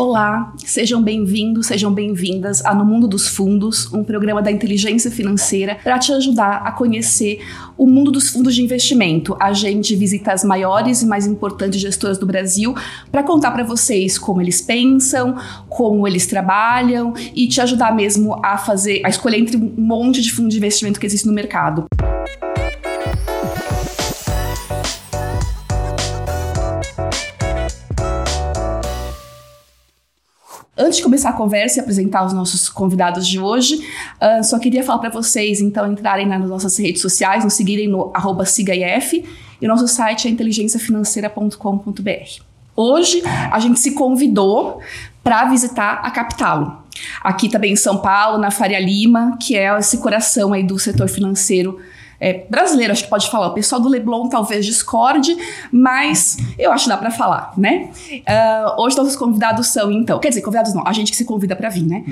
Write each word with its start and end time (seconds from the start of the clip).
Olá, 0.00 0.54
sejam 0.64 1.02
bem-vindos, 1.02 1.66
sejam 1.66 1.92
bem-vindas 1.92 2.64
a 2.64 2.74
No 2.74 2.86
Mundo 2.86 3.06
dos 3.06 3.28
Fundos, 3.28 3.92
um 3.92 4.02
programa 4.02 4.40
da 4.40 4.50
inteligência 4.50 5.10
financeira 5.10 5.74
para 5.74 5.98
te 5.98 6.10
ajudar 6.10 6.62
a 6.64 6.72
conhecer 6.72 7.42
o 7.76 7.86
mundo 7.86 8.10
dos 8.10 8.30
fundos 8.30 8.54
de 8.54 8.62
investimento. 8.62 9.36
A 9.38 9.52
gente 9.52 9.94
visita 9.94 10.32
as 10.32 10.42
maiores 10.42 11.02
e 11.02 11.06
mais 11.06 11.26
importantes 11.26 11.78
gestoras 11.78 12.16
do 12.16 12.24
Brasil 12.24 12.74
para 13.12 13.22
contar 13.22 13.50
para 13.50 13.62
vocês 13.62 14.18
como 14.18 14.40
eles 14.40 14.62
pensam, 14.62 15.36
como 15.68 16.08
eles 16.08 16.26
trabalham 16.26 17.12
e 17.34 17.46
te 17.46 17.60
ajudar 17.60 17.94
mesmo 17.94 18.40
a 18.42 18.56
fazer, 18.56 19.02
a 19.04 19.10
escolher 19.10 19.36
entre 19.36 19.58
um 19.58 19.74
monte 19.76 20.22
de 20.22 20.32
fundos 20.32 20.54
de 20.54 20.58
investimento 20.58 20.98
que 20.98 21.04
existe 21.04 21.26
no 21.26 21.34
mercado. 21.34 21.84
Antes 30.80 30.96
de 30.96 31.02
começar 31.02 31.28
a 31.28 31.34
conversa 31.34 31.78
e 31.78 31.82
apresentar 31.82 32.24
os 32.24 32.32
nossos 32.32 32.70
convidados 32.70 33.28
de 33.28 33.38
hoje, 33.38 33.86
uh, 34.16 34.42
só 34.42 34.58
queria 34.58 34.82
falar 34.82 34.98
para 34.98 35.10
vocês, 35.10 35.60
então, 35.60 35.92
entrarem 35.92 36.26
nas 36.26 36.42
nossas 36.48 36.78
redes 36.78 37.02
sociais, 37.02 37.44
nos 37.44 37.52
seguirem 37.52 37.86
no 37.86 38.10
arroba 38.14 38.46
SIGAIF 38.46 39.22
e 39.60 39.68
nosso 39.68 39.86
site 39.86 40.26
é 40.26 40.30
inteligenciafinanceira.com.br. 40.30 42.42
Hoje, 42.74 43.22
a 43.52 43.60
gente 43.60 43.78
se 43.78 43.92
convidou 43.92 44.80
para 45.22 45.44
visitar 45.50 46.00
a 46.02 46.10
Capitalo. 46.10 46.78
Aqui 47.22 47.50
também 47.50 47.74
em 47.74 47.76
São 47.76 47.98
Paulo, 47.98 48.38
na 48.38 48.50
Faria 48.50 48.80
Lima, 48.80 49.36
que 49.38 49.54
é 49.54 49.78
esse 49.78 49.98
coração 49.98 50.54
aí 50.54 50.62
do 50.62 50.78
setor 50.78 51.10
financeiro 51.10 51.78
é, 52.20 52.44
brasileiro, 52.50 52.92
acho 52.92 53.04
que 53.04 53.10
pode 53.10 53.30
falar. 53.30 53.48
O 53.48 53.54
pessoal 53.54 53.80
do 53.80 53.88
Leblon 53.88 54.28
talvez 54.28 54.66
discorde, 54.66 55.34
mas 55.72 56.36
eu 56.58 56.70
acho 56.70 56.84
que 56.84 56.90
dá 56.90 56.98
para 56.98 57.10
falar, 57.10 57.54
né? 57.56 57.90
Uh, 58.12 58.82
hoje 58.82 58.96
nossos 58.96 59.16
convidados 59.16 59.68
são, 59.68 59.90
então, 59.90 60.18
quer 60.18 60.28
dizer, 60.28 60.42
convidados 60.42 60.74
não, 60.74 60.86
a 60.86 60.92
gente 60.92 61.10
que 61.10 61.16
se 61.16 61.24
convida 61.24 61.56
para 61.56 61.70
vir, 61.70 61.86
né? 61.86 62.04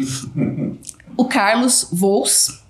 o 1.16 1.24
Carlos 1.24 1.88
Vols, 1.92 2.62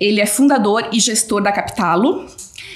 ele 0.00 0.20
é 0.20 0.26
fundador 0.26 0.88
e 0.92 0.98
gestor 0.98 1.42
da 1.42 1.52
Capitalo, 1.52 2.26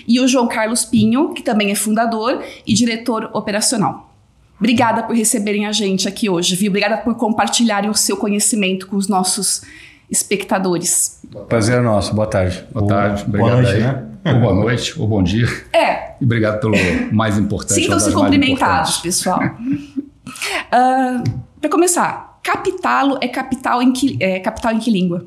e 0.06 0.20
o 0.20 0.28
João 0.28 0.46
Carlos 0.46 0.84
Pinho, 0.84 1.32
que 1.32 1.42
também 1.42 1.70
é 1.70 1.74
fundador 1.74 2.44
e 2.66 2.74
diretor 2.74 3.30
operacional. 3.32 4.12
Obrigada 4.58 5.02
por 5.02 5.14
receberem 5.14 5.66
a 5.66 5.72
gente 5.72 6.08
aqui 6.08 6.28
hoje, 6.28 6.56
viu? 6.56 6.70
Obrigada 6.70 6.96
por 6.98 7.14
compartilharem 7.14 7.90
o 7.90 7.94
seu 7.94 8.16
conhecimento 8.16 8.86
com 8.86 8.96
os 8.96 9.08
nossos 9.08 9.62
espectadores. 10.10 11.22
Prazer 11.48 11.78
é 11.78 11.80
nosso. 11.80 12.14
Boa 12.14 12.26
tarde. 12.26 12.64
Boa 12.72 12.86
tarde. 12.86 13.24
Obrigado 13.26 13.50
boa 13.50 13.62
noite, 13.62 13.74
aí. 13.74 13.80
né? 13.80 14.06
Ou 14.24 14.40
boa 14.40 14.54
noite, 14.54 15.00
ou 15.00 15.06
bom 15.06 15.22
dia. 15.22 15.46
É. 15.72 16.14
E 16.20 16.24
obrigado 16.24 16.60
pelo 16.60 16.74
mais 17.12 17.38
importante. 17.38 17.74
Sintam-se 17.74 18.12
cumprimentados, 18.12 18.98
pessoal. 18.98 19.40
uh, 19.40 20.32
ah, 20.72 21.22
Para 21.60 21.70
começar, 21.70 22.40
capitalo 22.42 23.18
é 23.20 23.28
capital 23.28 23.82
em 23.82 23.92
que, 23.92 24.16
é, 24.20 24.40
capital 24.40 24.72
em 24.72 24.78
que 24.78 24.90
língua? 24.90 25.26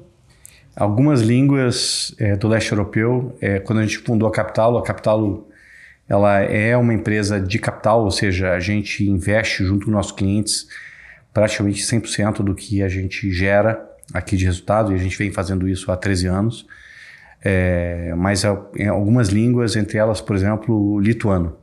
Algumas 0.76 1.22
línguas 1.22 2.16
é, 2.18 2.36
do 2.36 2.48
leste 2.48 2.72
europeu, 2.72 3.36
é, 3.42 3.60
quando 3.60 3.80
a 3.80 3.82
gente 3.84 3.98
fundou 3.98 4.28
a 4.28 4.32
Capitalo, 4.32 4.78
a 4.78 4.84
Capitalo 4.84 5.48
ela 6.08 6.40
é 6.40 6.76
uma 6.76 6.94
empresa 6.94 7.40
de 7.40 7.60
capital, 7.60 8.04
ou 8.04 8.12
seja, 8.12 8.54
a 8.54 8.60
gente 8.60 9.08
investe 9.08 9.64
junto 9.64 9.86
com 9.86 9.92
nossos 9.92 10.12
clientes 10.12 10.68
praticamente 11.34 11.84
100% 11.84 12.42
do 12.42 12.56
que 12.56 12.82
a 12.82 12.88
gente 12.88 13.32
gera 13.32 13.89
aqui 14.14 14.38
de 14.38 14.46
resultado, 14.46 14.92
e 14.92 14.96
a 14.96 14.98
gente 14.98 15.18
vem 15.18 15.32
fazendo 15.32 15.68
isso 15.68 15.92
há 15.92 15.98
13 15.98 16.28
anos. 16.28 16.66
É, 17.44 18.14
mas 18.18 18.44
em 18.76 18.88
algumas 18.88 19.30
línguas, 19.30 19.76
entre 19.76 19.98
elas, 19.98 20.20
por 20.20 20.36
exemplo, 20.36 20.94
o 20.94 21.00
lituano. 21.00 21.56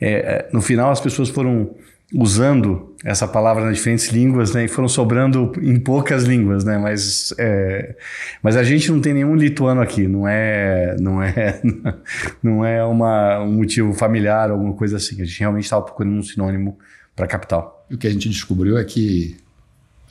É, 0.00 0.12
é, 0.12 0.48
no 0.52 0.60
final, 0.60 0.90
as 0.90 1.00
pessoas 1.00 1.28
foram 1.28 1.74
usando 2.12 2.94
essa 3.04 3.26
palavra 3.26 3.64
nas 3.64 3.76
diferentes 3.76 4.08
línguas, 4.08 4.54
né, 4.54 4.64
e 4.64 4.68
foram 4.68 4.88
sobrando 4.88 5.52
em 5.60 5.78
poucas 5.80 6.24
línguas, 6.24 6.64
né, 6.64 6.78
mas, 6.78 7.34
é, 7.38 7.96
mas 8.42 8.56
a 8.56 8.62
gente 8.62 8.90
não 8.90 9.00
tem 9.00 9.12
nenhum 9.14 9.34
lituano 9.34 9.80
aqui, 9.80 10.06
não 10.06 10.26
é, 10.28 10.96
não 11.00 11.22
é, 11.22 11.60
não 12.42 12.64
é 12.64 12.84
uma, 12.84 13.40
um 13.40 13.52
motivo 13.52 13.92
familiar, 13.92 14.50
alguma 14.50 14.74
coisa 14.74 14.96
assim. 14.96 15.20
A 15.20 15.24
gente 15.24 15.40
realmente 15.40 15.64
estava 15.64 15.82
procurando 15.82 16.16
um 16.16 16.22
sinônimo 16.22 16.78
para 17.16 17.26
capital. 17.26 17.86
O 17.90 17.98
que 17.98 18.06
a 18.06 18.10
gente 18.10 18.28
descobriu 18.28 18.78
é 18.78 18.84
que 18.84 19.36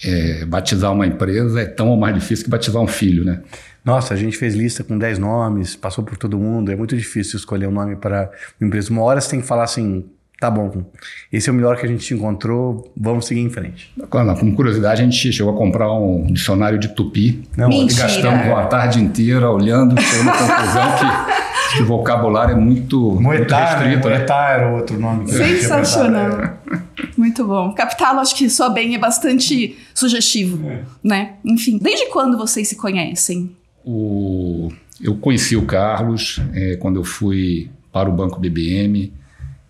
é, 0.06 0.46
batizar 0.46 0.92
uma 0.92 1.06
empresa 1.06 1.62
é 1.62 1.66
tão 1.66 1.90
ou 1.90 1.98
mais 1.98 2.14
difícil 2.16 2.46
que 2.46 2.52
batizar 2.52 2.82
um 2.82 2.88
filho, 2.88 3.24
né? 3.24 3.42
Nossa, 3.84 4.14
a 4.14 4.18
gente 4.18 4.38
fez 4.38 4.56
lista 4.56 4.84
com 4.84 4.98
10 4.98 5.20
nomes, 5.20 5.76
passou 5.76 6.04
por 6.04 6.18
todo 6.18 6.38
mundo, 6.38 6.72
é 6.72 6.76
muito 6.76 6.96
difícil 6.96 7.38
escolher 7.38 7.68
um 7.68 7.72
nome 7.72 7.96
para 7.98 8.32
uma 8.60 8.68
empresa. 8.68 8.90
Uma 8.90 9.02
hora 9.02 9.20
você 9.20 9.32
tem 9.32 9.42
que 9.42 9.48
falar 9.48 9.64
assim, 9.64 10.06
tá 10.40 10.50
bom, 10.50 10.86
esse 11.32 11.50
é 11.50 11.52
o 11.52 11.56
melhor 11.56 11.78
que 11.78 11.86
a 11.86 11.90
gente 11.90 12.14
encontrou, 12.14 12.92
vamos 12.96 13.26
seguir 13.26 13.42
em 13.42 13.50
frente. 13.50 13.94
Claro, 14.10 14.40
com 14.40 14.56
curiosidade, 14.56 15.02
a 15.02 15.04
gente 15.06 15.32
chegou 15.34 15.54
a 15.54 15.58
comprar 15.58 15.92
um 15.92 16.28
dicionário 16.32 16.80
de 16.80 16.90
tupi. 16.90 17.44
Não, 17.58 17.68
Mentira. 17.70 17.92
E 17.92 18.04
gastamos 18.04 18.46
uma 18.46 18.66
tarde 18.66 19.02
inteira 19.02 19.50
olhando, 19.50 20.00
chegando 20.02 20.30
à 20.30 20.34
conclusão 20.34 20.96
que, 20.98 21.53
que 21.76 21.84
o 21.84 21.86
vocabulário 21.86 22.54
é 22.54 22.60
muito, 22.60 23.20
Moetá, 23.20 23.58
muito 23.58 23.70
restrito. 23.76 24.10
Né? 24.10 24.18
Moetá 24.18 24.50
era 24.50 24.70
outro 24.70 25.00
nome. 25.00 25.32
Sensacional. 25.32 26.58
Muito 27.18 27.46
bom. 27.46 27.74
Capital, 27.74 28.20
acho 28.20 28.36
que 28.36 28.50
só 28.50 28.70
bem 28.70 28.96
é 28.96 28.98
bastante 28.98 29.78
sugestivo, 29.94 30.68
é. 30.70 30.84
né? 31.04 31.34
Enfim, 31.44 31.78
desde 31.82 32.08
quando 32.10 32.38
vocês 32.38 32.68
se 32.68 32.76
conhecem? 32.76 33.56
O... 33.86 34.72
Eu 35.02 35.16
conheci 35.16 35.56
o 35.56 35.66
Carlos 35.66 36.40
é, 36.54 36.76
quando 36.78 36.98
eu 36.98 37.04
fui 37.04 37.70
para 37.92 38.10
o 38.10 38.14
Banco 38.14 38.40
BBM 38.40 39.12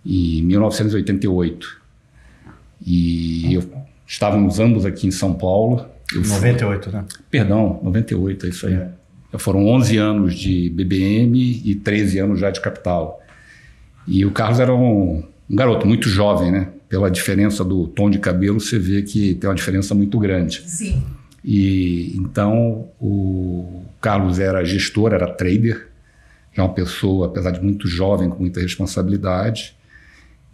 em 0.05 0.41
1988. 0.43 1.81
E 2.85 3.53
eu, 3.53 3.63
estávamos 4.05 4.59
ambos 4.59 4.85
aqui 4.85 5.07
em 5.07 5.11
São 5.11 5.33
Paulo. 5.33 5.85
Eu 6.13 6.21
98, 6.21 6.83
fui... 6.83 6.93
né? 6.93 7.05
Perdão, 7.31 7.79
98, 7.83 8.45
é 8.45 8.49
isso 8.49 8.67
aí. 8.67 8.73
É. 8.73 8.89
Foram 9.37 9.65
11 9.67 9.97
anos 9.97 10.35
de 10.35 10.69
BBM 10.69 11.61
e 11.65 11.75
13 11.75 12.19
anos 12.19 12.39
já 12.39 12.51
de 12.51 12.61
capital. 12.61 13.21
E 14.07 14.25
o 14.25 14.31
Carlos 14.31 14.59
era 14.59 14.73
um, 14.73 15.23
um 15.49 15.55
garoto 15.55 15.87
muito 15.87 16.09
jovem, 16.09 16.51
né? 16.51 16.69
Pela 16.87 17.09
diferença 17.09 17.63
do 17.63 17.87
tom 17.87 18.09
de 18.09 18.19
cabelo, 18.19 18.59
você 18.59 18.77
vê 18.77 19.01
que 19.01 19.33
tem 19.35 19.49
uma 19.49 19.55
diferença 19.55 19.95
muito 19.95 20.19
grande. 20.19 20.61
Sim. 20.67 21.03
E 21.43 22.15
então 22.15 22.87
o 22.99 23.83
Carlos 23.99 24.39
era 24.39 24.63
gestor, 24.63 25.13
era 25.13 25.27
trader, 25.27 25.87
é 26.55 26.61
uma 26.61 26.73
pessoa, 26.73 27.27
apesar 27.27 27.51
de 27.51 27.61
muito 27.61 27.87
jovem, 27.87 28.29
com 28.29 28.39
muita 28.39 28.61
responsabilidade. 28.61 29.75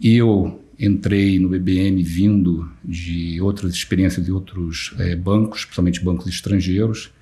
Eu 0.02 0.60
entrei 0.78 1.38
no 1.38 1.48
BBM 1.48 2.02
vindo 2.02 2.70
de 2.82 3.40
outras 3.40 3.74
experiências 3.74 4.24
de 4.24 4.32
outros 4.32 4.94
é, 4.98 5.14
bancos, 5.14 5.64
principalmente 5.64 6.02
bancos 6.02 6.26
estrangeiros, 6.26 7.12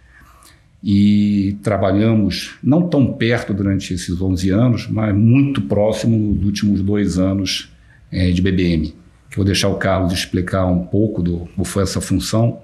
e 0.83 1.56
trabalhamos 1.62 2.56
não 2.62 2.89
tão 2.89 3.12
perto 3.12 3.53
durante 3.53 3.93
esses 3.93 4.21
11 4.21 4.50
anos, 4.50 4.87
mas 4.87 5.15
muito 5.15 5.62
próximo 5.62 6.16
nos 6.16 6.44
últimos 6.44 6.83
dois 6.83 7.19
anos 7.19 7.72
é, 8.12 8.31
de 8.31 8.41
BBM. 8.41 8.94
Que 9.31 9.37
vou 9.37 9.44
deixar 9.44 9.69
o 9.69 9.77
Carlos 9.77 10.12
explicar 10.12 10.67
um 10.67 10.87
pouco 10.87 11.22
do 11.22 11.49
como 11.55 11.65
foi 11.65 11.83
essa 11.83 12.00
função, 12.00 12.61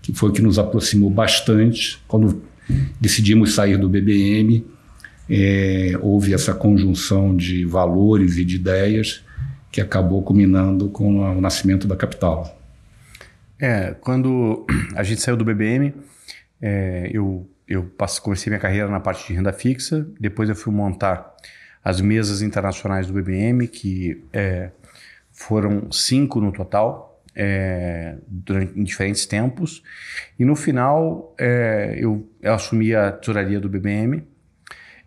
que 0.00 0.12
foi 0.12 0.32
que 0.32 0.40
nos 0.40 0.58
aproximou 0.58 1.10
bastante 1.10 1.98
quando 2.06 2.42
decidimos 3.00 3.54
sair 3.54 3.76
do 3.76 3.88
BBM. 3.88 4.64
É, 5.28 5.98
houve 6.00 6.32
essa 6.32 6.54
conjunção 6.54 7.36
de 7.36 7.64
valores 7.64 8.38
e 8.38 8.44
de 8.44 8.56
ideias 8.56 9.24
que 9.72 9.80
acabou 9.80 10.22
culminando 10.22 10.88
com 10.88 11.36
o 11.36 11.40
nascimento 11.40 11.88
da 11.88 11.96
capital. 11.96 12.56
É, 13.58 13.94
quando 14.00 14.64
a 14.94 15.02
gente 15.02 15.20
saiu 15.20 15.36
do 15.36 15.44
BBM, 15.44 15.92
é, 16.60 17.10
eu, 17.12 17.48
eu 17.68 17.90
comecei 18.22 18.50
minha 18.50 18.60
carreira 18.60 18.88
na 18.88 19.00
parte 19.00 19.26
de 19.26 19.34
renda 19.34 19.52
fixa, 19.52 20.06
depois 20.20 20.48
eu 20.48 20.54
fui 20.54 20.72
montar 20.72 21.34
as 21.82 22.00
mesas 22.00 22.42
internacionais 22.42 23.06
do 23.06 23.12
BBM, 23.12 23.66
que 23.68 24.24
é, 24.32 24.70
foram 25.30 25.90
cinco 25.92 26.40
no 26.40 26.50
total, 26.50 27.22
é, 27.34 28.16
durante, 28.26 28.78
em 28.78 28.82
diferentes 28.82 29.26
tempos. 29.26 29.82
E 30.38 30.44
no 30.44 30.56
final, 30.56 31.34
é, 31.38 31.94
eu, 31.98 32.28
eu, 32.40 32.54
assumi 32.54 32.94
a 32.94 33.12
tesouraria 33.12 33.60
do 33.60 33.68
BBM. 33.68 34.24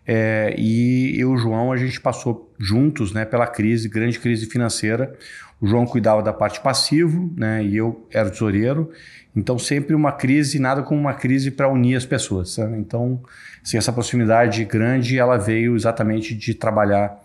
É, 0.06 0.54
e 0.56 1.20
eu 1.20 1.32
e 1.32 1.34
o 1.34 1.36
João, 1.36 1.72
a 1.72 1.76
gente 1.76 2.00
passou 2.00 2.54
juntos 2.58 3.12
né, 3.12 3.24
pela 3.24 3.46
crise, 3.46 3.88
grande 3.88 4.18
crise 4.18 4.46
financeira. 4.46 5.14
O 5.60 5.66
João 5.66 5.84
cuidava 5.84 6.22
da 6.22 6.32
parte 6.32 6.60
passivo 6.60 7.30
né, 7.36 7.62
e 7.62 7.76
eu 7.76 8.06
era 8.10 8.30
tesoureiro. 8.30 8.90
Então, 9.36 9.58
sempre 9.58 9.94
uma 9.94 10.10
crise, 10.10 10.58
nada 10.58 10.82
como 10.82 11.00
uma 11.00 11.14
crise 11.14 11.50
para 11.50 11.68
unir 11.68 11.96
as 11.96 12.06
pessoas. 12.06 12.58
Então, 12.58 13.20
assim, 13.62 13.76
essa 13.76 13.92
proximidade 13.92 14.64
grande, 14.64 15.18
ela 15.18 15.36
veio 15.36 15.76
exatamente 15.76 16.34
de 16.34 16.54
trabalhar 16.54 17.16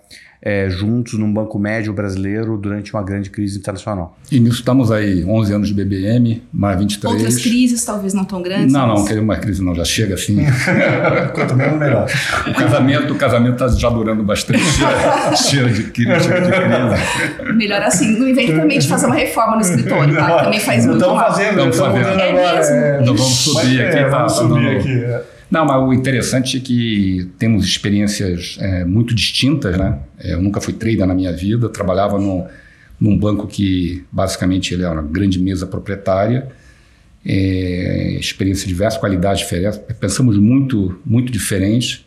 é, 0.41 0.69
juntos 0.69 1.13
num 1.13 1.31
banco 1.33 1.57
médio 1.57 1.91
brasileiro 1.93 2.57
durante 2.57 2.93
uma 2.93 3.01
grande 3.03 3.29
crise 3.29 3.57
internacional. 3.59 4.17
E 4.31 4.39
nisso 4.39 4.57
estamos 4.59 4.91
aí, 4.91 5.23
11 5.25 5.53
anos 5.53 5.67
de 5.67 5.73
BBM, 5.73 6.43
mais 6.53 6.77
23. 6.79 7.13
Outras 7.15 7.37
crises 7.41 7.83
talvez 7.83 8.13
não 8.13 8.23
tão 8.25 8.41
grandes? 8.41 8.71
Não, 8.71 8.87
não, 8.87 9.03
queria 9.05 9.21
uma 9.21 9.35
crise 9.37 9.63
não, 9.63 9.73
já 9.73 9.83
chega 9.85 10.13
assim. 10.15 10.37
Quanto 11.33 11.55
menos, 11.55 11.79
melhor. 11.79 12.07
O 12.47 12.53
casamento 12.53 13.13
o 13.13 13.17
casamento 13.17 13.53
está 13.63 13.67
já 13.69 13.89
durando 13.89 14.23
bastante, 14.23 14.59
cheio, 15.49 15.69
de 15.73 15.83
crise, 15.85 16.11
cheio 16.23 16.43
de 16.43 16.51
crise. 16.51 17.53
Melhor 17.55 17.81
assim, 17.81 18.17
não 18.19 18.27
invente 18.27 18.53
também 18.53 18.79
de 18.79 18.87
fazer 18.87 19.05
uma 19.07 19.15
reforma 19.15 19.55
no 19.55 19.61
escritório, 19.61 20.15
tá? 20.15 20.43
Também 20.43 20.59
faz 20.59 20.85
muito 20.85 20.97
Estamos 20.99 21.19
mal. 21.19 21.27
fazendo, 21.31 21.49
Estamos 21.49 21.75
estamos 21.75 21.93
fazendo. 21.99 22.05
fazendo 22.05 22.21
É 22.21 22.29
agora. 22.29 22.57
mesmo? 22.59 22.75
é. 22.75 23.01
Então 23.01 23.15
vamos 23.15 23.33
subir 23.33 23.55
Mas, 23.55 23.65
aqui. 23.87 23.97
é, 23.97 24.03
tá? 24.09 24.17
vamos 24.17 24.33
subir 24.33 24.61
Não, 24.61 24.71
aqui. 24.79 25.34
É. 25.51 25.53
Não, 25.53 25.65
mas 25.65 25.81
o 25.81 25.93
interessante 25.93 26.57
é 26.57 26.59
que 26.59 27.29
temos 27.37 27.65
experiências 27.65 28.57
é, 28.59 28.83
muito 28.83 29.13
distintas, 29.13 29.77
né? 29.77 29.99
É, 30.19 30.33
Eu 30.33 30.41
nunca 30.41 30.59
fui 30.59 30.73
trader 30.73 31.05
na 31.05 31.13
minha 31.13 31.31
vida, 31.31 31.69
trabalhava 31.69 32.19
no, 32.19 32.45
num 32.99 33.17
banco 33.17 33.47
que 33.47 34.03
basicamente 34.11 34.73
ele 34.73 34.83
era 34.83 34.93
uma 34.93 35.03
grande 35.03 35.39
mesa 35.39 35.67
proprietária, 35.67 36.47
é, 37.25 38.17
experiência 38.19 38.67
diversa, 38.67 38.99
qualidade 38.99 39.39
diferente, 39.39 39.79
pensamos 39.99 40.37
muito, 40.37 40.99
muito 41.05 41.31
diferentes, 41.31 42.05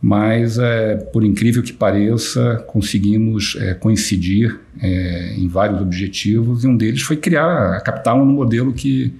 mas 0.00 0.58
é, 0.58 0.96
por 0.96 1.24
incrível 1.24 1.62
que 1.62 1.72
pareça, 1.72 2.62
conseguimos 2.66 3.56
é, 3.58 3.74
coincidir 3.74 4.60
é, 4.80 5.34
em 5.36 5.48
vários 5.48 5.80
objetivos 5.80 6.62
e 6.62 6.68
um 6.68 6.76
deles 6.76 7.02
foi 7.02 7.16
criar 7.16 7.76
a 7.76 7.80
Capital 7.80 8.24
no 8.24 8.32
modelo 8.32 8.72
que, 8.72 9.14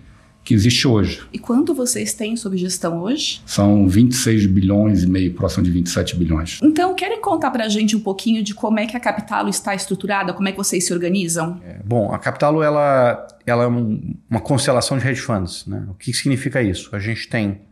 que 0.44 0.52
existe 0.52 0.86
hoje. 0.86 1.22
E 1.32 1.38
quanto 1.38 1.72
vocês 1.74 2.12
têm 2.12 2.36
sob 2.36 2.56
gestão 2.58 3.00
hoje? 3.00 3.40
São 3.46 3.88
26 3.88 4.46
bilhões 4.46 5.02
e 5.02 5.06
meio, 5.08 5.32
próximo 5.32 5.64
de 5.64 5.70
27 5.70 6.14
bilhões. 6.16 6.60
Então, 6.62 6.94
querem 6.94 7.20
contar 7.20 7.50
pra 7.50 7.66
gente 7.68 7.96
um 7.96 8.00
pouquinho 8.00 8.42
de 8.42 8.52
como 8.54 8.78
é 8.78 8.86
que 8.86 8.94
a 8.96 9.00
Capitalo 9.00 9.48
está 9.48 9.74
estruturada, 9.74 10.34
como 10.34 10.46
é 10.46 10.52
que 10.52 10.58
vocês 10.58 10.84
se 10.86 10.92
organizam? 10.92 11.60
É, 11.64 11.78
Bom, 11.84 12.12
a 12.12 12.18
Capitalo 12.18 12.62
ela, 12.62 13.26
ela 13.46 13.64
é 13.64 13.66
um- 13.66 14.14
uma 14.28 14.40
constelação 14.40 14.98
de 14.98 15.08
hedge 15.08 15.22
funds. 15.22 15.64
Né? 15.66 15.82
O 15.88 15.94
que 15.94 16.12
significa 16.12 16.62
isso? 16.62 16.94
A 16.94 16.98
gente 16.98 17.26
tem, 17.28 17.62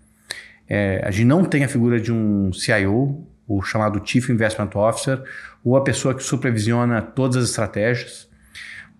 é, 0.69 1.03
a 1.05 1.11
gente 1.11 1.27
não 1.27 1.45
tem 1.45 1.65
a 1.65 1.69
figura 1.69 2.01
de 2.01 2.11
um 2.11 2.53
CIO, 2.55 3.27
o 3.47 3.61
chamado 3.61 4.01
Chief 4.03 4.31
Investment 4.31 4.71
Officer, 4.75 5.23
ou 5.63 5.77
a 5.77 5.83
pessoa 5.83 6.15
que 6.15 6.23
supervisiona 6.23 7.03
todas 7.03 7.37
as 7.37 7.51
estratégias. 7.51 8.27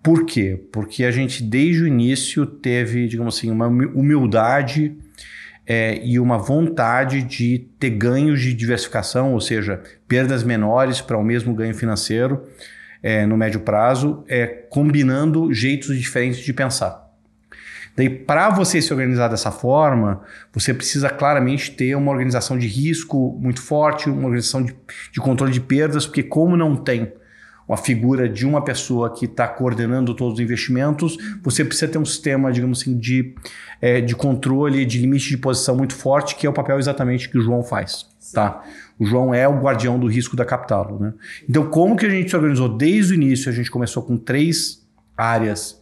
Por 0.03 0.25
quê? 0.25 0.61
Porque 0.69 1.05
a 1.05 1.11
gente 1.11 1.41
desde 1.41 1.83
o 1.83 1.87
início 1.87 2.45
teve, 2.45 3.07
digamos 3.07 3.37
assim, 3.37 3.49
uma 3.49 3.67
humi- 3.67 3.85
humildade 3.85 4.97
é, 5.65 6.05
e 6.05 6.19
uma 6.19 6.37
vontade 6.37 7.23
de 7.23 7.69
ter 7.79 7.91
ganhos 7.91 8.41
de 8.41 8.53
diversificação, 8.53 9.31
ou 9.33 9.39
seja, 9.39 9.81
perdas 10.05 10.43
menores 10.43 10.99
para 10.99 11.17
o 11.17 11.23
mesmo 11.23 11.53
ganho 11.53 11.73
financeiro 11.73 12.43
é, 13.01 13.25
no 13.25 13.37
médio 13.37 13.61
prazo, 13.61 14.25
é, 14.27 14.45
combinando 14.45 15.53
jeitos 15.53 15.97
diferentes 15.97 16.39
de 16.39 16.51
pensar. 16.51 17.01
Daí, 17.95 18.09
para 18.09 18.49
você 18.49 18.81
se 18.81 18.91
organizar 18.91 19.29
dessa 19.29 19.51
forma, 19.51 20.21
você 20.51 20.73
precisa 20.73 21.09
claramente 21.09 21.71
ter 21.71 21.95
uma 21.95 22.11
organização 22.11 22.57
de 22.57 22.67
risco 22.67 23.37
muito 23.39 23.61
forte, 23.61 24.09
uma 24.09 24.25
organização 24.25 24.63
de, 24.63 24.75
de 25.11 25.19
controle 25.21 25.53
de 25.53 25.61
perdas, 25.61 26.05
porque 26.05 26.23
como 26.23 26.57
não 26.57 26.75
tem 26.75 27.13
uma 27.67 27.77
figura 27.77 28.27
de 28.27 28.45
uma 28.45 28.63
pessoa 28.63 29.13
que 29.13 29.25
está 29.25 29.47
coordenando 29.47 30.13
todos 30.13 30.35
os 30.35 30.39
investimentos, 30.39 31.17
você 31.41 31.63
precisa 31.63 31.91
ter 31.91 31.97
um 31.97 32.05
sistema, 32.05 32.51
digamos 32.51 32.81
assim, 32.81 32.97
de, 32.97 33.33
é, 33.81 34.01
de 34.01 34.15
controle, 34.15 34.85
de 34.85 34.99
limite 34.99 35.29
de 35.29 35.37
posição 35.37 35.75
muito 35.75 35.95
forte, 35.95 36.35
que 36.35 36.45
é 36.45 36.49
o 36.49 36.53
papel 36.53 36.77
exatamente 36.77 37.29
que 37.29 37.37
o 37.37 37.41
João 37.41 37.63
faz. 37.63 38.05
Tá? 38.33 38.63
O 38.99 39.05
João 39.05 39.33
é 39.33 39.47
o 39.47 39.59
guardião 39.59 39.99
do 39.99 40.07
risco 40.07 40.35
da 40.35 40.45
capital. 40.45 40.97
Né? 40.99 41.13
Então, 41.47 41.69
como 41.69 41.95
que 41.95 42.05
a 42.05 42.09
gente 42.09 42.29
se 42.29 42.35
organizou? 42.35 42.67
Desde 42.69 43.13
o 43.13 43.15
início, 43.15 43.49
a 43.49 43.53
gente 43.53 43.69
começou 43.69 44.03
com 44.03 44.17
três 44.17 44.83
áreas 45.15 45.81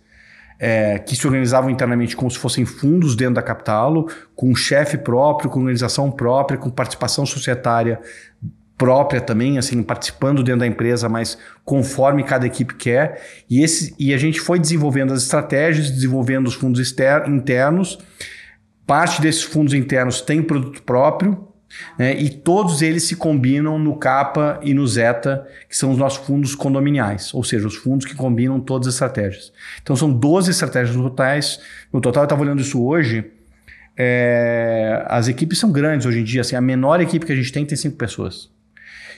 é, 0.60 1.00
que 1.00 1.16
se 1.16 1.26
organizavam 1.26 1.72
internamente 1.72 2.16
como 2.16 2.30
se 2.30 2.38
fossem 2.38 2.66
fundos 2.66 3.16
dentro 3.16 3.36
da 3.36 3.42
Capitalo, 3.42 4.08
com 4.36 4.52
um 4.52 4.56
chefe 4.56 4.96
próprio, 4.98 5.50
com 5.50 5.60
organização 5.60 6.12
própria, 6.12 6.58
com 6.58 6.70
participação 6.70 7.26
societária 7.26 8.00
própria 8.82 9.22
também, 9.22 9.60
assim, 9.60 9.84
participando 9.84 10.42
dentro 10.42 10.62
da 10.62 10.66
empresa, 10.66 11.08
mas 11.08 11.38
conforme 11.64 12.24
cada 12.24 12.48
equipe 12.48 12.74
quer. 12.74 13.22
E, 13.48 13.62
esse, 13.64 13.94
e 14.00 14.12
a 14.12 14.18
gente 14.18 14.42
foi 14.42 14.58
desenvolvendo 14.58 15.14
as 15.14 15.22
estratégias, 15.22 15.92
desenvolvendo 15.92 16.48
os 16.48 16.56
fundos 16.56 16.82
internos. 17.28 18.00
Parte 18.88 19.22
desses 19.22 19.44
fundos 19.44 19.76
internos 19.76 20.22
tem 20.22 20.42
produto 20.42 20.82
próprio, 20.82 21.48
né, 21.96 22.20
e 22.20 22.28
todos 22.28 22.82
eles 22.82 23.04
se 23.04 23.16
combinam 23.16 23.78
no 23.78 23.98
Capa 23.98 24.60
e 24.64 24.74
no 24.74 24.88
Zeta, 24.88 25.48
que 25.70 25.78
são 25.78 25.92
os 25.92 25.98
nossos 26.00 26.26
fundos 26.26 26.56
condominiais, 26.56 27.32
ou 27.36 27.44
seja, 27.44 27.68
os 27.68 27.76
fundos 27.76 28.08
que 28.08 28.16
combinam 28.16 28.60
todas 28.60 28.88
as 28.88 28.96
estratégias. 28.96 29.54
Então 29.84 29.96
são 29.96 30.12
12 30.12 30.50
estratégias 30.50 30.96
totais. 30.96 31.60
No 31.94 32.02
total, 32.02 32.24
eu 32.24 32.26
estava 32.26 32.42
olhando 32.42 32.62
isso 32.62 32.84
hoje. 32.84 33.26
é, 33.96 35.06
as 35.08 35.28
equipes 35.28 35.60
são 35.60 35.72
grandes 35.72 36.08
hoje 36.08 36.22
em 36.22 36.24
dia. 36.24 36.42
Assim, 36.42 36.56
a 36.56 36.62
menor 36.62 37.00
equipe 37.00 37.28
que 37.28 37.32
a 37.32 37.36
gente 37.36 37.52
tem 37.52 37.64
tem 37.64 37.78
cinco 37.78 37.96
pessoas. 37.96 38.50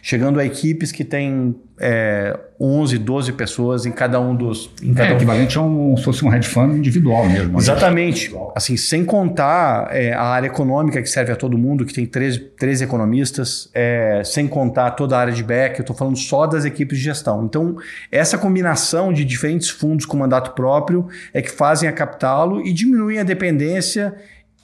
Chegando 0.06 0.38
a 0.38 0.44
equipes 0.46 0.92
que 0.92 1.06
tem 1.06 1.56
é, 1.80 2.38
11, 2.60 2.98
12 2.98 3.32
pessoas 3.32 3.86
em 3.86 3.92
cada 3.94 4.20
um 4.20 4.36
dos. 4.36 4.70
Em 4.84 4.94
cada 4.94 5.12
É 5.12 5.14
um 5.14 5.16
equivalente 5.16 5.58
a 5.58 5.62
um, 5.62 5.96
se 5.96 6.04
fosse 6.04 6.26
um 6.26 6.34
hedge 6.34 6.50
fund 6.50 6.76
individual 6.78 7.26
mesmo. 7.30 7.54
né? 7.54 7.58
Exatamente. 7.58 8.30
Assim, 8.54 8.76
sem 8.76 9.06
contar 9.06 9.88
é, 9.96 10.12
a 10.12 10.24
área 10.24 10.48
econômica 10.48 11.02
que 11.02 11.08
serve 11.08 11.32
a 11.32 11.38
todo 11.38 11.58
mundo, 11.58 11.86
que 11.86 11.94
tem 11.94 12.06
13, 12.06 12.38
13 12.40 12.84
economistas, 12.84 13.70
é, 13.74 14.22
sem 14.26 14.46
contar 14.46 14.92
toda 14.92 15.16
a 15.16 15.22
área 15.22 15.32
de 15.32 15.42
back, 15.42 15.80
eu 15.80 15.84
estou 15.84 15.96
falando 15.96 16.18
só 16.18 16.46
das 16.46 16.66
equipes 16.66 16.98
de 16.98 17.06
gestão. 17.06 17.46
Então, 17.46 17.78
essa 18.12 18.38
combinação 18.38 19.14
de 19.14 19.24
diferentes 19.24 19.70
fundos 19.70 20.06
com 20.06 20.18
mandato 20.18 20.52
próprio 20.52 21.08
é 21.34 21.42
que 21.42 21.50
fazem 21.50 21.88
a 21.88 21.94
captá-lo 21.94 22.60
e 22.68 22.74
diminuem 22.74 23.20
a 23.20 23.24
dependência 23.24 24.14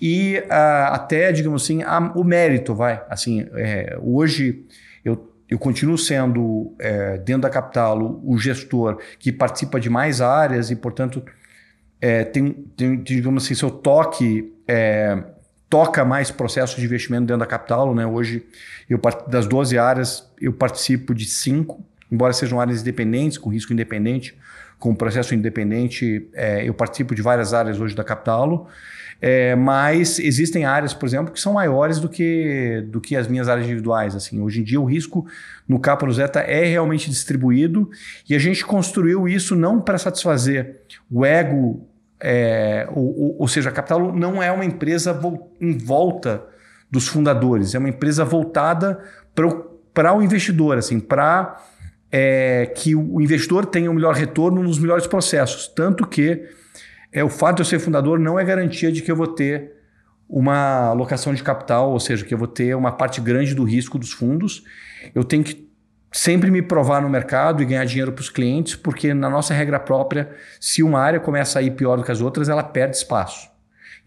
e 0.02 0.44
ah, 0.50 0.90
até, 0.94 1.32
digamos 1.32 1.64
assim, 1.64 1.82
a- 1.82 2.12
o 2.14 2.26
mérito, 2.26 2.76
vai. 2.76 3.02
Assim, 3.10 3.46
é, 3.56 3.98
hoje 4.02 4.66
eu, 5.50 5.58
continuo 5.58 5.98
sendo, 5.98 6.74
é, 6.80 7.18
dentro 7.18 7.44
da 7.44 7.50
Capitalo, 7.50 8.22
o 8.24 8.38
gestor 8.38 9.00
que 9.18 9.32
participa 9.32 9.80
de 9.80 9.90
mais 9.90 10.22
áreas 10.22 10.70
e, 10.70 10.76
portanto, 10.76 11.24
é, 12.00 12.24
tem, 12.24 12.52
tem, 12.76 13.02
digamos 13.02 13.44
assim, 13.44 13.56
seu 13.56 13.70
toque 13.70 14.54
é, 14.68 15.22
toca 15.70 16.04
mais 16.04 16.32
processos 16.32 16.78
de 16.78 16.86
investimento 16.86 17.26
dentro 17.26 17.40
da 17.40 17.46
Capitalo. 17.46 17.94
Né? 17.94 18.06
Hoje, 18.06 18.44
eu, 18.90 19.00
das 19.28 19.48
12 19.48 19.78
áreas, 19.78 20.30
eu 20.42 20.52
participo 20.52 21.14
de 21.14 21.26
cinco, 21.26 21.84
embora 22.12 22.34
sejam 22.34 22.60
áreas 22.60 22.82
independentes, 22.82 23.38
com 23.38 23.50
risco 23.50 23.72
independente, 23.72 24.36
com 24.80 24.96
processo 24.96 25.36
independente, 25.36 26.28
é, 26.34 26.68
eu 26.68 26.74
participo 26.74 27.14
de 27.14 27.22
várias 27.22 27.54
áreas 27.54 27.80
hoje 27.80 27.96
da 27.96 28.04
Capitalo. 28.04 28.68
É, 29.22 29.54
mas 29.56 30.18
existem 30.18 30.64
áreas, 30.64 30.94
por 30.94 31.06
exemplo, 31.06 31.34
que 31.34 31.40
são 31.42 31.54
maiores 31.54 32.00
do 32.00 32.08
que, 32.08 32.86
do 32.88 33.02
que 33.02 33.16
as 33.18 33.28
minhas 33.28 33.50
áreas 33.50 33.66
individuais. 33.66 34.16
Assim. 34.16 34.40
Hoje 34.42 34.62
em 34.62 34.64
dia, 34.64 34.80
o 34.80 34.86
risco 34.86 35.26
no 35.68 35.78
Capa 35.80 36.06
no 36.06 36.14
Zeta 36.14 36.40
é 36.40 36.64
realmente 36.64 37.10
distribuído 37.10 37.90
e 38.30 38.34
a 38.36 38.40
gente 38.40 38.66
construiu 38.66 39.28
isso 39.28 39.56
não 39.56 39.82
para 39.82 39.98
satisfazer 39.98 40.82
o 41.12 41.26
ego, 41.26 41.86
é, 42.22 42.88
ou, 42.96 43.36
ou- 43.40 43.48
seja, 43.48 43.70
a 43.70 43.72
Capital 43.74 44.14
não 44.14 44.42
é 44.42 44.52
uma 44.52 44.64
empresa 44.66 45.12
vol- 45.12 45.54
em 45.60 45.78
volta 45.78 46.44
dos 46.90 47.08
fundadores, 47.08 47.76
é 47.76 47.80
uma 47.80 47.90
empresa 47.90 48.24
voltada 48.26 49.00
para 49.94 50.14
o 50.14 50.22
investidor, 50.22 50.78
assim, 50.78 51.00
para 51.00 51.62
é, 52.12 52.72
que 52.76 52.96
o 52.96 53.22
investidor 53.22 53.66
tenha 53.66 53.92
o 53.92 53.94
melhor 53.94 54.16
retorno 54.16 54.64
nos 54.64 54.80
melhores 54.80 55.06
processos. 55.06 55.68
Tanto 55.68 56.08
que 56.08 56.44
é, 57.12 57.24
o 57.24 57.30
fato 57.30 57.58
de 57.58 57.62
eu 57.62 57.66
ser 57.66 57.80
fundador 57.80 58.20
não 58.20 58.40
é 58.40 58.44
garantia 58.44 58.92
de 58.92 59.02
que 59.02 59.12
eu 59.12 59.16
vou 59.16 59.28
ter 59.28 59.74
uma 60.28 60.90
alocação 60.90 61.34
de 61.34 61.42
capital, 61.42 61.92
ou 61.92 62.00
seja, 62.00 62.24
que 62.24 62.34
eu 62.34 62.38
vou 62.38 62.48
ter 62.48 62.76
uma 62.76 62.92
parte 62.92 63.20
grande 63.20 63.56
do 63.56 63.64
risco 63.64 63.98
dos 63.98 64.12
fundos. 64.12 64.64
Eu 65.16 65.24
tenho 65.24 65.44
que 65.44 65.68
sempre 66.12 66.52
me 66.52 66.62
provar 66.62 67.02
no 67.02 67.10
mercado 67.10 67.64
e 67.64 67.66
ganhar 67.66 67.86
dinheiro 67.86 68.12
para 68.12 68.22
os 68.22 68.30
clientes, 68.30 68.76
porque 68.76 69.14
na 69.14 69.30
nossa 69.30 69.54
regra 69.54 69.80
própria, 69.80 70.30
se 70.60 70.84
uma 70.84 71.00
área 71.00 71.20
começa 71.20 71.58
a 71.58 71.62
ir 71.62 71.72
pior 71.72 71.98
do 71.98 72.04
que 72.04 72.12
as 72.12 72.22
outras, 72.22 72.48
ela 72.48 72.64
perde 72.64 72.96
espaço. 72.96 73.50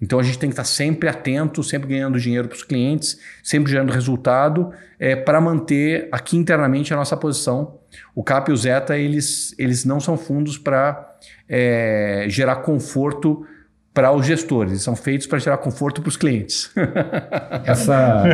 Então 0.03 0.19
a 0.19 0.23
gente 0.25 0.37
tem 0.37 0.51
que 0.51 0.55
estar 0.55 0.65
sempre 0.65 1.09
atento, 1.09 1.63
sempre 1.63 1.89
ganhando 1.89 2.19
dinheiro 2.19 2.49
para 2.49 2.57
os 2.57 2.65
clientes, 2.65 3.19
sempre 3.41 3.71
gerando 3.71 3.93
resultado 3.93 4.73
é, 4.99 5.15
para 5.15 5.41
manter 5.41 6.09
aqui 6.11 6.37
internamente 6.37 6.93
a 6.93 6.97
nossa 6.97 7.17
posição. 7.17 7.79
O 8.13 8.25
CAP 8.25 8.51
e 8.51 8.53
o 8.53 8.57
Zeta, 8.57 8.99
eles, 8.99 9.55
eles 9.57 9.85
não 9.85 10.01
são 10.01 10.19
fundos 10.19 10.59
para 10.59 11.17
é, 11.49 12.27
gerar 12.29 12.57
conforto 12.57 13.47
para 13.95 14.11
os 14.11 14.27
gestores, 14.27 14.73
eles 14.73 14.83
são 14.83 14.97
feitos 14.97 15.27
para 15.27 15.39
gerar 15.39 15.59
conforto 15.59 16.01
para 16.01 16.09
os 16.09 16.17
clientes. 16.17 16.71
Essa, 17.65 18.25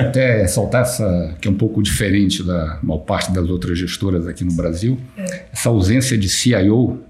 até 0.00 0.46
soltar 0.48 0.82
essa, 0.82 1.36
que 1.40 1.46
é 1.46 1.50
um 1.50 1.56
pouco 1.56 1.80
diferente 1.80 2.42
da 2.42 2.80
maior 2.82 2.98
parte 2.98 3.32
das 3.32 3.48
outras 3.48 3.78
gestoras 3.78 4.26
aqui 4.26 4.44
no 4.44 4.52
Brasil, 4.54 4.98
essa 5.52 5.68
ausência 5.68 6.18
de 6.18 6.28
CIO, 6.28 7.00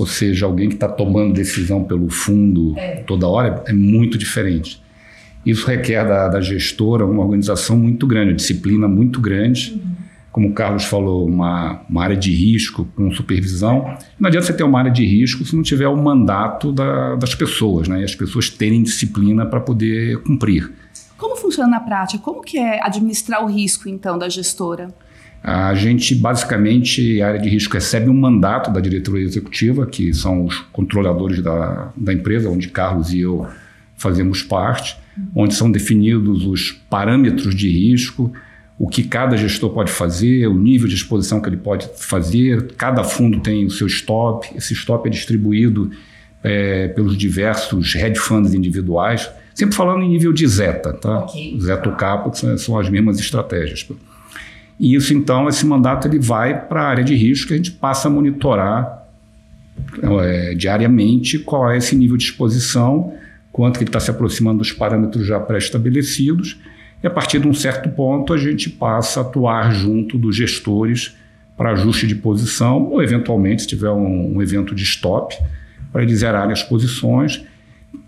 ou 0.00 0.06
seja, 0.06 0.46
alguém 0.46 0.68
que 0.68 0.74
está 0.74 0.88
tomando 0.88 1.34
decisão 1.34 1.84
pelo 1.84 2.08
fundo 2.08 2.74
toda 3.06 3.26
hora, 3.26 3.62
é 3.66 3.72
muito 3.72 4.16
diferente. 4.16 4.82
Isso 5.44 5.66
requer 5.66 6.06
da, 6.06 6.28
da 6.28 6.40
gestora 6.40 7.04
uma 7.04 7.22
organização 7.22 7.76
muito 7.76 8.06
grande, 8.06 8.30
uma 8.30 8.36
disciplina 8.36 8.88
muito 8.88 9.20
grande, 9.20 9.80
como 10.32 10.48
o 10.48 10.52
Carlos 10.54 10.84
falou, 10.84 11.26
uma, 11.26 11.82
uma 11.88 12.02
área 12.02 12.16
de 12.16 12.32
risco 12.32 12.86
com 12.96 13.10
supervisão. 13.10 13.94
Não 14.18 14.28
adianta 14.28 14.46
você 14.46 14.52
ter 14.52 14.62
uma 14.62 14.78
área 14.78 14.90
de 14.90 15.04
risco 15.04 15.44
se 15.44 15.54
não 15.54 15.62
tiver 15.62 15.88
o 15.88 15.96
mandato 15.96 16.72
da, 16.72 17.16
das 17.16 17.34
pessoas, 17.34 17.88
né? 17.88 18.00
E 18.00 18.04
as 18.04 18.14
pessoas 18.14 18.48
terem 18.48 18.82
disciplina 18.82 19.44
para 19.44 19.60
poder 19.60 20.22
cumprir. 20.22 20.72
Como 21.18 21.36
funciona 21.36 21.68
na 21.68 21.80
prática? 21.80 22.22
Como 22.22 22.42
que 22.42 22.58
é 22.58 22.82
administrar 22.82 23.44
o 23.44 23.46
risco, 23.46 23.88
então, 23.88 24.16
da 24.16 24.28
gestora? 24.28 24.88
A 25.42 25.74
gente, 25.74 26.14
basicamente, 26.14 27.20
a 27.22 27.28
área 27.28 27.40
de 27.40 27.48
risco 27.48 27.72
recebe 27.72 28.10
um 28.10 28.14
mandato 28.14 28.70
da 28.70 28.80
diretoria 28.80 29.24
executiva, 29.24 29.86
que 29.86 30.12
são 30.12 30.44
os 30.44 30.58
controladores 30.70 31.42
da, 31.42 31.90
da 31.96 32.12
empresa, 32.12 32.50
onde 32.50 32.68
Carlos 32.68 33.12
e 33.12 33.20
eu 33.20 33.46
fazemos 33.96 34.42
parte, 34.42 34.96
onde 35.34 35.54
são 35.54 35.70
definidos 35.70 36.46
os 36.46 36.72
parâmetros 36.90 37.54
de 37.54 37.68
risco, 37.70 38.32
o 38.78 38.88
que 38.88 39.02
cada 39.02 39.36
gestor 39.36 39.70
pode 39.70 39.92
fazer, 39.92 40.46
o 40.46 40.54
nível 40.54 40.88
de 40.88 40.94
exposição 40.94 41.40
que 41.40 41.48
ele 41.48 41.58
pode 41.58 41.88
fazer. 41.98 42.72
Cada 42.78 43.04
fundo 43.04 43.40
tem 43.40 43.66
o 43.66 43.70
seu 43.70 43.86
stop. 43.86 44.48
Esse 44.56 44.72
stop 44.72 45.06
é 45.06 45.10
distribuído 45.10 45.90
é, 46.42 46.88
pelos 46.88 47.16
diversos 47.16 47.94
hedge 47.94 48.18
funds 48.18 48.54
individuais, 48.54 49.30
sempre 49.54 49.74
falando 49.74 50.02
em 50.02 50.08
nível 50.08 50.32
de 50.32 50.46
Zeta, 50.46 50.94
tá? 50.94 51.24
Okay. 51.24 51.60
Zeta 51.60 51.90
ou 52.24 52.30
que 52.30 52.58
são 52.58 52.78
as 52.78 52.88
mesmas 52.88 53.18
estratégias. 53.20 53.86
E 54.80 54.94
isso, 54.94 55.14
então, 55.14 55.48
esse 55.48 55.64
mandato 55.64 56.08
ele 56.08 56.18
vai 56.18 56.66
para 56.66 56.82
a 56.82 56.88
área 56.88 57.04
de 57.04 57.14
risco 57.14 57.48
que 57.48 57.54
a 57.54 57.56
gente 57.56 57.70
passa 57.70 58.08
a 58.08 58.10
monitorar 58.10 59.06
é, 60.22 60.54
diariamente 60.54 61.38
qual 61.38 61.70
é 61.70 61.76
esse 61.76 61.94
nível 61.94 62.16
de 62.16 62.24
exposição, 62.24 63.12
quanto 63.52 63.78
que 63.78 63.84
ele 63.84 63.90
está 63.90 64.00
se 64.00 64.10
aproximando 64.10 64.58
dos 64.58 64.72
parâmetros 64.72 65.26
já 65.26 65.38
pré-estabelecidos 65.38 66.58
e 67.02 67.06
a 67.06 67.10
partir 67.10 67.38
de 67.38 67.48
um 67.48 67.54
certo 67.54 67.88
ponto, 67.88 68.32
a 68.32 68.38
gente 68.38 68.68
passa 68.68 69.20
a 69.20 69.22
atuar 69.22 69.72
junto 69.72 70.18
dos 70.18 70.36
gestores 70.36 71.16
para 71.56 71.72
ajuste 71.72 72.06
de 72.06 72.14
posição, 72.14 72.84
ou 72.90 73.02
eventualmente, 73.02 73.62
se 73.62 73.68
tiver 73.68 73.90
um, 73.90 74.36
um 74.36 74.42
evento 74.42 74.74
de 74.74 74.82
stop, 74.82 75.34
para 75.92 76.02
eles 76.02 76.18
zerarem 76.18 76.52
as 76.52 76.62
posições. 76.62 77.42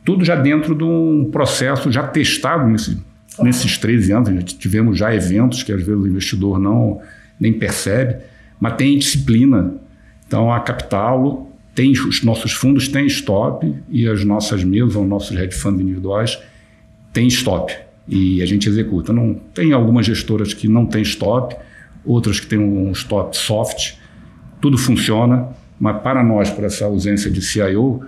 Tudo 0.04 0.24
já 0.24 0.36
dentro 0.36 0.74
de 0.74 0.84
um 0.84 1.28
processo 1.30 1.90
já 1.90 2.06
testado 2.06 2.68
nesse, 2.68 3.02
nesses 3.40 3.78
13 3.78 4.12
anos. 4.12 4.52
Tivemos 4.54 4.98
já 4.98 5.14
eventos 5.14 5.62
que 5.62 5.72
às 5.72 5.82
vezes 5.82 6.00
o 6.00 6.06
investidor 6.06 6.58
não 6.58 7.00
nem 7.38 7.52
percebe, 7.52 8.16
mas 8.60 8.76
tem 8.76 8.98
disciplina. 8.98 9.74
Então, 10.26 10.52
a 10.52 10.60
Capital 10.60 11.50
tem, 11.74 11.92
os 11.92 12.22
nossos 12.22 12.52
fundos 12.52 12.88
têm 12.88 13.06
stop 13.06 13.74
e 13.88 14.06
as 14.06 14.24
nossas 14.24 14.62
mesas, 14.62 14.96
os 14.96 15.08
nossos 15.08 15.36
hedge 15.36 15.56
funds 15.56 15.80
individuais 15.80 16.38
têm 17.12 17.26
stop 17.28 17.74
e 18.06 18.42
a 18.42 18.46
gente 18.46 18.68
executa. 18.68 19.12
Não 19.12 19.34
tem 19.54 19.72
algumas 19.72 20.06
gestoras 20.06 20.52
que 20.54 20.68
não 20.68 20.86
tem 20.86 21.02
stop, 21.02 21.56
outras 22.04 22.40
que 22.40 22.46
têm 22.46 22.58
um 22.58 22.90
stop 22.92 23.36
soft. 23.36 23.94
Tudo 24.60 24.76
funciona, 24.78 25.48
mas 25.78 26.00
para 26.02 26.22
nós, 26.22 26.50
por 26.50 26.64
essa 26.64 26.84
ausência 26.84 27.30
de 27.30 27.40
CIO, 27.42 28.02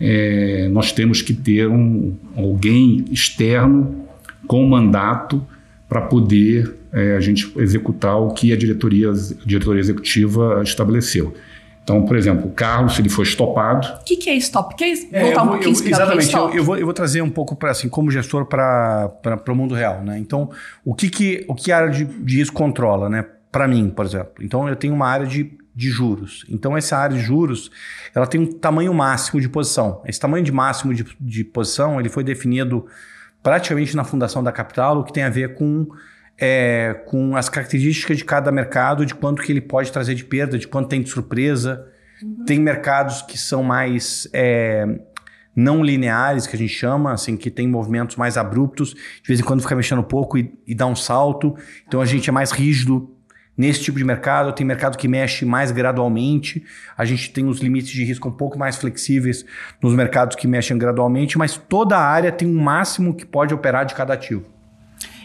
é, 0.00 0.68
nós 0.72 0.92
temos 0.92 1.20
que 1.20 1.34
ter 1.34 1.68
um, 1.68 2.14
alguém 2.34 3.04
externo 3.10 4.08
com 4.46 4.66
mandato 4.66 5.44
para 5.88 6.02
poder 6.02 6.76
é, 6.92 7.16
a 7.16 7.20
gente 7.20 7.52
executar 7.58 8.16
o 8.16 8.32
que 8.32 8.52
a 8.52 8.56
diretoria, 8.56 9.10
a 9.10 9.46
diretoria 9.46 9.80
executiva 9.80 10.60
estabeleceu. 10.62 11.34
Então, 11.82 12.04
por 12.04 12.16
exemplo, 12.16 12.48
o 12.48 12.52
carro, 12.52 12.88
se 12.88 13.00
ele 13.00 13.08
for 13.08 13.22
estopado. 13.22 13.88
O 14.00 14.04
que, 14.04 14.16
que, 14.16 14.30
é 14.30 14.36
stop? 14.36 14.76
Quer 14.76 14.96
é, 15.10 15.24
voltar 15.24 15.42
um 15.42 15.48
pouquinho 15.48 15.76
eu, 15.76 15.86
Exatamente, 15.86 16.36
eu, 16.36 16.50
eu, 16.50 16.64
vou, 16.64 16.76
eu 16.76 16.84
vou 16.84 16.94
trazer 16.94 17.22
um 17.22 17.30
pouco 17.30 17.56
para 17.56 17.72
assim, 17.72 17.88
como 17.88 18.10
gestor 18.10 18.46
para 18.46 19.10
o 19.48 19.54
mundo 19.54 19.74
real. 19.74 20.02
Né? 20.02 20.18
Então, 20.18 20.50
o 20.84 20.94
que, 20.94 21.08
que, 21.08 21.44
o 21.48 21.54
que 21.54 21.72
a 21.72 21.78
área 21.78 21.90
de, 21.90 22.04
de 22.04 22.36
risco 22.36 22.54
controla, 22.54 23.08
né? 23.08 23.24
Para 23.50 23.66
mim, 23.66 23.90
por 23.90 24.04
exemplo. 24.04 24.34
Então, 24.40 24.68
eu 24.68 24.76
tenho 24.76 24.94
uma 24.94 25.08
área 25.08 25.26
de, 25.26 25.50
de 25.74 25.88
juros. 25.88 26.44
Então, 26.48 26.76
essa 26.76 26.96
área 26.96 27.16
de 27.16 27.22
juros 27.22 27.72
ela 28.14 28.26
tem 28.26 28.40
um 28.40 28.46
tamanho 28.46 28.94
máximo 28.94 29.40
de 29.40 29.48
posição. 29.48 30.00
Esse 30.06 30.20
tamanho 30.20 30.44
de 30.44 30.52
máximo 30.52 30.94
de, 30.94 31.04
de 31.18 31.42
posição 31.42 31.98
ele 31.98 32.08
foi 32.08 32.22
definido 32.22 32.86
praticamente 33.42 33.96
na 33.96 34.04
fundação 34.04 34.42
da 34.42 34.52
Capital, 34.52 35.00
o 35.00 35.04
que 35.04 35.12
tem 35.12 35.22
a 35.22 35.30
ver 35.30 35.54
com 35.54 35.88
é, 36.40 36.94
com 37.06 37.36
as 37.36 37.50
características 37.50 38.16
de 38.16 38.24
cada 38.24 38.50
mercado, 38.50 39.04
de 39.04 39.14
quanto 39.14 39.42
que 39.42 39.52
ele 39.52 39.60
pode 39.60 39.92
trazer 39.92 40.14
de 40.14 40.24
perda, 40.24 40.58
de 40.58 40.66
quanto 40.66 40.88
tem 40.88 41.02
de 41.02 41.10
surpresa. 41.10 41.86
Uhum. 42.22 42.44
Tem 42.46 42.58
mercados 42.58 43.20
que 43.20 43.36
são 43.36 43.62
mais 43.62 44.26
é, 44.32 44.86
não 45.54 45.84
lineares, 45.84 46.46
que 46.46 46.56
a 46.56 46.58
gente 46.58 46.72
chama, 46.72 47.12
assim, 47.12 47.36
que 47.36 47.50
tem 47.50 47.68
movimentos 47.68 48.16
mais 48.16 48.38
abruptos, 48.38 48.94
de 48.94 49.28
vez 49.28 49.40
em 49.40 49.42
quando 49.42 49.60
fica 49.60 49.76
mexendo 49.76 49.98
um 49.98 50.04
pouco 50.04 50.38
e, 50.38 50.52
e 50.66 50.74
dá 50.74 50.86
um 50.86 50.96
salto. 50.96 51.54
Então 51.86 52.00
a 52.00 52.06
gente 52.06 52.30
é 52.30 52.32
mais 52.32 52.52
rígido 52.52 53.14
nesse 53.60 53.82
tipo 53.82 53.98
de 53.98 54.04
mercado. 54.04 54.52
Tem 54.52 54.66
mercado 54.66 54.96
que 54.96 55.06
mexe 55.06 55.44
mais 55.44 55.70
gradualmente. 55.70 56.64
A 56.96 57.04
gente 57.04 57.30
tem 57.30 57.44
os 57.44 57.60
limites 57.60 57.90
de 57.90 58.02
risco 58.02 58.26
um 58.28 58.32
pouco 58.32 58.58
mais 58.58 58.76
flexíveis 58.76 59.44
nos 59.82 59.92
mercados 59.94 60.34
que 60.34 60.48
mexem 60.48 60.78
gradualmente, 60.78 61.36
mas 61.36 61.58
toda 61.58 61.98
área 61.98 62.32
tem 62.32 62.48
um 62.48 62.60
máximo 62.60 63.12
que 63.12 63.26
pode 63.26 63.52
operar 63.52 63.84
de 63.84 63.94
cada 63.94 64.14
ativo. 64.14 64.46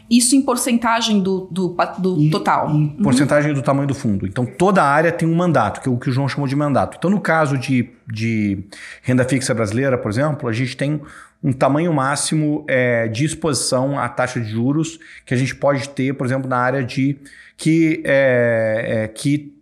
Isso 0.09 0.35
em 0.35 0.41
porcentagem 0.41 1.19
do, 1.19 1.47
do, 1.49 1.75
do 1.97 2.21
e, 2.21 2.29
total. 2.29 2.69
Em 2.69 2.73
uhum. 2.73 3.03
porcentagem 3.03 3.53
do 3.53 3.61
tamanho 3.63 3.87
do 3.87 3.95
fundo. 3.95 4.27
Então, 4.27 4.45
toda 4.45 4.83
área 4.83 5.11
tem 5.11 5.27
um 5.27 5.33
mandato, 5.33 5.81
que 5.81 5.89
é 5.89 5.91
o 5.91 5.97
que 5.97 6.09
o 6.09 6.13
João 6.13 6.27
chamou 6.27 6.47
de 6.47 6.55
mandato. 6.55 6.97
Então, 6.99 7.09
no 7.09 7.19
caso 7.19 7.57
de, 7.57 7.89
de 8.07 8.65
renda 9.01 9.23
fixa 9.23 9.51
brasileira, 9.53 9.97
por 9.97 10.11
exemplo, 10.11 10.47
a 10.47 10.53
gente 10.53 10.77
tem 10.77 11.01
um 11.45 11.53
tamanho 11.53 11.93
máximo 11.93 12.65
é, 12.67 13.07
de 13.07 13.23
exposição 13.23 13.99
à 13.99 14.09
taxa 14.09 14.41
de 14.41 14.49
juros 14.49 14.99
que 15.23 15.31
a 15.31 15.37
gente 15.37 15.55
pode 15.55 15.87
ter, 15.89 16.11
por 16.15 16.25
exemplo, 16.25 16.49
na 16.49 16.57
área 16.57 16.83
de 16.83 17.19
que, 17.55 18.01
é, 18.03 19.03
é, 19.03 19.07
que 19.07 19.55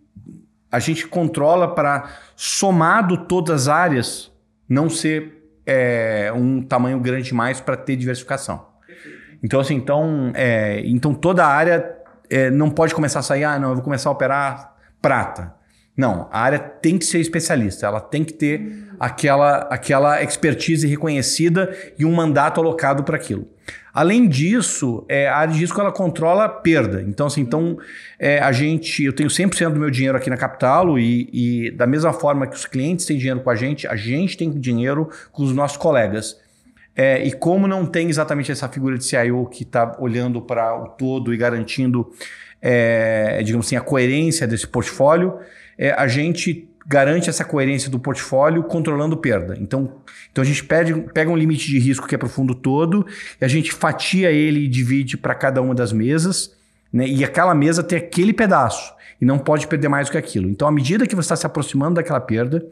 a 0.72 0.78
gente 0.78 1.06
controla 1.06 1.74
para, 1.74 2.08
somado 2.34 3.26
todas 3.26 3.62
as 3.62 3.68
áreas, 3.68 4.32
não 4.66 4.88
ser 4.88 5.46
é, 5.66 6.32
um 6.34 6.62
tamanho 6.62 6.98
grande 7.00 7.24
demais 7.24 7.60
para 7.60 7.76
ter 7.76 7.96
diversificação. 7.96 8.66
Então, 9.42 9.60
assim, 9.60 9.74
então, 9.74 10.32
é, 10.34 10.80
então 10.86 11.12
toda 11.12 11.44
a 11.44 11.48
área 11.48 11.96
é, 12.30 12.50
não 12.50 12.70
pode 12.70 12.94
começar 12.94 13.18
a 13.18 13.22
sair, 13.22 13.44
ah, 13.44 13.58
não, 13.58 13.68
eu 13.68 13.74
vou 13.74 13.84
começar 13.84 14.08
a 14.08 14.12
operar 14.12 14.74
prata. 15.02 15.54
Não, 15.96 16.28
a 16.32 16.40
área 16.40 16.58
tem 16.58 16.98
que 16.98 17.04
ser 17.04 17.20
especialista, 17.20 17.86
ela 17.86 18.00
tem 18.00 18.24
que 18.24 18.32
ter 18.32 18.84
aquela, 18.98 19.58
aquela 19.70 20.22
expertise 20.22 20.86
reconhecida 20.86 21.74
e 21.96 22.04
um 22.04 22.12
mandato 22.12 22.60
alocado 22.60 23.04
para 23.04 23.16
aquilo. 23.16 23.48
Além 23.92 24.26
disso, 24.26 25.06
é, 25.08 25.28
a 25.28 25.36
área 25.36 25.54
de 25.54 25.60
risco 25.60 25.80
ela 25.80 25.92
controla 25.92 26.46
a 26.46 26.48
perda. 26.48 27.00
Então, 27.00 27.28
assim, 27.28 27.42
então 27.42 27.78
é, 28.18 28.40
a 28.40 28.50
gente, 28.50 29.04
eu 29.04 29.12
tenho 29.12 29.28
100% 29.28 29.72
do 29.72 29.78
meu 29.78 29.88
dinheiro 29.88 30.18
aqui 30.18 30.28
na 30.28 30.36
Capital 30.36 30.98
e, 30.98 31.30
e 31.32 31.70
da 31.70 31.86
mesma 31.86 32.12
forma 32.12 32.44
que 32.48 32.56
os 32.56 32.66
clientes 32.66 33.06
têm 33.06 33.16
dinheiro 33.16 33.40
com 33.40 33.50
a 33.50 33.54
gente, 33.54 33.86
a 33.86 33.94
gente 33.94 34.36
tem 34.36 34.50
dinheiro 34.50 35.08
com 35.30 35.44
os 35.44 35.52
nossos 35.52 35.76
colegas. 35.76 36.36
É, 36.96 37.24
e 37.24 37.30
como 37.32 37.68
não 37.68 37.86
tem 37.86 38.08
exatamente 38.08 38.50
essa 38.50 38.68
figura 38.68 38.98
de 38.98 39.04
CIO 39.04 39.46
que 39.46 39.62
está 39.62 39.96
olhando 40.00 40.42
para 40.42 40.76
o 40.76 40.88
todo 40.88 41.32
e 41.32 41.36
garantindo, 41.36 42.10
é, 42.60 43.40
digamos 43.44 43.66
assim, 43.66 43.76
a 43.76 43.80
coerência 43.80 44.44
desse 44.44 44.66
portfólio, 44.66 45.38
é, 45.78 45.92
a 45.92 46.06
gente 46.06 46.68
garante 46.86 47.30
essa 47.30 47.44
coerência 47.44 47.90
do 47.90 47.98
portfólio 47.98 48.62
controlando 48.64 49.16
perda. 49.16 49.56
Então, 49.58 49.96
então 50.30 50.42
a 50.42 50.46
gente 50.46 50.64
pede, 50.64 50.94
pega 51.14 51.30
um 51.30 51.36
limite 51.36 51.66
de 51.66 51.78
risco 51.78 52.06
que 52.06 52.14
é 52.14 52.18
para 52.18 52.26
o 52.26 52.30
fundo 52.30 52.54
todo 52.54 53.06
e 53.40 53.44
a 53.44 53.48
gente 53.48 53.72
fatia 53.72 54.30
ele 54.30 54.64
e 54.64 54.68
divide 54.68 55.16
para 55.16 55.34
cada 55.34 55.62
uma 55.62 55.74
das 55.74 55.92
mesas. 55.92 56.54
Né? 56.92 57.06
E 57.06 57.24
aquela 57.24 57.54
mesa 57.54 57.82
tem 57.82 57.96
aquele 57.96 58.32
pedaço 58.32 58.92
e 59.20 59.24
não 59.24 59.38
pode 59.38 59.66
perder 59.66 59.88
mais 59.88 60.08
do 60.08 60.12
que 60.12 60.18
aquilo. 60.18 60.48
Então, 60.48 60.68
à 60.68 60.72
medida 60.72 61.06
que 61.06 61.16
você 61.16 61.26
está 61.26 61.36
se 61.36 61.46
aproximando 61.46 61.94
daquela 61.94 62.20
perda, 62.20 62.64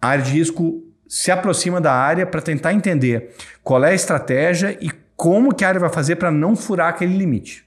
a 0.00 0.08
área 0.08 0.24
de 0.24 0.32
risco 0.32 0.84
se 1.08 1.30
aproxima 1.30 1.80
da 1.80 1.92
área 1.92 2.26
para 2.26 2.40
tentar 2.40 2.72
entender 2.72 3.30
qual 3.64 3.82
é 3.84 3.90
a 3.90 3.94
estratégia 3.94 4.78
e 4.80 4.90
como 5.16 5.54
que 5.54 5.64
a 5.64 5.68
área 5.68 5.80
vai 5.80 5.90
fazer 5.90 6.16
para 6.16 6.30
não 6.30 6.54
furar 6.54 6.88
aquele 6.88 7.16
limite. 7.16 7.64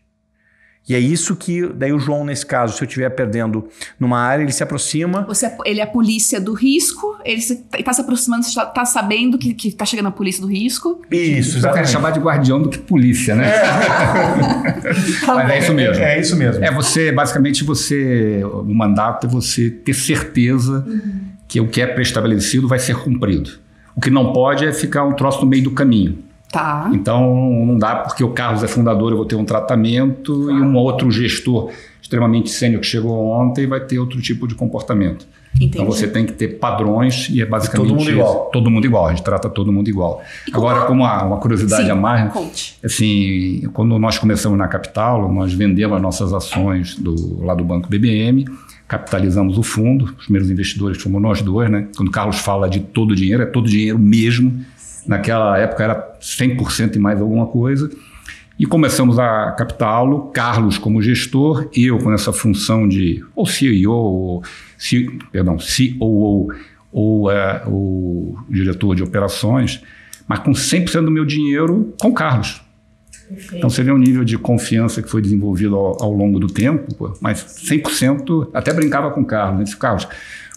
E 0.87 0.93
é 0.93 0.99
isso 0.99 1.35
que, 1.35 1.65
daí 1.67 1.93
o 1.93 1.99
João, 1.99 2.25
nesse 2.25 2.45
caso, 2.45 2.75
se 2.75 2.83
eu 2.83 2.85
estiver 2.85 3.09
perdendo 3.09 3.69
numa 3.97 4.19
área, 4.19 4.43
ele 4.43 4.51
se 4.51 4.61
aproxima. 4.61 5.23
Você, 5.23 5.45
é, 5.45 5.57
ele 5.65 5.79
é 5.79 5.83
a 5.83 5.87
polícia 5.87 6.41
do 6.41 6.53
risco, 6.53 7.17
ele 7.23 7.39
está 7.39 7.93
se 7.93 8.01
aproximando, 8.01 8.43
você 8.43 8.59
está 8.59 8.83
sabendo 8.83 9.37
que 9.37 9.55
está 9.67 9.85
chegando 9.85 10.07
a 10.07 10.11
polícia 10.11 10.41
do 10.41 10.47
risco. 10.47 11.01
Isso, 11.09 11.57
exatamente. 11.57 11.89
chamar 11.89 12.11
de 12.11 12.19
guardião 12.19 12.61
do 12.61 12.67
que 12.67 12.77
polícia, 12.77 13.33
né? 13.33 13.49
É. 13.49 15.25
Mas 15.25 15.49
é 15.49 15.59
isso 15.59 15.73
mesmo. 15.73 16.03
É, 16.03 16.15
é, 16.15 16.19
isso 16.19 16.35
mesmo. 16.35 16.63
É 16.63 16.69
você, 16.69 17.13
basicamente, 17.13 17.63
você, 17.63 18.41
o 18.43 18.73
mandato 18.73 19.25
é 19.25 19.29
você 19.29 19.69
ter 19.69 19.93
certeza 19.93 20.83
uhum 20.85 21.33
que 21.53 21.61
o 21.61 21.67
que 21.67 21.81
é 21.81 21.85
pré-estabelecido 21.85 22.67
vai 22.67 22.79
ser 22.79 22.95
cumprido. 22.95 23.51
O 23.95 24.01
que 24.01 24.09
não 24.09 24.33
pode 24.33 24.65
é 24.65 24.73
ficar 24.73 25.03
um 25.03 25.13
troço 25.13 25.41
no 25.41 25.45
meio 25.45 25.63
do 25.63 25.69
caminho. 25.69 26.17
Tá. 26.53 26.87
Então 26.93 27.33
não 27.65 27.79
dá 27.79 27.95
porque 27.95 28.23
o 28.23 28.29
Carlos 28.29 28.63
é 28.63 28.67
fundador, 28.67 29.11
eu 29.11 29.17
vou 29.17 29.25
ter 29.25 29.35
um 29.35 29.43
tratamento 29.43 30.51
e 30.51 30.53
um 30.53 30.75
outro 30.75 31.09
gestor. 31.09 31.71
extremamente 31.99 32.51
sênior 32.51 32.79
que 32.79 32.85
chegou 32.85 33.27
ontem 33.27 33.65
vai 33.65 33.79
ter 33.79 33.97
outro 33.97 34.21
tipo 34.21 34.47
de 34.47 34.53
comportamento. 34.53 35.25
Entendi. 35.55 35.71
Então 35.73 35.85
você 35.85 36.07
tem 36.07 36.27
que 36.27 36.33
ter 36.33 36.59
padrões 36.59 37.27
e 37.31 37.41
é 37.41 37.45
basicamente 37.45 37.87
todo 37.87 37.97
mundo 37.97 38.11
igual. 38.11 38.49
Todo 38.53 38.69
mundo 38.69 38.85
igual, 38.85 39.07
a 39.07 39.09
gente 39.09 39.23
trata 39.23 39.49
todo 39.49 39.71
mundo 39.71 39.89
igual. 39.89 40.21
Agora, 40.53 40.81
como 40.85 41.01
uma, 41.01 41.23
uma 41.23 41.37
curiosidade 41.37 41.85
Sim, 41.85 41.89
a 41.91 41.95
mais, 41.95 42.31
conte. 42.31 42.77
assim, 42.83 43.67
quando 43.73 43.97
nós 43.97 44.19
começamos 44.19 44.55
na 44.55 44.67
capital, 44.67 45.31
nós 45.33 45.53
vendemos 45.53 45.95
as 45.95 46.01
nossas 46.03 46.33
ações 46.33 46.95
do, 46.95 47.43
lá 47.43 47.55
do 47.55 47.63
Banco 47.63 47.89
BBM, 47.89 48.45
capitalizamos 48.87 49.57
o 49.57 49.63
fundo, 49.63 50.05
os 50.05 50.25
primeiros 50.25 50.51
investidores 50.51 51.01
fomos 51.01 51.19
nós 51.19 51.41
dois, 51.41 51.69
né? 51.71 51.87
Quando 51.95 52.09
o 52.09 52.11
Carlos 52.11 52.37
fala 52.37 52.69
de 52.69 52.79
todo 52.79 53.11
o 53.11 53.15
dinheiro, 53.15 53.41
é 53.41 53.45
todo 53.47 53.65
o 53.65 53.69
dinheiro 53.69 53.97
mesmo. 53.97 54.63
Naquela 55.07 55.57
época 55.57 55.83
era 55.83 56.17
100% 56.21 56.95
e 56.95 56.99
mais 56.99 57.19
alguma 57.19 57.47
coisa. 57.47 57.89
E 58.57 58.65
começamos 58.65 59.17
a 59.17 59.51
captá-lo, 59.51 60.29
Carlos 60.31 60.77
como 60.77 61.01
gestor, 61.01 61.67
eu 61.75 61.97
com 61.97 62.13
essa 62.13 62.31
função 62.31 62.87
de 62.87 63.23
ou 63.35 63.45
CEO, 63.45 63.91
ou, 63.91 64.43
C, 64.77 65.07
perdão, 65.31 65.57
COO 65.57 66.53
ou 66.91 67.31
é, 67.31 67.63
o 67.65 68.37
diretor 68.47 68.95
de 68.95 69.01
operações, 69.01 69.81
mas 70.27 70.39
com 70.39 70.51
100% 70.51 71.03
do 71.03 71.11
meu 71.11 71.25
dinheiro 71.25 71.93
com 71.99 72.13
Carlos. 72.13 72.61
Perfeito. 73.27 73.55
Então 73.55 73.69
você 73.69 73.81
vê 73.81 73.91
um 73.91 73.97
nível 73.97 74.23
de 74.23 74.37
confiança 74.37 75.01
que 75.01 75.09
foi 75.09 75.21
desenvolvido 75.21 75.75
ao, 75.75 76.03
ao 76.03 76.11
longo 76.11 76.39
do 76.39 76.47
tempo, 76.47 77.17
mas 77.19 77.39
100%, 77.39 78.49
até 78.53 78.71
brincava 78.71 79.09
com 79.11 79.21
o 79.21 79.25
Carlos, 79.25 79.57
né? 79.57 79.63
Disse, 79.63 79.77
Carlos, 79.77 80.07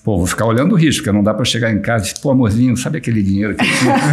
Pô, 0.06 0.18
vou 0.18 0.26
ficar 0.28 0.46
olhando 0.46 0.70
o 0.70 0.78
risco, 0.78 1.02
porque 1.02 1.16
não 1.16 1.20
dá 1.20 1.34
para 1.34 1.44
chegar 1.44 1.68
em 1.72 1.82
casa 1.82 2.04
e 2.04 2.08
dizer, 2.10 2.22
pô, 2.22 2.30
amorzinho, 2.30 2.76
sabe 2.76 2.98
aquele 2.98 3.20
dinheiro 3.20 3.56
que 3.56 3.64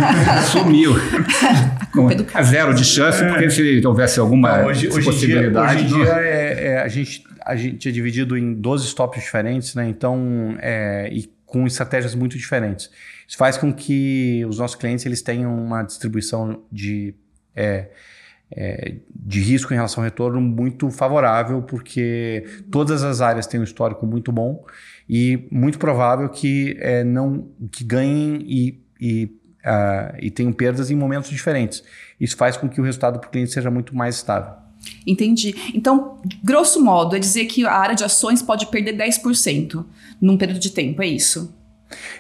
sumiu? 0.52 0.94
a 2.34 2.42
zero 2.42 2.74
de 2.74 2.84
chance, 2.84 3.24
porque 3.24 3.48
se 3.52 3.86
houvesse 3.86 4.20
alguma 4.20 4.58
não, 4.58 4.66
hoje, 4.70 4.88
possibilidade. 4.88 5.84
Hoje 5.84 5.84
em 5.84 5.88
dia, 5.96 6.14
é, 6.14 6.66
é, 6.66 6.82
a, 6.82 6.88
gente, 6.88 7.24
a 7.46 7.56
gente 7.56 7.88
é 7.88 7.92
dividido 7.92 8.36
em 8.36 8.56
12 8.56 8.88
stops 8.88 9.22
diferentes, 9.22 9.76
né? 9.76 9.88
Então, 9.88 10.58
é, 10.60 11.10
e 11.12 11.32
com 11.46 11.68
estratégias 11.68 12.16
muito 12.16 12.40
diferentes. 12.40 12.90
Isso 13.28 13.38
faz 13.38 13.56
com 13.56 13.72
que 13.72 14.44
os 14.50 14.58
nossos 14.58 14.76
clientes 14.76 15.06
eles 15.06 15.22
tenham 15.22 15.56
uma 15.56 15.84
distribuição 15.84 16.64
de, 16.72 17.14
é, 17.56 17.90
é, 18.52 18.96
de 19.14 19.42
risco 19.42 19.72
em 19.72 19.76
relação 19.76 20.04
ao 20.04 20.06
retorno 20.06 20.42
muito 20.42 20.90
favorável, 20.90 21.62
porque 21.62 22.46
todas 22.72 23.04
as 23.04 23.22
áreas 23.22 23.46
têm 23.46 23.60
um 23.60 23.64
histórico 23.64 24.08
muito 24.08 24.32
bom 24.32 24.66
e 25.16 25.48
muito 25.52 25.78
provável 25.78 26.28
que 26.28 26.76
é, 26.80 27.04
não 27.04 27.48
que 27.72 27.84
ganhem 27.84 28.44
e, 28.48 28.84
e, 29.00 29.26
uh, 29.64 30.18
e 30.20 30.32
tenham 30.32 30.52
perdas 30.52 30.90
em 30.90 30.96
momentos 30.96 31.30
diferentes. 31.30 31.84
Isso 32.20 32.36
faz 32.36 32.58
com 32.58 32.68
que 32.68 32.82
o 32.82 32.84
resultado 32.84 33.20
para 33.20 33.28
o 33.28 33.32
cliente 33.32 33.52
seja 33.52 33.70
muito 33.70 33.96
mais 33.96 34.16
estável. 34.16 34.56
Entendi. 35.06 35.54
Então, 35.76 36.20
grosso 36.44 36.84
modo, 36.84 37.16
é 37.16 37.20
dizer 37.20 37.46
que 37.46 37.64
a 37.64 37.74
área 37.74 37.94
de 37.94 38.04
ações 38.04 38.42
pode 38.42 38.66
perder 38.66 38.98
10% 38.98 39.86
num 40.20 40.36
período 40.36 40.60
de 40.60 40.72
tempo, 40.72 41.04
é 41.04 41.06
isso? 41.06 41.56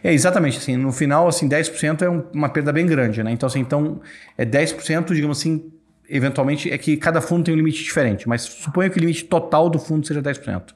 É, 0.03 0.13
exatamente. 0.13 0.59
Assim, 0.59 0.77
no 0.77 0.91
final, 0.91 1.27
assim, 1.27 1.49
10% 1.49 2.03
é 2.03 2.09
um, 2.11 2.23
uma 2.31 2.49
perda 2.49 2.71
bem 2.71 2.85
grande, 2.85 3.23
né? 3.23 3.31
Então, 3.31 3.47
assim, 3.47 3.61
então, 3.61 4.01
é 4.37 4.45
10%, 4.45 5.15
digamos 5.15 5.39
assim, 5.39 5.63
eventualmente, 6.07 6.71
é 6.71 6.77
que 6.77 6.95
cada 6.95 7.21
fundo 7.21 7.45
tem 7.45 7.55
um 7.55 7.57
limite 7.57 7.83
diferente, 7.83 8.29
mas 8.29 8.43
suponha 8.43 8.87
que 8.87 8.99
o 8.99 9.01
limite 9.01 9.25
total 9.25 9.67
do 9.67 9.79
fundo 9.79 10.05
seja 10.05 10.21
10%. 10.21 10.75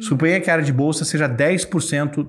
Suponha 0.00 0.40
que 0.40 0.50
a 0.50 0.54
área 0.54 0.64
de 0.64 0.72
bolsa 0.72 1.04
seja 1.04 1.28
10% 1.28 2.26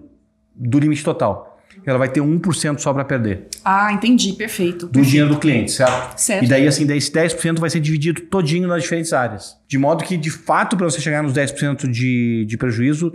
do 0.55 0.79
limite 0.79 1.03
total. 1.03 1.49
Ela 1.85 1.97
vai 1.97 2.09
ter 2.09 2.19
1% 2.19 2.79
só 2.79 2.93
para 2.93 3.05
perder. 3.05 3.47
Ah, 3.63 3.91
entendi, 3.93 4.33
perfeito. 4.33 4.85
Do 4.85 4.91
perfeito. 4.91 5.09
dinheiro 5.09 5.29
do 5.33 5.39
cliente, 5.39 5.71
certo? 5.71 6.17
Certo. 6.19 6.43
E 6.43 6.47
daí, 6.47 6.67
assim, 6.67 6.91
esse 6.91 7.11
10% 7.11 7.59
vai 7.59 7.69
ser 7.69 7.79
dividido 7.79 8.21
todinho 8.21 8.67
nas 8.67 8.83
diferentes 8.83 9.13
áreas. 9.13 9.57
De 9.67 9.77
modo 9.77 10.03
que, 10.03 10.17
de 10.17 10.29
fato, 10.29 10.75
para 10.75 10.89
você 10.89 10.99
chegar 10.99 11.23
nos 11.23 11.33
10% 11.33 11.89
de, 11.89 12.45
de 12.45 12.57
prejuízo, 12.57 13.13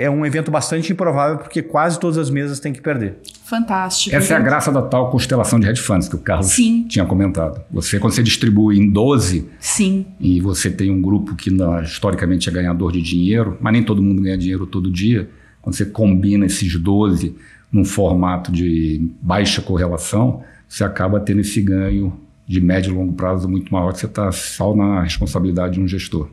é 0.00 0.08
um 0.08 0.24
evento 0.24 0.50
bastante 0.50 0.90
improvável, 0.92 1.36
porque 1.36 1.62
quase 1.62 2.00
todas 2.00 2.16
as 2.16 2.30
mesas 2.30 2.58
têm 2.58 2.72
que 2.72 2.80
perder. 2.80 3.18
Fantástico. 3.44 4.16
Essa 4.16 4.32
é 4.32 4.36
a 4.38 4.40
graça 4.40 4.72
da 4.72 4.80
tal 4.80 5.10
constelação 5.10 5.60
de 5.60 5.68
hedge 5.68 5.82
funds 5.82 6.08
que 6.08 6.16
o 6.16 6.18
Carlos 6.18 6.46
Sim. 6.46 6.86
tinha 6.88 7.04
comentado. 7.04 7.60
Você, 7.70 7.98
quando 7.98 8.14
você 8.14 8.22
distribui 8.22 8.78
em 8.78 8.88
12, 8.88 9.46
Sim. 9.58 10.06
e 10.18 10.40
você 10.40 10.70
tem 10.70 10.90
um 10.90 11.02
grupo 11.02 11.36
que 11.36 11.50
historicamente 11.82 12.48
é 12.48 12.52
ganhador 12.52 12.92
de 12.92 13.02
dinheiro, 13.02 13.58
mas 13.60 13.74
nem 13.74 13.82
todo 13.82 14.02
mundo 14.02 14.22
ganha 14.22 14.38
dinheiro 14.38 14.66
todo 14.66 14.90
dia, 14.90 15.28
quando 15.60 15.76
você 15.76 15.84
combina 15.84 16.46
esses 16.46 16.74
12 16.80 17.36
num 17.70 17.84
formato 17.84 18.50
de 18.50 19.06
baixa 19.20 19.60
correlação, 19.60 20.42
você 20.66 20.82
acaba 20.82 21.20
tendo 21.20 21.42
esse 21.42 21.60
ganho 21.60 22.18
de 22.46 22.58
médio 22.58 22.92
e 22.92 22.94
longo 22.94 23.12
prazo 23.12 23.46
muito 23.46 23.70
maior, 23.70 23.92
que 23.92 24.00
você 24.00 24.06
está 24.06 24.32
só 24.32 24.74
na 24.74 25.02
responsabilidade 25.02 25.74
de 25.74 25.80
um 25.80 25.86
gestor. 25.86 26.30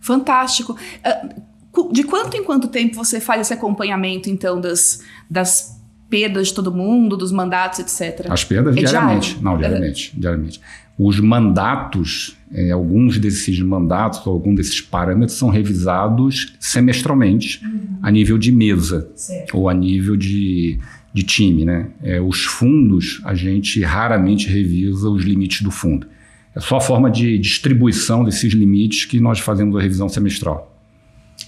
Fantástico. 0.00 0.72
Uh, 0.72 1.55
de 1.92 2.02
quanto 2.04 2.36
em 2.36 2.44
quanto 2.44 2.68
tempo 2.68 2.94
você 2.94 3.20
faz 3.20 3.42
esse 3.42 3.52
acompanhamento, 3.52 4.30
então, 4.30 4.60
das, 4.60 5.02
das 5.30 5.80
perdas 6.08 6.48
de 6.48 6.54
todo 6.54 6.72
mundo, 6.72 7.16
dos 7.16 7.32
mandatos, 7.32 7.78
etc? 7.80 8.26
As 8.30 8.44
perdas 8.44 8.76
é 8.76 8.80
diariamente. 8.80 9.28
Diário? 9.30 9.44
Não, 9.44 9.58
diariamente, 9.58 10.12
é. 10.16 10.20
diariamente. 10.20 10.60
Os 10.98 11.20
mandatos, 11.20 12.36
é, 12.52 12.70
alguns 12.70 13.18
desses 13.18 13.60
mandatos, 13.60 14.26
ou 14.26 14.32
algum 14.32 14.54
desses 14.54 14.80
parâmetros 14.80 15.36
são 15.36 15.50
revisados 15.50 16.54
semestralmente 16.58 17.62
uhum. 17.64 17.98
a 18.02 18.10
nível 18.10 18.38
de 18.38 18.50
mesa 18.50 19.10
certo. 19.14 19.58
ou 19.58 19.68
a 19.68 19.74
nível 19.74 20.16
de, 20.16 20.78
de 21.12 21.22
time. 21.22 21.64
Né? 21.66 21.88
É, 22.02 22.20
os 22.20 22.44
fundos, 22.44 23.20
a 23.24 23.34
gente 23.34 23.82
raramente 23.82 24.48
revisa 24.48 25.10
os 25.10 25.22
limites 25.22 25.60
do 25.60 25.70
fundo. 25.70 26.06
É 26.54 26.60
só 26.60 26.78
a 26.78 26.80
forma 26.80 27.10
de 27.10 27.36
distribuição 27.36 28.24
desses 28.24 28.54
limites 28.54 29.04
que 29.04 29.20
nós 29.20 29.38
fazemos 29.38 29.76
a 29.76 29.82
revisão 29.82 30.08
semestral. 30.08 30.75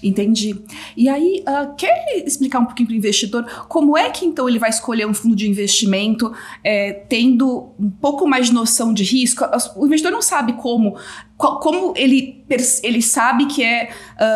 Entendi. 0.03 0.57
E 0.97 1.09
aí, 1.09 1.43
uh, 1.43 1.75
quer 1.77 2.23
explicar 2.25 2.61
um 2.61 2.65
pouquinho 2.65 2.87
para 2.87 2.95
o 2.95 2.97
investidor 2.97 3.45
como 3.69 3.97
é 3.97 4.11
que 4.11 4.25
então 4.25 4.49
ele 4.49 4.59
vai 4.59 4.71
escolher 4.71 5.07
um 5.07 5.15
fundo 5.15 5.35
de 5.35 5.49
investimento 5.49 6.33
é, 6.63 6.93
tendo 6.93 7.73
um 7.79 7.91
pouco 7.91 8.27
mais 8.27 8.47
de 8.47 8.53
noção 8.53 8.95
de 8.95 9.03
risco? 9.03 9.45
O 9.77 9.87
investidor 9.87 10.13
não 10.13 10.23
sabe 10.23 10.53
como, 10.53 10.97
qual, 11.37 11.59
como 11.59 11.95
ele, 11.97 12.45
ele 12.83 13.03
sabe 13.03 13.47
que 13.47 13.65
é 13.65 13.91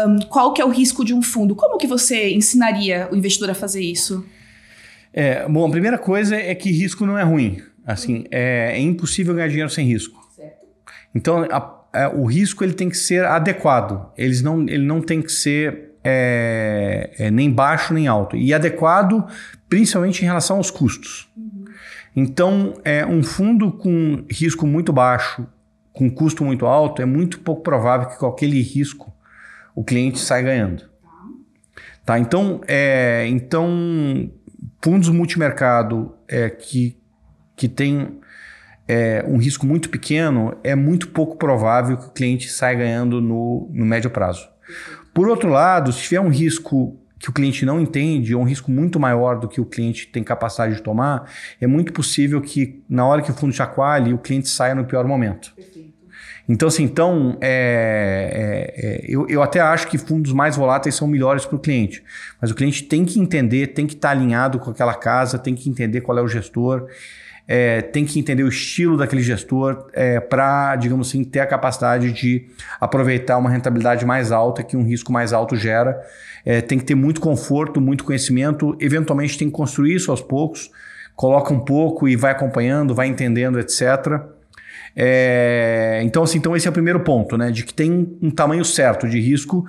um, 0.07 0.19
qual 0.27 0.53
que 0.53 0.61
é 0.61 0.65
o 0.65 0.71
risco 0.71 1.05
de 1.05 1.15
um 1.15 1.23
fundo. 1.23 1.55
Como 1.55 1.79
que 1.79 1.87
você 1.87 2.31
ensinaria 2.31 3.09
o 3.13 3.17
investidor 3.17 3.51
a 3.51 3.55
fazer 3.55 3.83
isso? 3.83 4.25
É, 5.13 5.47
bom, 5.49 5.67
a 5.67 5.71
primeira 5.71 5.99
coisa 5.99 6.35
é 6.37 6.55
que 6.55 6.71
risco 6.71 7.07
não 7.07 7.19
é 7.19 7.23
ruim. 7.23 7.63
Assim, 7.85 8.25
é, 8.31 8.73
é 8.75 8.81
impossível 8.81 9.35
ganhar 9.35 9.49
dinheiro 9.49 9.71
sem 9.71 9.87
risco. 9.87 10.21
Certo. 10.35 10.57
Então, 11.15 11.47
a 11.51 11.82
é, 11.93 12.09
o 12.09 12.25
risco 12.25 12.65
ele 12.65 12.73
tem 12.73 12.89
que 12.89 12.97
ser 12.97 13.25
adequado. 13.25 14.11
Eles 14.17 14.43
não, 14.43 14.63
ele 14.63 14.85
não 14.85 15.01
tem 15.01 15.21
que 15.21 15.31
ser 15.31 15.93
é, 16.03 17.11
é, 17.19 17.31
nem 17.31 17.51
baixo 17.51 17.93
nem 17.95 18.07
alto. 18.07 18.37
E 18.37 18.53
adequado 18.53 19.27
principalmente 19.69 20.21
em 20.23 20.27
relação 20.27 20.59
aos 20.59 20.71
custos. 20.71 21.31
Então, 22.15 22.75
é, 22.85 23.07
um 23.07 23.23
fundo 23.23 23.73
com 23.73 24.23
risco 24.31 24.67
muito 24.67 24.93
baixo, 24.93 25.47
com 25.95 26.11
custo 26.11 26.45
muito 26.45 26.67
alto, 26.67 27.01
é 27.01 27.07
muito 27.07 27.41
pouco 27.41 27.63
provável 27.63 28.09
que 28.09 28.19
com 28.19 28.27
aquele 28.27 28.61
risco 28.61 29.11
o 29.75 29.83
cliente 29.83 30.19
saia 30.19 30.43
ganhando. 30.43 30.85
Tá? 32.05 32.19
Então, 32.19 32.61
é, 32.69 33.27
então 33.29 34.31
fundos 34.83 35.09
multimercado 35.09 36.15
é, 36.29 36.51
que, 36.51 36.99
que 37.57 37.69
tem 37.69 38.21
é, 38.87 39.25
um 39.27 39.37
risco 39.37 39.67
muito 39.67 39.89
pequeno, 39.89 40.57
é 40.63 40.75
muito 40.75 41.09
pouco 41.09 41.37
provável 41.37 41.97
que 41.97 42.07
o 42.07 42.11
cliente 42.11 42.51
saia 42.51 42.77
ganhando 42.77 43.21
no, 43.21 43.71
no 43.73 43.85
médio 43.85 44.11
prazo. 44.11 44.49
Por 45.15 45.29
outro 45.29 45.49
lado, 45.49 45.93
se 45.93 46.03
tiver 46.03 46.21
um 46.21 46.29
risco 46.29 46.99
que 47.19 47.31
o 47.31 47.33
cliente 47.33 47.65
não 47.65 47.81
entende, 47.81 48.35
ou 48.35 48.43
um 48.43 48.45
risco 48.45 48.71
muito 48.71 48.99
maior 48.99 49.39
do 49.39 49.47
que 49.47 49.61
o 49.61 49.65
cliente 49.65 50.09
tem 50.09 50.25
capacidade 50.25 50.75
de 50.75 50.83
tomar, 50.83 51.31
é 51.61 51.69
muito 51.69 51.93
possível 51.93 52.41
que 52.41 52.83
na 52.89 53.07
hora 53.07 53.23
que 53.23 53.31
o 53.31 53.35
fundo 53.35 53.53
chacoalhe, 53.53 54.13
o 54.13 54.19
cliente 54.19 54.49
saia 54.49 54.75
no 54.75 54.85
pior 54.85 55.07
momento. 55.07 55.55
Então, 56.49 56.67
assim, 56.67 56.83
então, 56.83 57.39
é, 57.41 58.75
é, 58.75 58.87
é, 58.87 59.07
eu, 59.09 59.29
eu 59.29 59.41
até 59.41 59.61
acho 59.61 59.87
que 59.87 59.97
fundos 59.97 60.33
mais 60.33 60.57
voláteis 60.57 60.97
são 60.97 61.07
melhores 61.07 61.47
para 61.47 61.55
o 61.55 61.61
cliente. 61.61 62.03
Mas 62.41 62.51
o 62.51 62.55
cliente 62.55 62.83
tem 62.83 63.05
que 63.05 63.21
entender, 63.21 63.69
tem 63.69 63.87
que 63.87 63.95
estar 63.95 64.09
tá 64.09 64.13
alinhado 64.13 64.59
com 64.59 64.71
aquela 64.71 64.95
casa, 64.95 65.39
tem 65.39 65.55
que 65.55 65.71
entender 65.71 66.01
qual 66.01 66.19
é 66.19 66.23
o 66.23 66.27
gestor 66.27 66.89
é, 67.47 67.83
tem 67.83 68.05
que 68.05 68.19
entender 68.19 68.43
o 68.45 68.49
estilo 68.49 68.97
daquele 68.97 69.23
gestor 69.23 69.87
é, 69.93 70.21
para, 70.21 70.77
digamos 70.77 71.09
assim, 71.09 71.25
ter 71.25 71.41
a 71.41 71.47
capacidade 71.47 72.13
de 72.13 72.47
aproveitar 72.81 73.37
uma 73.39 73.51
rentabilidade 73.51 74.05
mais 74.05 74.31
alta 74.33 74.63
que 74.63 74.77
um 74.77 74.85
risco 74.85 75.13
mais 75.13 75.33
alto 75.33 75.57
gera. 75.57 76.01
É, 76.45 76.61
tem 76.61 76.79
que 76.79 76.85
ter 76.85 76.95
muito 76.95 77.21
conforto, 77.21 77.81
muito 77.81 78.05
conhecimento, 78.05 78.77
eventualmente 78.81 79.39
tem 79.39 79.49
que 79.49 79.55
construir 79.55 79.95
isso 79.95 80.11
aos 80.11 80.21
poucos, 80.21 80.71
coloca 81.15 81.53
um 81.53 81.61
pouco 81.61 82.09
e 82.09 82.17
vai 82.17 82.33
acompanhando, 82.33 82.95
vai 82.95 83.07
entendendo, 83.07 83.59
etc. 83.59 84.21
É, 84.95 86.01
então, 86.05 86.23
assim, 86.23 86.39
então 86.39 86.57
esse 86.57 86.67
é 86.67 86.71
o 86.71 86.73
primeiro 86.73 87.01
ponto, 87.01 87.37
né? 87.37 87.51
De 87.51 87.65
que 87.65 87.73
tem 87.75 88.19
um 88.21 88.31
tamanho 88.31 88.65
certo 88.65 89.09
de 89.09 89.21
risco, 89.21 89.67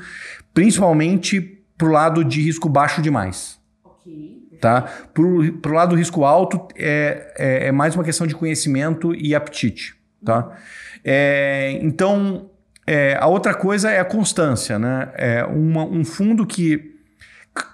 principalmente 0.53 1.59
para 1.77 1.87
o 1.87 1.91
lado 1.91 2.23
de 2.23 2.41
risco 2.41 2.69
baixo 2.69 3.01
demais. 3.01 3.59
Ok. 3.83 4.32
Tá? 4.63 4.83
Para 5.13 5.25
o 5.25 5.75
lado 5.75 5.89
do 5.89 5.97
risco 5.97 6.23
alto, 6.23 6.69
é, 6.77 7.33
é, 7.37 7.67
é, 7.67 7.71
mais 7.73 7.95
uma 7.95 8.03
questão 8.05 8.25
de 8.25 8.33
conhecimento 8.33 9.13
e 9.13 9.35
apetite. 9.35 9.93
Tá? 10.23 10.57
É, 11.03 11.77
então, 11.81 12.49
é, 12.87 13.17
a 13.19 13.27
outra 13.27 13.53
coisa 13.53 13.91
é 13.91 13.99
a 13.99 14.05
constância, 14.05 14.79
né? 14.79 15.11
É 15.15 15.43
uma, 15.43 15.83
um 15.83 16.05
fundo 16.05 16.47
que 16.47 16.95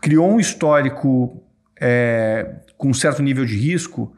criou 0.01 0.31
um 0.31 0.39
histórico 0.39 1.43
é, 1.79 2.55
com 2.75 2.89
um 2.89 2.93
certo 2.95 3.21
nível 3.21 3.45
de 3.45 3.55
risco, 3.55 4.11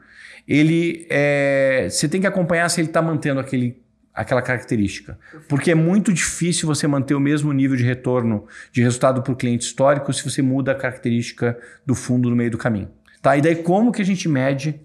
ele 0.48 1.06
é, 1.10 1.88
você 1.90 2.08
tem 2.08 2.22
que 2.22 2.26
acompanhar 2.26 2.70
se 2.70 2.80
ele 2.80 2.88
está 2.88 3.02
mantendo 3.02 3.38
aquele, 3.38 3.81
aquela 4.14 4.42
característica. 4.42 5.18
Porque 5.48 5.70
é 5.70 5.74
muito 5.74 6.12
difícil 6.12 6.66
você 6.66 6.86
manter 6.86 7.14
o 7.14 7.20
mesmo 7.20 7.52
nível 7.52 7.76
de 7.76 7.84
retorno 7.84 8.46
de 8.70 8.82
resultado 8.82 9.22
para 9.22 9.32
o 9.32 9.36
cliente 9.36 9.64
histórico 9.64 10.12
se 10.12 10.22
você 10.28 10.42
muda 10.42 10.72
a 10.72 10.74
característica 10.74 11.58
do 11.84 11.94
fundo 11.94 12.28
no 12.28 12.36
meio 12.36 12.50
do 12.50 12.58
caminho. 12.58 12.90
Tá? 13.20 13.36
E 13.36 13.40
daí 13.40 13.56
como 13.56 13.92
que 13.92 14.02
a 14.02 14.04
gente 14.04 14.28
mede? 14.28 14.80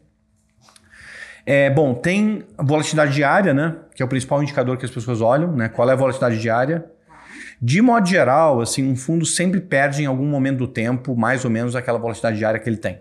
É, 1.45 1.69
bom, 1.69 1.93
tem 1.93 2.43
a 2.57 2.63
volatilidade 2.63 3.13
diária, 3.13 3.53
né? 3.53 3.75
Que 3.95 4.03
é 4.03 4.05
o 4.05 4.09
principal 4.09 4.43
indicador 4.43 4.77
que 4.77 4.85
as 4.85 4.91
pessoas 4.91 5.21
olham, 5.21 5.55
né? 5.55 5.69
Qual 5.69 5.89
é 5.89 5.93
a 5.93 5.95
volatilidade 5.95 6.39
diária? 6.39 6.85
De 7.61 7.81
modo 7.81 8.07
geral, 8.07 8.61
assim, 8.61 8.87
um 8.87 8.95
fundo 8.95 9.25
sempre 9.25 9.59
perde 9.59 10.03
em 10.03 10.05
algum 10.05 10.27
momento 10.27 10.59
do 10.59 10.67
tempo 10.67 11.15
mais 11.15 11.43
ou 11.43 11.49
menos 11.49 11.75
aquela 11.75 11.97
volatilidade 11.97 12.37
diária 12.37 12.59
que 12.59 12.69
ele 12.69 12.77
tem. 12.77 12.99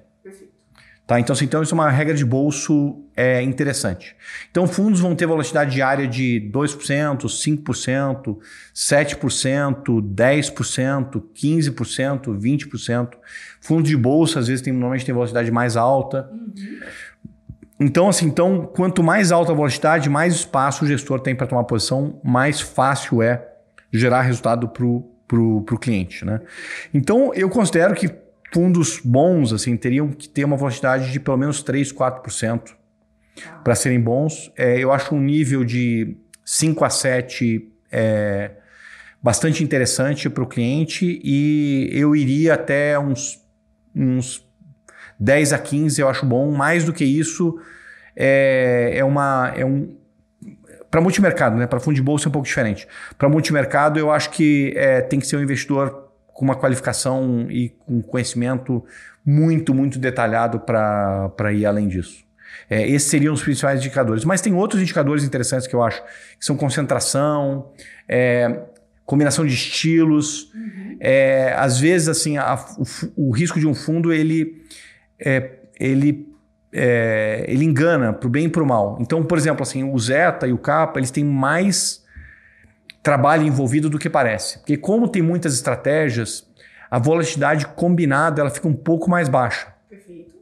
Tá? 1.07 1.21
Então, 1.21 1.35
assim, 1.35 1.45
então, 1.45 1.63
isso 1.63 1.73
é 1.73 1.79
uma 1.79 1.89
regra 1.89 2.13
de 2.13 2.25
bolso 2.25 3.05
é, 3.17 3.41
interessante. 3.41 4.17
Então, 4.51 4.67
fundos 4.67 4.99
vão 4.99 5.15
ter 5.15 5.25
volatilidade 5.25 5.71
diária 5.71 6.07
de 6.09 6.51
2%, 6.53 7.27
5%, 7.27 8.37
7%, 8.75 10.03
10%, 10.03 11.23
15%, 11.33 12.39
20%. 12.39 13.09
Fundos 13.61 13.89
de 13.89 13.97
bolsa, 13.97 14.41
às 14.41 14.49
vezes, 14.49 14.63
tem, 14.63 14.73
normalmente 14.73 15.07
tem 15.07 15.15
volatilidade 15.15 15.51
mais 15.53 15.77
alta. 15.77 16.29
Uhum. 16.33 16.81
Então, 17.79 18.09
assim, 18.09 18.27
então, 18.27 18.67
quanto 18.75 19.01
mais 19.01 19.31
alta 19.31 19.53
a 19.53 19.55
volatilidade, 19.55 20.09
mais 20.09 20.35
espaço 20.35 20.85
o 20.85 20.89
gestor 20.89 21.21
tem 21.21 21.37
para 21.37 21.47
tomar 21.47 21.63
posição, 21.65 22.21
mais 22.25 22.61
fácil 22.61 23.23
é 23.23 23.47
gerar 23.93 24.23
resultado 24.23 24.67
para 24.69 24.85
o 24.85 25.79
cliente. 25.79 26.25
Né? 26.25 26.41
Então, 26.93 27.33
eu 27.35 27.49
considero 27.49 27.95
que 27.95 28.26
fundos 28.57 28.99
bons 29.05 29.53
assim 29.53 29.77
teriam 29.77 30.09
que 30.09 30.27
ter 30.27 30.43
uma 30.43 30.57
volatilidade 30.57 31.13
de 31.13 31.21
pelo 31.21 31.37
menos 31.37 31.63
3, 31.63 31.93
4% 31.93 32.75
para 33.63 33.75
serem 33.75 34.01
bons. 34.01 34.51
É, 34.57 34.79
eu 34.79 34.91
acho 34.91 35.15
um 35.15 35.21
nível 35.21 35.63
de 35.63 36.17
5 36.43 36.83
a 36.83 36.89
7 36.89 37.71
é, 37.93 38.53
bastante 39.23 39.63
interessante 39.63 40.31
para 40.31 40.43
o 40.43 40.47
cliente 40.47 41.21
e 41.23 41.91
eu 41.93 42.17
iria 42.17 42.55
até 42.55 42.99
uns, 42.99 43.45
uns 43.95 44.43
10 45.21 45.53
a 45.53 45.59
15, 45.59 46.01
eu 46.01 46.09
acho 46.09 46.25
bom. 46.25 46.51
Mais 46.51 46.83
do 46.83 46.95
que 46.95 47.05
isso, 47.05 47.61
é, 48.17 48.93
é, 48.95 49.05
uma, 49.05 49.53
é 49.55 49.67
um. 49.67 49.95
Para 50.91 51.03
multimercado, 51.03 51.57
né? 51.57 51.67
para 51.67 51.79
fundo 51.79 51.97
de 51.97 52.03
bolsa 52.03 52.27
é 52.27 52.29
um 52.31 52.33
pouco 52.33 52.49
diferente. 52.49 52.89
Para 53.19 53.29
multimercado, 53.29 53.99
eu 53.99 54.11
acho 54.11 54.31
que 54.31 54.73
é, 54.75 55.03
tem 55.03 55.21
que 55.21 55.27
ser 55.27 55.37
um 55.37 55.43
investidor 55.43 56.06
com 56.37 56.45
uma 56.45 56.55
qualificação 56.55 57.51
e 57.51 57.71
com 57.71 58.03
conhecimento 58.03 58.85
muito, 59.25 59.75
muito 59.75 59.99
detalhado 59.99 60.61
para 60.61 61.53
ir 61.53 61.65
além 61.65 61.89
disso. 61.89 62.25
É, 62.69 62.87
esses 62.87 63.09
seriam 63.09 63.33
os 63.33 63.43
principais 63.43 63.81
indicadores. 63.81 64.23
Mas 64.23 64.43
tem 64.43 64.53
outros 64.53 64.83
indicadores 64.83 65.25
interessantes 65.25 65.67
que 65.67 65.75
eu 65.75 65.83
acho, 65.83 66.03
que 66.39 66.45
são 66.45 66.55
concentração, 66.55 67.73
é, 68.07 68.65
combinação 69.07 69.47
de 69.47 69.55
estilos. 69.55 70.53
Uhum. 70.55 70.99
É, 71.01 71.55
às 71.57 71.81
vezes, 71.81 72.07
assim, 72.09 72.37
a, 72.37 72.55
o, 73.17 73.29
o, 73.29 73.31
risco 73.31 73.59
de 73.59 73.67
um 73.67 73.75
fundo, 73.75 74.13
ele, 74.13 74.63
é, 75.19 75.53
ele, 75.81 76.29
é, 76.71 77.47
ele 77.49 77.65
engana 77.65 78.13
para 78.13 78.27
o 78.27 78.31
bem 78.31 78.45
e 78.45 78.49
para 78.51 78.63
o 78.63 78.67
mal. 78.67 78.99
Então, 79.01 79.25
por 79.25 79.39
exemplo, 79.39 79.63
assim, 79.63 79.85
o 79.85 79.99
Zeta 79.99 80.47
e 80.47 80.53
o 80.53 80.59
Kappa, 80.59 80.99
eles 80.99 81.11
têm 81.11 81.25
mais 81.25 82.05
trabalho 83.07 83.47
envolvido 83.47 83.89
do 83.89 84.01
que 84.01 84.11
parece. 84.11 84.59
Porque 84.59 84.77
como 84.77 85.07
tem 85.07 85.23
muitas 85.23 85.55
estratégias, 85.55 86.45
a 86.91 86.99
volatilidade 86.99 87.65
combinada 87.65 88.41
ela 88.41 88.51
fica 88.51 88.67
um 88.67 88.75
pouco 88.75 89.09
mais 89.09 89.29
baixa. 89.29 89.69
Perfeito. 89.89 90.35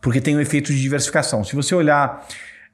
Porque 0.00 0.20
tem 0.20 0.36
o 0.36 0.38
um 0.38 0.40
efeito 0.40 0.72
de 0.72 0.80
diversificação. 0.80 1.42
Se 1.42 1.56
você 1.56 1.74
olhar 1.74 2.24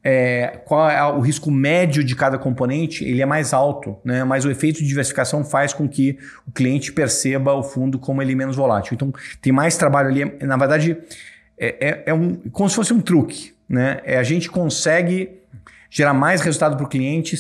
é, 0.05 0.61
qual 0.67 0.91
é 0.91 1.03
o 1.03 1.21
risco 1.21 1.51
médio 1.51 2.05
de 2.05 2.15
cada 2.15 2.37
componente, 2.37 3.03
ele 3.07 3.23
é 3.23 3.27
mais 3.27 3.55
alto, 3.55 3.97
né? 4.05 4.23
mas 4.23 4.45
o 4.45 4.51
efeito 4.51 4.81
de 4.81 4.87
diversificação 4.87 5.43
faz 5.43 5.73
com 5.73 5.89
que 5.89 6.19
o 6.47 6.53
cliente 6.53 6.93
perceba 6.93 7.55
o 7.55 7.63
fundo 7.63 7.99
como 7.99 8.21
ele 8.21 8.33
é 8.33 8.37
menos 8.37 8.55
volátil. 8.55 8.93
Então, 8.93 9.11
tem 9.41 9.51
mais 9.51 9.79
trabalho 9.79 10.11
ali. 10.11 10.27
Na 10.43 10.59
verdade, 10.59 10.95
é, 11.59 11.89
é, 11.89 12.03
é 12.05 12.13
um, 12.13 12.35
como 12.53 12.69
se 12.69 12.77
fosse 12.77 12.93
um 12.93 13.01
truque. 13.01 13.55
Né? 13.67 14.03
É, 14.05 14.19
a 14.19 14.23
gente 14.23 14.51
consegue 14.51 15.39
gerar 15.89 16.13
mais 16.13 16.43
resultado 16.43 16.77
para 16.77 16.85
o 16.85 16.89
cliente 16.89 17.35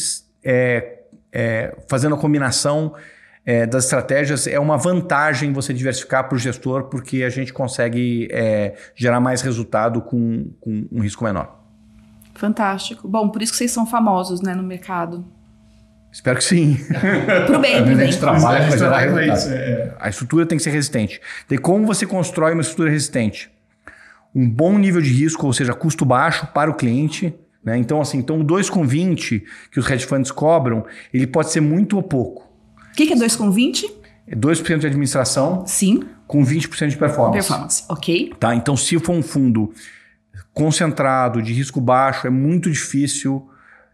é, 1.32 1.40
é, 1.40 1.76
fazendo 1.88 2.14
a 2.14 2.18
combinação 2.18 2.94
é, 3.44 3.66
das 3.66 3.84
estratégias, 3.84 4.46
é 4.46 4.58
uma 4.58 4.76
vantagem 4.76 5.52
você 5.52 5.72
diversificar 5.72 6.28
para 6.28 6.36
o 6.36 6.38
gestor, 6.38 6.84
porque 6.84 7.22
a 7.22 7.30
gente 7.30 7.52
consegue 7.52 8.28
é, 8.30 8.74
gerar 8.94 9.20
mais 9.20 9.40
resultado 9.40 10.02
com, 10.02 10.50
com 10.60 10.86
um 10.92 11.00
risco 11.00 11.24
menor. 11.24 11.58
Fantástico. 12.34 13.08
Bom, 13.08 13.28
por 13.30 13.42
isso 13.42 13.52
que 13.52 13.58
vocês 13.58 13.70
são 13.70 13.86
famosos 13.86 14.40
né, 14.40 14.54
no 14.54 14.62
mercado. 14.62 15.24
Espero 16.12 16.38
que 16.38 16.44
sim. 16.44 16.76
Pro 17.46 17.58
bem, 17.58 17.82
pro 17.82 17.86
bem. 17.86 17.94
A 17.94 18.04
gente 18.06 18.18
trabalha 18.18 18.66
para 18.66 18.76
gerar 18.76 18.98
resultado. 18.98 19.54
É. 19.54 19.94
A 19.98 20.08
estrutura 20.08 20.46
tem 20.46 20.56
que 20.56 20.64
ser 20.64 20.70
resistente. 20.70 21.20
E 21.50 21.58
como 21.58 21.86
você 21.86 22.06
constrói 22.06 22.52
uma 22.52 22.62
estrutura 22.62 22.90
resistente? 22.90 23.50
Um 24.34 24.48
bom 24.48 24.78
nível 24.78 25.00
de 25.00 25.10
risco, 25.10 25.46
ou 25.46 25.52
seja, 25.52 25.74
custo 25.74 26.04
baixo 26.04 26.46
para 26.48 26.70
o 26.70 26.74
cliente, 26.74 27.34
né? 27.64 27.76
Então, 27.76 28.00
assim, 28.00 28.18
então 28.18 28.44
2,20 28.44 29.42
que 29.70 29.78
os 29.78 29.88
hedge 29.90 30.06
funds 30.06 30.30
cobram, 30.30 30.84
ele 31.12 31.26
pode 31.26 31.50
ser 31.50 31.60
muito 31.60 31.96
ou 31.96 32.02
pouco. 32.02 32.48
O 32.92 32.96
que, 32.96 33.06
que 33.06 33.12
é 33.12 33.16
2,20? 33.16 33.84
É 34.26 34.34
2% 34.34 34.78
de 34.78 34.86
administração. 34.86 35.66
Sim. 35.66 36.02
Com 36.26 36.44
20% 36.44 36.88
de 36.88 36.96
performance. 36.96 37.48
Performance, 37.48 37.84
ok. 37.88 38.34
Tá? 38.38 38.54
Então, 38.54 38.76
se 38.76 38.98
for 38.98 39.12
um 39.12 39.22
fundo 39.22 39.72
concentrado, 40.52 41.40
de 41.40 41.52
risco 41.52 41.80
baixo, 41.80 42.26
é 42.26 42.30
muito 42.30 42.70
difícil 42.70 43.48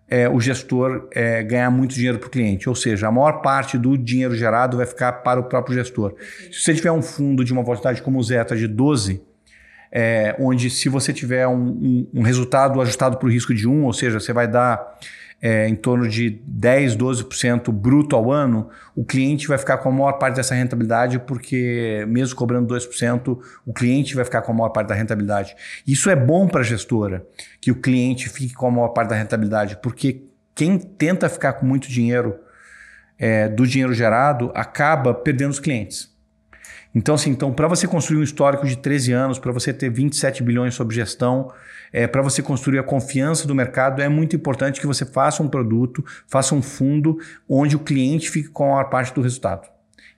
é, 0.08 0.28
o 0.28 0.40
gestor 0.40 1.08
é, 1.12 1.42
ganhar 1.42 1.70
muito 1.70 1.94
dinheiro 1.94 2.18
para 2.18 2.26
o 2.26 2.30
cliente. 2.30 2.68
Ou 2.68 2.74
seja, 2.74 3.08
a 3.08 3.12
maior 3.12 3.40
parte 3.40 3.78
do 3.78 3.96
dinheiro 3.96 4.34
gerado 4.34 4.76
vai 4.76 4.86
ficar 4.86 5.12
para 5.12 5.40
o 5.40 5.44
próprio 5.44 5.74
gestor. 5.74 6.14
Se 6.50 6.60
você 6.60 6.74
tiver 6.74 6.92
um 6.92 7.02
fundo 7.02 7.44
de 7.44 7.52
uma 7.52 7.62
volatilidade 7.62 8.02
como 8.02 8.18
o 8.18 8.22
Zeta 8.22 8.56
de 8.56 8.66
12, 8.66 9.22
é, 9.96 10.34
onde 10.40 10.68
se 10.68 10.88
você 10.88 11.12
tiver 11.12 11.46
um, 11.46 11.54
um, 11.54 12.08
um 12.14 12.22
resultado 12.22 12.80
ajustado 12.80 13.16
para 13.16 13.28
o 13.28 13.30
risco 13.30 13.54
de 13.54 13.68
1, 13.68 13.84
ou 13.84 13.92
seja, 13.92 14.18
você 14.18 14.32
vai 14.32 14.48
dar 14.48 14.98
é, 15.40 15.68
em 15.68 15.76
torno 15.76 16.08
de 16.08 16.42
10, 16.44 16.96
12% 16.96 17.70
bruto 17.70 18.16
ao 18.16 18.32
ano, 18.32 18.70
o 18.96 19.04
cliente 19.04 19.46
vai 19.46 19.56
ficar 19.56 19.78
com 19.78 19.88
a 19.88 19.92
maior 19.92 20.14
parte 20.14 20.34
dessa 20.34 20.52
rentabilidade, 20.52 21.20
porque 21.20 22.04
mesmo 22.08 22.34
cobrando 22.34 22.74
2%, 22.74 23.38
o 23.64 23.72
cliente 23.72 24.16
vai 24.16 24.24
ficar 24.24 24.42
com 24.42 24.50
a 24.50 24.54
maior 24.54 24.70
parte 24.70 24.88
da 24.88 24.96
rentabilidade. 24.96 25.54
Isso 25.86 26.10
é 26.10 26.16
bom 26.16 26.48
para 26.48 26.62
a 26.62 26.64
gestora, 26.64 27.24
que 27.60 27.70
o 27.70 27.76
cliente 27.76 28.28
fique 28.28 28.52
com 28.52 28.66
a 28.66 28.70
maior 28.72 28.88
parte 28.88 29.10
da 29.10 29.16
rentabilidade, 29.16 29.78
porque 29.80 30.22
quem 30.56 30.76
tenta 30.76 31.28
ficar 31.28 31.52
com 31.52 31.66
muito 31.66 31.88
dinheiro 31.88 32.36
é, 33.16 33.48
do 33.48 33.64
dinheiro 33.64 33.94
gerado 33.94 34.50
acaba 34.56 35.14
perdendo 35.14 35.50
os 35.50 35.60
clientes. 35.60 36.13
Então, 36.94 37.16
assim, 37.16 37.30
então, 37.30 37.52
para 37.52 37.66
você 37.66 37.88
construir 37.88 38.18
um 38.18 38.22
histórico 38.22 38.66
de 38.66 38.78
13 38.78 39.12
anos, 39.12 39.38
para 39.38 39.50
você 39.50 39.72
ter 39.72 39.90
27 39.90 40.42
bilhões 40.44 40.74
sob 40.74 40.94
gestão, 40.94 41.52
é, 41.92 42.06
para 42.06 42.22
você 42.22 42.40
construir 42.40 42.78
a 42.78 42.84
confiança 42.84 43.48
do 43.48 43.54
mercado, 43.54 44.00
é 44.00 44.08
muito 44.08 44.36
importante 44.36 44.80
que 44.80 44.86
você 44.86 45.04
faça 45.04 45.42
um 45.42 45.48
produto, 45.48 46.04
faça 46.28 46.54
um 46.54 46.62
fundo 46.62 47.18
onde 47.48 47.74
o 47.74 47.80
cliente 47.80 48.30
fique 48.30 48.48
com 48.48 48.64
a 48.64 48.68
maior 48.68 48.90
parte 48.90 49.12
do 49.12 49.22
resultado. 49.22 49.68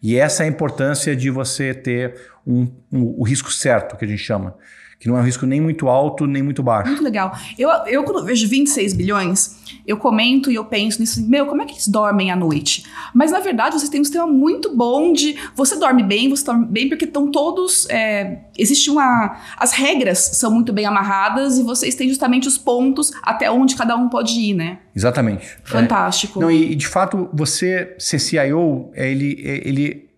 E 0.03 0.17
essa 0.17 0.43
é 0.43 0.47
a 0.47 0.49
importância 0.49 1.17
de 1.17 1.31
você 1.31 1.73
ter 1.73 2.15
um, 2.47 2.71
um, 2.93 3.15
o 3.19 3.23
risco 3.23 3.51
certo, 3.51 3.97
que 3.97 4.05
a 4.05 4.09
gente 4.09 4.23
chama 4.23 4.55
que 4.99 5.09
não 5.09 5.19
é 5.19 5.21
um 5.21 5.25
risco 5.25 5.45
nem 5.45 5.61
muito 5.61 5.89
alto, 5.89 6.27
nem 6.27 6.43
muito 6.43 6.63
baixo. 6.63 6.89
Muito 6.89 7.05
legal. 7.05 7.37
Eu, 7.59 7.69
eu 7.87 8.03
quando 8.03 8.25
vejo 8.25 8.49
26 8.49 8.95
bilhões, 8.95 9.57
eu 9.87 9.99
comento 9.99 10.51
e 10.51 10.55
eu 10.55 10.65
penso 10.65 11.01
nisso, 11.01 11.27
meu, 11.29 11.47
como 11.47 11.61
é 11.61 11.67
que 11.67 11.73
eles 11.73 11.87
dormem 11.87 12.31
à 12.31 12.37
noite? 12.37 12.85
Mas 13.15 13.31
na 13.31 13.41
verdade, 13.41 13.79
vocês 13.79 13.91
têm 13.91 14.01
um 14.01 14.05
sistema 14.05 14.27
muito 14.27 14.75
bom 14.75 15.13
de. 15.13 15.37
Você 15.55 15.79
dorme 15.79 16.03
bem, 16.03 16.31
você 16.31 16.45
dorme 16.45 16.67
bem, 16.67 16.89
porque 16.89 17.05
estão 17.05 17.31
todos. 17.31 17.87
É, 17.91 18.47
existe 18.57 18.91
uma. 18.91 19.37
As 19.59 19.73
regras 19.73 20.19
são 20.19 20.51
muito 20.51 20.73
bem 20.73 20.87
amarradas 20.87 21.59
e 21.59 21.63
vocês 21.63 21.95
têm 21.95 22.09
justamente 22.09 22.49
os 22.49 22.57
pontos 22.57 23.13
até 23.23 23.51
onde 23.51 23.77
cada 23.77 23.97
um 23.97 24.09
pode 24.09 24.33
ir, 24.33 24.55
né? 24.55 24.79
Exatamente. 24.95 25.59
Fantástico. 25.63 26.41
É. 26.41 26.43
Não, 26.43 26.51
e, 26.51 26.73
e, 26.73 26.75
de 26.75 26.89
fato, 26.89 27.29
você 27.35 27.95
ser 27.99 28.19
CIO, 28.19 28.91
ele, 28.95 29.37
ele 29.45 30.09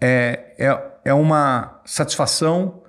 é, 0.00 0.54
é, 0.58 0.78
é 1.04 1.14
uma 1.14 1.80
satisfação 1.84 2.83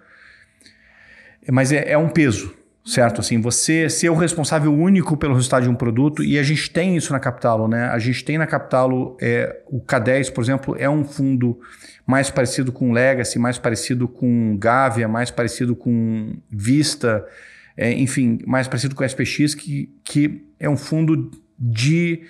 mas 1.51 1.71
é, 1.71 1.91
é 1.91 1.97
um 1.97 2.09
peso, 2.09 2.53
certo? 2.85 3.21
Assim, 3.21 3.41
você 3.41 3.89
ser 3.89 4.09
o 4.09 4.15
responsável 4.15 4.73
único 4.73 5.17
pelo 5.17 5.33
resultado 5.33 5.63
de 5.63 5.69
um 5.69 5.75
produto, 5.75 6.23
e 6.23 6.37
a 6.37 6.43
gente 6.43 6.69
tem 6.69 6.95
isso 6.95 7.11
na 7.11 7.19
Capitalo, 7.19 7.67
né? 7.67 7.85
A 7.89 7.99
gente 7.99 8.23
tem 8.23 8.37
na 8.37 8.47
Capitalo 8.47 9.17
é, 9.21 9.61
o 9.67 9.81
K10, 9.81 10.31
por 10.31 10.43
exemplo, 10.43 10.75
é 10.77 10.89
um 10.89 11.03
fundo 11.03 11.59
mais 12.05 12.29
parecido 12.29 12.71
com 12.71 12.91
Legacy, 12.91 13.39
mais 13.39 13.57
parecido 13.57 14.07
com 14.07 14.55
Gavia, 14.57 15.07
mais 15.07 15.31
parecido 15.31 15.75
com 15.75 16.37
Vista, 16.49 17.25
é, 17.75 17.91
enfim, 17.91 18.39
mais 18.45 18.67
parecido 18.67 18.95
com 18.95 19.03
SPX, 19.03 19.55
que, 19.55 19.89
que 20.03 20.45
é 20.59 20.69
um 20.69 20.77
fundo 20.77 21.31
de 21.57 22.21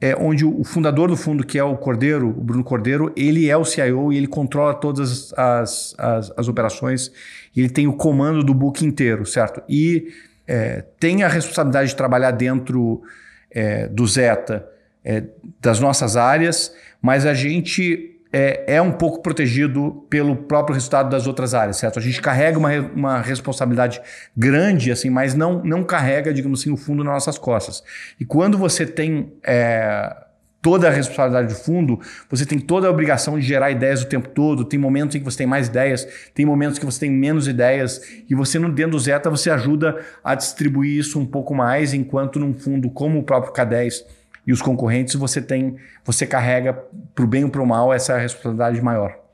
é, 0.00 0.14
onde 0.14 0.44
o 0.44 0.62
fundador 0.62 1.08
do 1.08 1.16
fundo, 1.16 1.44
que 1.44 1.58
é 1.58 1.64
o 1.64 1.76
Cordeiro, 1.76 2.28
o 2.28 2.44
Bruno 2.44 2.62
Cordeiro, 2.62 3.12
ele 3.16 3.48
é 3.48 3.56
o 3.56 3.64
CIO 3.64 4.12
e 4.12 4.16
ele 4.16 4.26
controla 4.26 4.74
todas 4.74 5.32
as, 5.34 5.94
as, 5.98 6.32
as 6.36 6.48
operações, 6.48 7.10
ele 7.56 7.70
tem 7.70 7.86
o 7.86 7.94
comando 7.94 8.44
do 8.44 8.52
book 8.52 8.84
inteiro, 8.84 9.24
certo? 9.24 9.62
E 9.68 10.08
é, 10.46 10.84
tem 11.00 11.22
a 11.22 11.28
responsabilidade 11.28 11.90
de 11.90 11.96
trabalhar 11.96 12.30
dentro 12.32 13.02
é, 13.50 13.88
do 13.88 14.06
Zeta, 14.06 14.68
é, 15.02 15.24
das 15.60 15.80
nossas 15.80 16.16
áreas, 16.16 16.74
mas 17.00 17.24
a 17.24 17.32
gente 17.32 18.15
é, 18.38 18.64
é, 18.66 18.82
um 18.82 18.92
pouco 18.92 19.22
protegido 19.22 20.04
pelo 20.10 20.36
próprio 20.36 20.74
resultado 20.74 21.08
das 21.08 21.26
outras 21.26 21.54
áreas, 21.54 21.78
certo? 21.78 21.98
A 21.98 22.02
gente 22.02 22.20
carrega 22.20 22.58
uma, 22.58 22.70
uma 22.94 23.20
responsabilidade 23.22 23.98
grande, 24.36 24.92
assim, 24.92 25.08
mas 25.08 25.34
não, 25.34 25.64
não 25.64 25.82
carrega, 25.82 26.34
digamos 26.34 26.60
assim, 26.60 26.70
o 26.70 26.76
fundo 26.76 27.02
nas 27.02 27.14
nossas 27.14 27.38
costas. 27.38 27.82
E 28.20 28.26
quando 28.26 28.58
você 28.58 28.84
tem 28.84 29.32
é, 29.42 30.14
toda 30.60 30.86
a 30.86 30.90
responsabilidade 30.90 31.54
do 31.54 31.58
fundo, 31.58 31.98
você 32.28 32.44
tem 32.44 32.58
toda 32.58 32.88
a 32.88 32.90
obrigação 32.90 33.38
de 33.38 33.46
gerar 33.46 33.70
ideias 33.70 34.02
o 34.02 34.06
tempo 34.06 34.28
todo. 34.28 34.66
Tem 34.66 34.78
momentos 34.78 35.16
em 35.16 35.20
que 35.20 35.24
você 35.24 35.38
tem 35.38 35.46
mais 35.46 35.68
ideias, 35.68 36.06
tem 36.34 36.44
momentos 36.44 36.78
que 36.78 36.84
você 36.84 37.00
tem 37.00 37.10
menos 37.10 37.48
ideias, 37.48 38.02
e 38.28 38.34
você, 38.34 38.58
no 38.58 38.70
dentro 38.70 38.92
do 38.92 38.98
Zeta, 38.98 39.30
você 39.30 39.48
ajuda 39.48 39.98
a 40.22 40.34
distribuir 40.34 40.98
isso 40.98 41.18
um 41.18 41.24
pouco 41.24 41.54
mais, 41.54 41.94
enquanto 41.94 42.38
num 42.38 42.52
fundo 42.52 42.90
como 42.90 43.18
o 43.18 43.22
próprio 43.22 43.54
K10 43.54 44.04
e 44.46 44.52
os 44.52 44.62
concorrentes, 44.62 45.14
você 45.14 45.42
tem, 45.42 45.76
você 46.04 46.26
carrega 46.26 46.72
para 47.14 47.24
o 47.24 47.26
bem 47.26 47.44
ou 47.44 47.50
para 47.50 47.62
o 47.62 47.66
mal 47.66 47.92
essa 47.92 48.16
responsabilidade 48.16 48.80
maior. 48.80 49.25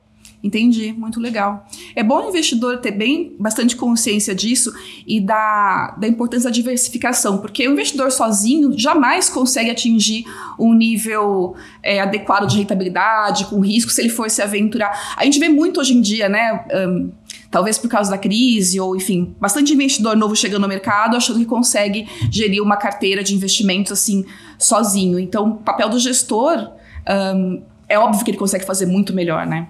Entendi, 0.43 0.93
muito 0.93 1.21
legal. 1.21 1.69
É 1.95 2.03
bom 2.03 2.27
o 2.27 2.29
investidor 2.29 2.79
ter 2.79 2.91
bem 2.91 3.33
bastante 3.39 3.77
consciência 3.77 4.35
disso 4.35 4.73
e 5.07 5.21
da, 5.21 5.95
da 5.97 6.09
importância 6.09 6.51
da 6.51 6.53
diversificação, 6.53 7.39
porque 7.39 7.67
o 7.69 7.73
investidor 7.73 8.11
sozinho 8.11 8.77
jamais 8.77 9.29
consegue 9.29 9.71
atingir 9.71 10.25
um 10.59 10.75
nível 10.75 11.55
é, 11.81 12.01
adequado 12.01 12.49
de 12.49 12.59
rentabilidade, 12.59 13.45
com 13.45 13.61
risco, 13.61 13.93
se 13.93 14.01
ele 14.01 14.09
for 14.09 14.29
se 14.29 14.43
aventurar. 14.43 15.15
A 15.17 15.25
gente 15.25 15.39
vê 15.39 15.49
muito 15.49 15.79
hoje 15.79 15.95
em 15.95 16.01
dia, 16.01 16.29
né? 16.29 16.65
Um, 16.75 17.13
talvez 17.49 17.79
por 17.79 17.89
causa 17.89 18.11
da 18.11 18.19
crise, 18.19 18.81
ou 18.81 18.97
enfim, 18.97 19.37
bastante 19.41 19.73
investidor 19.73 20.17
novo 20.17 20.35
chegando 20.35 20.63
no 20.63 20.69
mercado 20.69 21.17
achando 21.17 21.39
que 21.39 21.45
consegue 21.45 22.09
gerir 22.33 22.61
uma 22.61 22.77
carteira 22.77 23.23
de 23.23 23.33
investimentos 23.33 23.93
assim 23.93 24.25
sozinho. 24.59 25.21
Então, 25.21 25.51
o 25.51 25.55
papel 25.59 25.89
do 25.89 26.01
gestor 26.01 26.73
um, 27.37 27.63
é 27.89 27.97
óbvio 27.97 28.25
que 28.25 28.31
ele 28.33 28.39
consegue 28.39 28.65
fazer 28.65 28.87
muito 28.87 29.13
melhor, 29.13 29.47
né? 29.47 29.69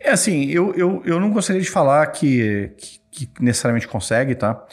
É 0.00 0.10
assim, 0.10 0.44
eu, 0.46 0.72
eu, 0.74 1.02
eu 1.04 1.20
não 1.20 1.30
gostaria 1.30 1.60
de 1.60 1.70
falar 1.70 2.06
que, 2.08 2.72
que, 2.76 3.26
que 3.26 3.42
necessariamente 3.42 3.88
consegue, 3.88 4.34
tá? 4.34 4.64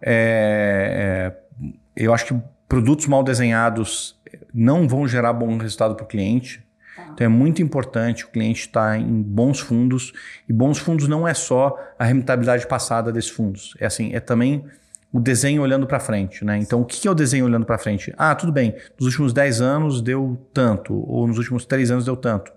É, 0.00 1.32
é, 1.66 1.72
eu 1.94 2.14
acho 2.14 2.26
que 2.26 2.40
produtos 2.68 3.06
mal 3.06 3.22
desenhados 3.22 4.18
não 4.54 4.88
vão 4.88 5.06
gerar 5.06 5.32
bom 5.32 5.56
resultado 5.58 5.94
para 5.94 6.04
o 6.04 6.08
cliente. 6.08 6.66
Então 7.12 7.24
é 7.24 7.28
muito 7.28 7.60
importante 7.60 8.24
o 8.24 8.28
cliente 8.28 8.60
estar 8.60 8.98
em 8.98 9.22
bons 9.22 9.60
fundos. 9.60 10.12
E 10.48 10.52
bons 10.52 10.78
fundos 10.78 11.08
não 11.08 11.26
é 11.26 11.34
só 11.34 11.76
a 11.98 12.04
rentabilidade 12.04 12.66
passada 12.66 13.12
desses 13.12 13.30
fundos. 13.30 13.74
É 13.78 13.86
assim, 13.86 14.14
é 14.14 14.20
também 14.20 14.64
o 15.12 15.18
desenho 15.18 15.62
olhando 15.62 15.86
para 15.86 15.98
frente, 15.98 16.44
né? 16.44 16.56
Então, 16.58 16.80
o 16.80 16.84
que 16.84 17.06
é 17.06 17.10
o 17.10 17.14
desenho 17.14 17.44
olhando 17.44 17.66
para 17.66 17.76
frente? 17.78 18.14
Ah, 18.16 18.34
tudo 18.34 18.52
bem, 18.52 18.76
nos 18.98 19.06
últimos 19.08 19.32
10 19.32 19.60
anos 19.60 20.00
deu 20.00 20.40
tanto, 20.54 20.94
ou 20.94 21.26
nos 21.26 21.36
últimos 21.36 21.64
3 21.64 21.90
anos 21.90 22.04
deu 22.04 22.16
tanto. 22.16 22.52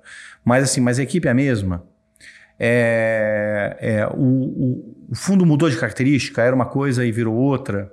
Mas 0.46 0.64
assim, 0.64 0.80
mas 0.80 1.00
a 1.00 1.04
equipe 1.04 1.28
é 1.28 1.32
a 1.32 1.34
mesma? 1.34 1.84
É, 2.60 3.78
é, 3.80 4.08
o, 4.08 4.96
o, 5.10 5.16
fundo 5.16 5.46
mudou 5.46 5.70
de 5.70 5.78
característica, 5.78 6.42
era 6.42 6.56
uma 6.56 6.66
coisa 6.66 7.06
e 7.06 7.12
virou 7.12 7.36
outra. 7.36 7.92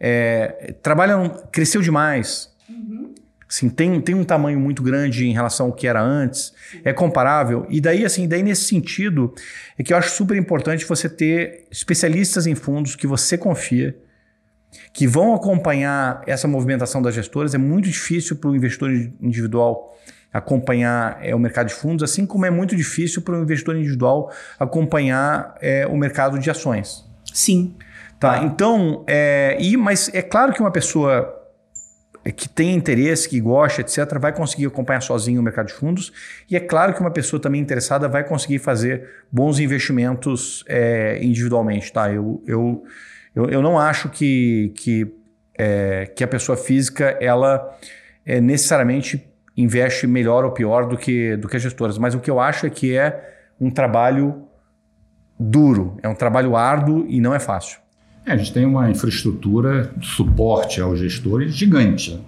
É, 0.00 0.74
trabalham, 0.82 1.28
cresceu 1.52 1.82
demais. 1.82 2.50
Uhum. 2.68 3.14
Assim, 3.48 3.70
tem, 3.70 4.00
tem 4.00 4.14
um 4.14 4.24
tamanho 4.24 4.60
muito 4.60 4.82
grande 4.82 5.26
em 5.26 5.32
relação 5.32 5.66
ao 5.66 5.72
que 5.72 5.86
era 5.86 6.02
antes, 6.02 6.52
Sim. 6.70 6.80
é 6.84 6.92
comparável. 6.92 7.66
E 7.70 7.80
daí, 7.80 8.04
assim, 8.04 8.28
daí 8.28 8.42
nesse 8.42 8.64
sentido, 8.64 9.34
é 9.78 9.82
que 9.82 9.92
eu 9.92 9.96
acho 9.96 10.10
super 10.10 10.36
importante 10.36 10.84
você 10.84 11.08
ter 11.08 11.66
especialistas 11.70 12.46
em 12.46 12.54
fundos 12.54 12.94
que 12.94 13.06
você 13.06 13.38
confia, 13.38 13.96
que 14.92 15.06
vão 15.06 15.34
acompanhar 15.34 16.22
essa 16.26 16.46
movimentação 16.46 17.00
das 17.00 17.14
gestoras. 17.14 17.54
É 17.54 17.58
muito 17.58 17.88
difícil 17.88 18.36
para 18.36 18.50
o 18.50 18.56
investidor 18.56 18.90
individual 19.20 19.96
acompanhar 20.32 21.18
é, 21.22 21.34
o 21.34 21.38
mercado 21.38 21.68
de 21.68 21.74
fundos, 21.74 22.02
assim 22.02 22.26
como 22.26 22.44
é 22.44 22.50
muito 22.50 22.76
difícil 22.76 23.22
para 23.22 23.34
o 23.34 23.42
investidor 23.42 23.76
individual 23.76 24.32
acompanhar 24.58 25.54
é, 25.60 25.86
o 25.86 25.96
mercado 25.96 26.38
de 26.38 26.50
ações. 26.50 27.04
Sim. 27.32 27.74
Tá, 28.20 28.42
então, 28.42 29.04
é, 29.06 29.56
e, 29.60 29.76
mas 29.76 30.12
é 30.12 30.20
claro 30.20 30.52
que 30.52 30.60
uma 30.60 30.72
pessoa 30.72 31.38
é, 32.24 32.32
que 32.32 32.48
tem 32.48 32.74
interesse, 32.74 33.28
que 33.28 33.40
gosta, 33.40 33.80
etc., 33.80 34.18
vai 34.20 34.34
conseguir 34.34 34.66
acompanhar 34.66 35.00
sozinho 35.00 35.40
o 35.40 35.42
mercado 35.42 35.68
de 35.68 35.72
fundos. 35.72 36.12
E 36.50 36.56
é 36.56 36.60
claro 36.60 36.92
que 36.92 37.00
uma 37.00 37.10
pessoa 37.10 37.40
também 37.40 37.60
interessada 37.60 38.08
vai 38.08 38.24
conseguir 38.24 38.58
fazer 38.58 39.08
bons 39.30 39.58
investimentos 39.58 40.64
é, 40.68 41.18
individualmente. 41.22 41.92
Tá? 41.92 42.12
Eu, 42.12 42.42
eu, 42.46 42.84
eu, 43.34 43.44
eu, 43.46 43.62
não 43.62 43.78
acho 43.78 44.08
que, 44.08 44.72
que, 44.76 45.14
é, 45.56 46.06
que 46.14 46.24
a 46.24 46.28
pessoa 46.28 46.58
física 46.58 47.16
ela 47.20 47.78
é, 48.26 48.40
necessariamente 48.40 49.26
investe 49.58 50.06
melhor 50.06 50.44
ou 50.44 50.52
pior 50.52 50.86
do 50.86 50.96
que, 50.96 51.36
do 51.36 51.48
que 51.48 51.56
as 51.56 51.62
gestoras. 51.62 51.98
Mas 51.98 52.14
o 52.14 52.20
que 52.20 52.30
eu 52.30 52.38
acho 52.38 52.64
é 52.64 52.70
que 52.70 52.96
é 52.96 53.34
um 53.60 53.70
trabalho 53.70 54.44
duro, 55.38 55.98
é 56.00 56.08
um 56.08 56.14
trabalho 56.14 56.56
árduo 56.56 57.04
e 57.08 57.20
não 57.20 57.34
é 57.34 57.40
fácil. 57.40 57.80
É, 58.24 58.32
a 58.32 58.36
gente 58.36 58.52
tem 58.52 58.64
uma 58.64 58.88
infraestrutura 58.88 59.90
de 59.96 60.06
suporte 60.06 60.80
aos 60.80 61.00
gestores 61.00 61.54
gigante. 61.54 62.20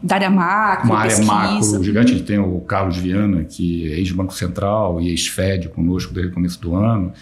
Da 0.00 0.16
área 0.16 0.30
macro, 0.30 0.90
Uma 0.90 0.98
área 1.00 1.18
macro 1.24 1.82
gigante. 1.82 2.12
A 2.12 2.16
gente 2.16 2.26
tem 2.26 2.38
o 2.38 2.60
Carlos 2.60 2.98
Viana, 2.98 3.42
que 3.42 3.90
é 3.92 3.96
ex-Banco 3.96 4.34
Central 4.34 5.00
e 5.00 5.08
ex-FED 5.08 5.70
conosco 5.70 6.12
desde 6.14 6.30
o 6.30 6.34
começo 6.34 6.60
do 6.60 6.76
ano. 6.76 7.12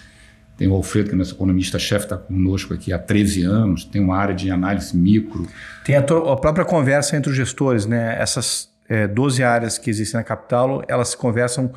Tem 0.58 0.68
o 0.68 0.74
Alfredo, 0.74 1.08
que 1.08 1.14
é 1.14 1.18
nosso 1.18 1.34
economista-chefe, 1.34 2.04
está 2.04 2.16
conosco 2.16 2.74
aqui 2.74 2.92
há 2.92 2.98
13 2.98 3.44
anos. 3.44 3.84
Tem 3.84 4.02
uma 4.02 4.16
área 4.16 4.34
de 4.34 4.50
análise 4.50 4.94
micro. 4.96 5.46
Tem 5.84 5.96
a, 5.96 6.00
a 6.00 6.36
própria 6.36 6.64
conversa 6.64 7.16
entre 7.16 7.30
os 7.30 7.36
gestores, 7.36 7.86
né? 7.86 8.20
Essas 8.20 8.71
é, 8.92 9.08
12 9.08 9.42
áreas 9.42 9.78
que 9.78 9.88
existem 9.88 10.18
na 10.18 10.24
capital, 10.24 10.84
elas 10.86 11.08
se 11.08 11.16
conversam 11.16 11.72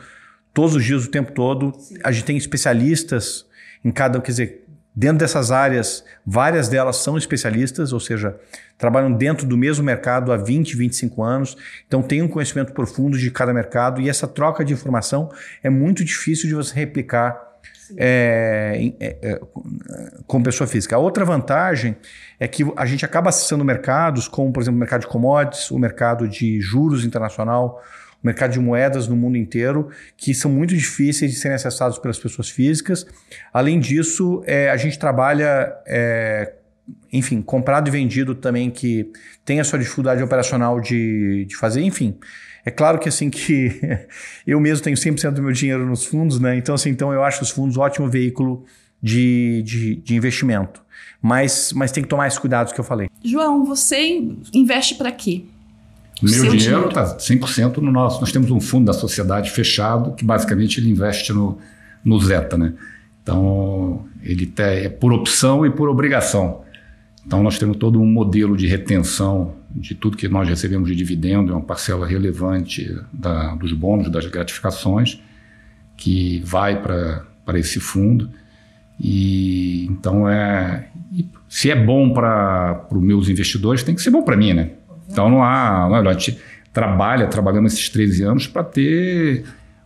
todos 0.53 0.75
os 0.75 0.83
dias, 0.83 1.05
o 1.05 1.09
tempo 1.09 1.31
todo. 1.31 1.73
Sim. 1.79 1.97
A 2.03 2.11
gente 2.11 2.25
tem 2.25 2.35
especialistas 2.35 3.45
em 3.83 3.91
cada, 3.91 4.19
quer 4.19 4.31
dizer, 4.31 4.65
Dentro 4.97 5.17
dessas 5.17 5.51
áreas, 5.51 6.05
várias 6.25 6.69
delas 6.69 6.95
são 6.95 7.17
especialistas, 7.17 7.91
ou 7.91 7.99
seja, 7.99 8.33
trabalham 8.77 9.11
dentro 9.11 9.45
do 9.45 9.57
mesmo 9.57 9.83
mercado 9.83 10.31
há 10.31 10.37
20, 10.37 10.77
25 10.77 11.21
anos, 11.21 11.57
então 11.85 12.01
têm 12.01 12.21
um 12.21 12.29
conhecimento 12.29 12.71
profundo 12.71 13.17
de 13.17 13.29
cada 13.29 13.53
mercado 13.53 13.99
e 13.99 14.07
essa 14.07 14.25
troca 14.25 14.63
de 14.63 14.71
informação 14.71 15.29
é 15.61 15.69
muito 15.69 16.01
difícil 16.05 16.47
de 16.47 16.55
você 16.55 16.73
replicar 16.73 17.44
é, 17.97 18.93
é, 18.99 19.17
é, 19.21 19.41
com 20.25 20.41
pessoa 20.41 20.67
física. 20.67 20.95
A 20.95 20.99
outra 20.99 21.25
vantagem 21.25 21.95
é 22.39 22.47
que 22.47 22.63
a 22.75 22.85
gente 22.85 23.05
acaba 23.05 23.29
acessando 23.29 23.63
mercados 23.63 24.27
como, 24.27 24.51
por 24.51 24.61
exemplo, 24.61 24.77
o 24.77 24.79
mercado 24.79 25.01
de 25.01 25.07
commodities, 25.07 25.71
o 25.71 25.79
mercado 25.79 26.27
de 26.27 26.59
juros 26.61 27.05
internacional, 27.05 27.81
mercado 28.25 28.51
de 28.51 28.59
moedas 28.59 29.07
no 29.07 29.15
mundo 29.15 29.37
inteiro, 29.37 29.89
que 30.17 30.33
são 30.33 30.49
muito 30.49 30.73
difíceis 30.73 31.31
de 31.31 31.37
serem 31.37 31.55
acessados 31.55 31.99
pelas 31.99 32.17
pessoas 32.17 32.49
físicas. 32.49 33.05
Além 33.53 33.79
disso, 33.79 34.41
é, 34.47 34.69
a 34.71 34.77
gente 34.77 34.97
trabalha, 34.97 35.71
é, 35.85 36.53
enfim, 37.13 37.41
comprado 37.41 37.87
e 37.87 37.91
vendido 37.91 38.33
também, 38.33 38.71
que 38.71 39.11
tem 39.45 39.59
a 39.59 39.63
sua 39.63 39.77
dificuldade 39.77 40.23
operacional 40.23 40.81
de, 40.81 41.45
de 41.45 41.55
fazer, 41.55 41.81
enfim. 41.81 42.17
É 42.65 42.71
claro 42.71 42.97
que 42.97 43.07
assim 43.07 43.29
que 43.31 43.71
eu 44.45 44.59
mesmo 44.59 44.83
tenho 44.83 44.97
100% 44.97 45.31
do 45.31 45.43
meu 45.43 45.51
dinheiro 45.51 45.85
nos 45.85 46.05
fundos, 46.05 46.39
né? 46.39 46.57
Então, 46.57 46.73
assim, 46.75 46.89
então 46.89 47.13
eu 47.13 47.23
acho 47.23 47.43
os 47.43 47.51
fundos 47.51 47.77
um 47.77 47.81
ótimo 47.81 48.09
veículo 48.09 48.65
de, 49.01 49.61
de, 49.63 49.95
de 49.97 50.15
investimento. 50.15 50.81
Mas, 51.21 51.71
mas 51.73 51.91
tem 51.91 52.03
que 52.03 52.09
tomar 52.09 52.27
esses 52.27 52.39
cuidados 52.39 52.73
que 52.73 52.79
eu 52.79 52.83
falei. 52.83 53.09
João, 53.23 53.65
você 53.65 54.21
investe 54.53 54.95
para 54.95 55.11
quê? 55.11 55.45
O 56.21 56.29
meu 56.29 56.55
dinheiro 56.55 56.87
está 56.87 57.17
100% 57.17 57.77
no 57.77 57.91
nosso. 57.91 58.21
Nós 58.21 58.31
temos 58.31 58.49
um 58.49 58.59
fundo 58.59 58.85
da 58.85 58.93
sociedade 58.93 59.51
fechado 59.51 60.13
que 60.13 60.23
basicamente 60.23 60.79
ele 60.79 60.89
investe 60.89 61.33
no, 61.33 61.57
no 62.03 62.19
Zeta, 62.19 62.57
né? 62.57 62.73
Então, 63.21 64.05
ele 64.23 64.51
é 64.57 64.87
por 64.87 65.11
opção 65.11 65.65
e 65.65 65.71
por 65.71 65.89
obrigação. 65.89 66.61
Então, 67.25 67.41
nós 67.41 67.57
temos 67.57 67.77
todo 67.77 67.99
um 67.99 68.05
modelo 68.05 68.55
de 68.55 68.67
retenção 68.67 69.55
de 69.75 69.93
tudo 69.93 70.15
que 70.15 70.27
nós 70.27 70.47
recebemos 70.47 70.87
de 70.87 70.95
dividendo, 70.95 71.51
é 71.51 71.55
uma 71.55 71.61
parcela 71.61 72.07
relevante 72.07 72.97
da, 73.11 73.55
dos 73.55 73.73
bônus, 73.73 74.09
das 74.09 74.25
gratificações, 74.25 75.21
que 75.97 76.41
vai 76.45 76.81
para 76.81 77.59
esse 77.59 77.79
fundo. 77.79 78.29
E 78.99 79.85
então 79.89 80.29
é. 80.29 80.87
Se 81.49 81.69
é 81.69 81.75
bom 81.75 82.13
para 82.13 82.87
os 82.89 83.01
meus 83.01 83.29
investidores, 83.29 83.83
tem 83.83 83.93
que 83.93 84.01
ser 84.01 84.09
bom 84.09 84.23
para 84.23 84.37
mim, 84.37 84.53
né? 84.53 84.71
Então 85.09 85.29
não 85.29 85.43
há. 85.43 85.87
Não, 85.89 86.09
a 86.09 86.13
gente 86.13 86.39
trabalha, 86.71 87.27
trabalhamos 87.27 87.73
esses 87.73 87.89
13 87.89 88.23
anos 88.23 88.47
para 88.47 88.63
ter 88.63 89.45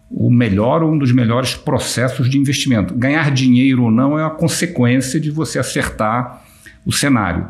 o 0.10 0.30
melhor 0.30 0.82
ou 0.82 0.92
um 0.92 0.98
dos 0.98 1.12
melhores 1.12 1.56
processos 1.56 2.30
de 2.30 2.38
investimento. 2.38 2.96
Ganhar 2.96 3.32
dinheiro 3.32 3.84
ou 3.84 3.92
não 3.92 4.18
é 4.18 4.24
uma 4.24 4.36
consequência 4.36 5.20
de 5.20 5.30
você 5.30 5.60
acertar 5.60 6.44
o 6.86 6.92
cenário. 6.92 7.48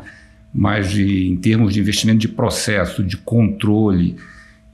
Mas 0.52 0.90
de, 0.90 1.28
em 1.28 1.36
termos 1.36 1.72
de 1.72 1.80
investimento 1.80 2.18
de 2.18 2.28
processo, 2.28 3.04
de 3.04 3.16
controle 3.16 4.16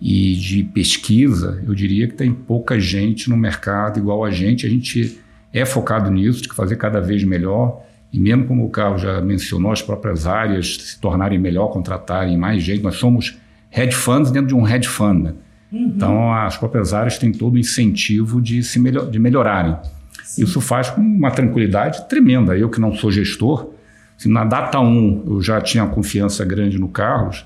e 0.01 0.35
de 0.35 0.63
pesquisa, 0.65 1.63
eu 1.67 1.75
diria 1.75 2.07
que 2.09 2.15
tem 2.15 2.33
pouca 2.33 2.79
gente 2.79 3.29
no 3.29 3.37
mercado 3.37 3.99
igual 3.99 4.25
a 4.25 4.31
gente. 4.31 4.67
A 4.67 4.71
gente 4.71 5.19
é 5.53 5.65
focado 5.65 6.11
nisso, 6.11 6.43
de 6.43 6.49
fazer 6.49 6.77
cada 6.77 7.01
vez 7.01 7.25
melhor. 7.25 7.83
E 8.13 8.19
mesmo 8.19 8.45
como 8.45 8.65
o 8.65 8.71
Carlos 8.71 9.03
já 9.03 9.21
mencionou, 9.21 9.73
as 9.73 9.83
próprias 9.83 10.27
áreas 10.27 10.77
se 10.77 11.01
tornarem 11.01 11.39
melhor, 11.39 11.69
contratarem 11.69 12.37
mais 12.37 12.63
gente. 12.63 12.83
Nós 12.83 12.97
somos 12.97 13.39
hedge 13.71 13.95
funds 13.95 14.31
dentro 14.31 14.49
de 14.49 14.55
um 14.55 14.67
hedge 14.67 14.89
fund. 14.89 15.25
Né? 15.25 15.35
Uhum. 15.73 15.93
Então, 15.95 16.33
as 16.33 16.57
próprias 16.57 16.95
áreas 16.95 17.19
têm 17.19 17.33
todo 17.33 17.55
o 17.55 17.59
incentivo 17.59 18.41
de, 18.41 18.63
se 18.63 18.79
melhor, 18.79 19.11
de 19.11 19.19
melhorarem. 19.19 19.77
Sim. 20.23 20.45
Isso 20.45 20.61
faz 20.61 20.91
com 20.91 21.01
uma 21.01 21.31
tranquilidade 21.31 22.09
tremenda. 22.09 22.57
Eu 22.57 22.71
que 22.71 22.81
não 22.81 22.95
sou 22.95 23.11
gestor, 23.11 23.71
se 24.17 24.29
na 24.29 24.45
data 24.45 24.81
1 24.81 25.25
eu 25.27 25.43
já 25.43 25.61
tinha 25.61 25.87
confiança 25.87 26.45
grande 26.45 26.79
no 26.79 26.89
Carlos, 26.89 27.45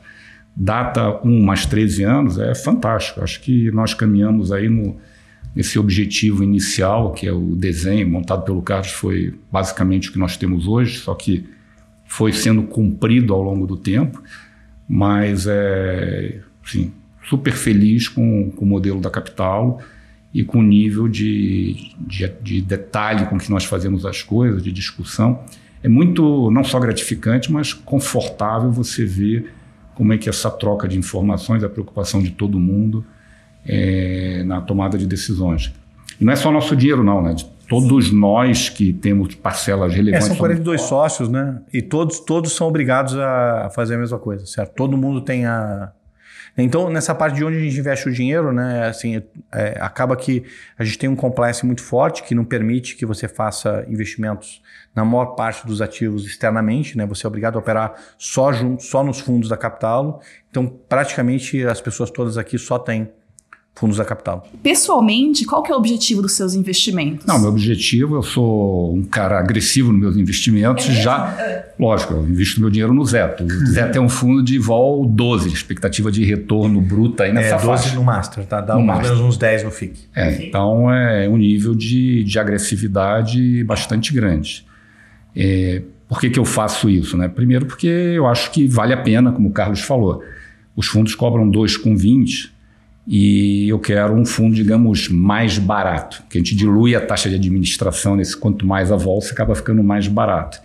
data 0.54 1.20
1 1.24 1.42
mais 1.42 1.66
13 1.66 2.04
anos 2.04 2.38
é 2.38 2.54
fantástico. 2.54 3.22
Acho 3.22 3.40
que 3.40 3.70
nós 3.70 3.94
caminhamos 3.94 4.52
aí 4.52 4.68
no, 4.68 4.96
nesse 5.54 5.78
objetivo 5.78 6.44
inicial, 6.44 7.12
que 7.12 7.26
é 7.26 7.32
o 7.32 7.54
desenho 7.56 8.08
montado 8.08 8.44
pelo 8.44 8.62
Carlos, 8.62 8.90
foi 8.90 9.34
basicamente 9.50 10.08
o 10.08 10.12
que 10.12 10.18
nós 10.18 10.36
temos 10.36 10.66
hoje, 10.66 10.98
só 10.98 11.14
que 11.14 11.48
foi 12.06 12.32
sendo 12.32 12.64
cumprido 12.64 13.32
ao 13.32 13.42
longo 13.42 13.66
do 13.66 13.76
tempo. 13.76 14.22
Mas 14.88 15.46
é, 15.46 16.40
sim, 16.64 16.92
super 17.28 17.52
feliz 17.52 18.08
com, 18.08 18.50
com 18.50 18.64
o 18.64 18.68
modelo 18.68 19.00
da 19.00 19.08
capital 19.08 19.80
e 20.34 20.42
com 20.42 20.58
o 20.58 20.62
nível 20.62 21.08
de, 21.08 21.92
de, 21.98 22.28
de, 22.42 22.60
detalhe 22.60 23.26
com 23.26 23.38
que 23.38 23.50
nós 23.50 23.64
fazemos 23.64 24.04
as 24.04 24.22
coisas, 24.22 24.62
de 24.62 24.72
discussão. 24.72 25.44
É 25.82 25.88
muito, 25.88 26.50
não 26.50 26.62
só 26.62 26.78
gratificante, 26.78 27.50
mas 27.50 27.72
confortável 27.72 28.70
você 28.70 29.04
ver 29.04 29.52
como 29.94 30.12
é 30.12 30.18
que 30.18 30.28
essa 30.28 30.50
troca 30.50 30.86
de 30.86 30.98
informações, 30.98 31.64
a 31.64 31.68
preocupação 31.68 32.22
de 32.22 32.30
todo 32.30 32.58
mundo 32.58 33.04
é, 33.66 34.42
na 34.44 34.60
tomada 34.60 34.96
de 34.96 35.06
decisões. 35.06 35.72
E 36.20 36.24
não 36.24 36.32
é 36.32 36.36
só 36.36 36.50
nosso 36.50 36.76
dinheiro, 36.76 37.02
não, 37.02 37.22
né? 37.22 37.34
De 37.34 37.44
todos 37.68 38.12
nós 38.12 38.68
que 38.68 38.92
temos 38.92 39.34
parcelas 39.34 39.94
relevantes. 39.94 40.26
É, 40.26 40.28
são 40.30 40.36
42 40.36 40.80
sócios, 40.82 41.28
né? 41.28 41.60
E 41.72 41.80
todos, 41.80 42.20
todos 42.20 42.52
são 42.52 42.66
obrigados 42.66 43.16
a 43.16 43.70
fazer 43.74 43.94
a 43.94 43.98
mesma 43.98 44.18
coisa, 44.18 44.44
certo? 44.44 44.74
Todo 44.74 44.96
mundo 44.96 45.20
tem 45.20 45.46
a, 45.46 45.92
então, 46.62 46.90
nessa 46.90 47.14
parte 47.14 47.36
de 47.36 47.44
onde 47.44 47.56
a 47.56 47.60
gente 47.60 47.78
investe 47.78 48.08
o 48.08 48.12
dinheiro, 48.12 48.52
né, 48.52 48.86
assim, 48.88 49.22
é, 49.52 49.78
acaba 49.80 50.16
que 50.16 50.44
a 50.78 50.84
gente 50.84 50.98
tem 50.98 51.08
um 51.08 51.16
compliance 51.16 51.64
muito 51.64 51.82
forte 51.82 52.22
que 52.22 52.34
não 52.34 52.44
permite 52.44 52.96
que 52.96 53.06
você 53.06 53.28
faça 53.28 53.84
investimentos 53.88 54.62
na 54.94 55.04
maior 55.04 55.34
parte 55.36 55.66
dos 55.66 55.80
ativos 55.80 56.26
externamente, 56.26 56.98
né? 56.98 57.06
Você 57.06 57.26
é 57.26 57.28
obrigado 57.28 57.56
a 57.56 57.58
operar 57.60 57.94
só 58.18 58.52
junto, 58.52 58.82
só 58.82 59.04
nos 59.04 59.20
fundos 59.20 59.48
da 59.48 59.56
capital. 59.56 60.20
Então, 60.50 60.66
praticamente 60.66 61.64
as 61.64 61.80
pessoas 61.80 62.10
todas 62.10 62.36
aqui 62.36 62.58
só 62.58 62.78
têm 62.78 63.10
fundos 63.74 63.96
da 63.96 64.04
capital. 64.04 64.46
Pessoalmente, 64.62 65.46
qual 65.46 65.62
que 65.62 65.72
é 65.72 65.74
o 65.74 65.78
objetivo 65.78 66.20
dos 66.20 66.32
seus 66.32 66.54
investimentos? 66.54 67.24
Não, 67.24 67.38
meu 67.38 67.48
objetivo, 67.48 68.16
eu 68.16 68.22
sou 68.22 68.94
um 68.94 69.02
cara 69.02 69.38
agressivo 69.38 69.90
nos 69.90 70.00
meus 70.00 70.16
investimentos, 70.16 70.86
é 70.88 70.92
já, 70.92 71.64
lógico, 71.78 72.12
eu 72.12 72.28
invisto 72.28 72.60
meu 72.60 72.68
dinheiro 72.68 72.92
no 72.92 73.04
Zeto. 73.04 73.42
O 73.44 73.66
Zeto 73.66 73.96
é 73.96 74.00
um 74.00 74.08
fundo 74.08 74.42
de 74.42 74.58
vol 74.58 75.06
12, 75.06 75.48
expectativa 75.48 76.12
de 76.12 76.24
retorno 76.24 76.80
bruta 76.80 77.24
aí 77.24 77.32
nessa 77.32 77.54
é, 77.54 77.58
12 77.58 77.66
faixa. 77.66 77.94
no 77.94 78.04
Master, 78.04 78.44
tá? 78.44 78.60
Dá 78.60 78.74
no 78.74 78.84
mais 78.84 79.08
ou 79.08 79.16
menos 79.16 79.20
uns 79.20 79.38
10 79.38 79.64
no 79.64 79.70
FIC. 79.70 80.08
É, 80.14 80.46
então 80.46 80.92
é 80.92 81.26
um 81.28 81.38
nível 81.38 81.74
de, 81.74 82.22
de 82.22 82.38
agressividade 82.38 83.64
bastante 83.64 84.12
grande. 84.12 84.66
É, 85.34 85.82
por 86.06 86.20
que, 86.20 86.28
que 86.28 86.38
eu 86.38 86.44
faço 86.44 86.90
isso? 86.90 87.16
Né? 87.16 87.28
Primeiro 87.28 87.64
porque 87.64 87.86
eu 87.86 88.26
acho 88.26 88.50
que 88.50 88.66
vale 88.66 88.92
a 88.92 88.96
pena, 88.96 89.32
como 89.32 89.48
o 89.48 89.52
Carlos 89.52 89.80
falou. 89.80 90.22
Os 90.76 90.86
fundos 90.86 91.14
cobram 91.14 91.50
2,20 91.50 92.50
e 93.12 93.68
eu 93.68 93.80
quero 93.80 94.14
um 94.14 94.24
fundo, 94.24 94.54
digamos, 94.54 95.08
mais 95.08 95.58
barato, 95.58 96.22
que 96.30 96.38
a 96.38 96.40
gente 96.40 96.54
dilui 96.54 96.94
a 96.94 97.00
taxa 97.04 97.28
de 97.28 97.34
administração 97.34 98.14
nesse 98.14 98.36
quanto 98.36 98.64
mais 98.64 98.92
a 98.92 98.96
volta, 98.96 99.32
acaba 99.32 99.52
ficando 99.56 99.82
mais 99.82 100.06
barato. 100.06 100.60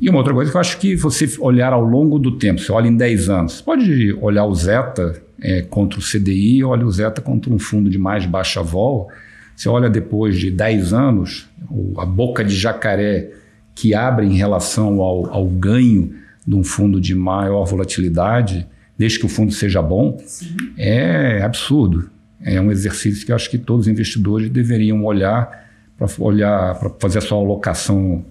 E 0.00 0.10
uma 0.10 0.18
outra 0.18 0.34
coisa 0.34 0.50
que 0.50 0.56
eu 0.56 0.60
acho 0.60 0.78
que 0.80 0.96
você 0.96 1.32
olhar 1.38 1.72
ao 1.72 1.84
longo 1.84 2.18
do 2.18 2.36
tempo, 2.36 2.60
você 2.60 2.72
olha 2.72 2.88
em 2.88 2.96
10 2.96 3.28
anos, 3.28 3.52
você 3.52 3.62
pode 3.62 4.12
olhar 4.14 4.44
o 4.44 4.52
Zeta 4.52 5.22
é, 5.40 5.62
contra 5.62 6.00
o 6.00 6.02
CDI, 6.02 6.64
olha 6.64 6.84
o 6.84 6.90
Zeta 6.90 7.20
contra 7.20 7.52
um 7.52 7.60
fundo 7.60 7.88
de 7.88 7.96
mais 7.96 8.26
baixa 8.26 8.60
vol, 8.60 9.08
você 9.54 9.68
olha 9.68 9.88
depois 9.88 10.36
de 10.40 10.50
10 10.50 10.92
anos, 10.92 11.48
a 11.96 12.04
boca 12.04 12.44
de 12.44 12.56
jacaré 12.56 13.30
que 13.72 13.94
abre 13.94 14.26
em 14.26 14.34
relação 14.34 15.00
ao, 15.00 15.32
ao 15.32 15.46
ganho 15.46 16.12
de 16.44 16.56
um 16.56 16.64
fundo 16.64 17.00
de 17.00 17.14
maior 17.14 17.64
volatilidade, 17.64 18.66
desde 18.96 19.18
que 19.18 19.26
o 19.26 19.28
fundo 19.28 19.52
seja 19.52 19.82
bom, 19.82 20.18
Sim. 20.24 20.56
é 20.76 21.42
absurdo. 21.42 22.10
É 22.40 22.60
um 22.60 22.70
exercício 22.70 23.24
que 23.24 23.32
eu 23.32 23.36
acho 23.36 23.50
que 23.50 23.58
todos 23.58 23.86
os 23.86 23.92
investidores 23.92 24.50
deveriam 24.50 25.04
olhar 25.04 25.62
para 25.96 26.08
olhar 26.18 26.78
para 26.78 26.90
fazer 26.98 27.18
a 27.18 27.20
sua 27.20 27.38
alocação 27.38 28.24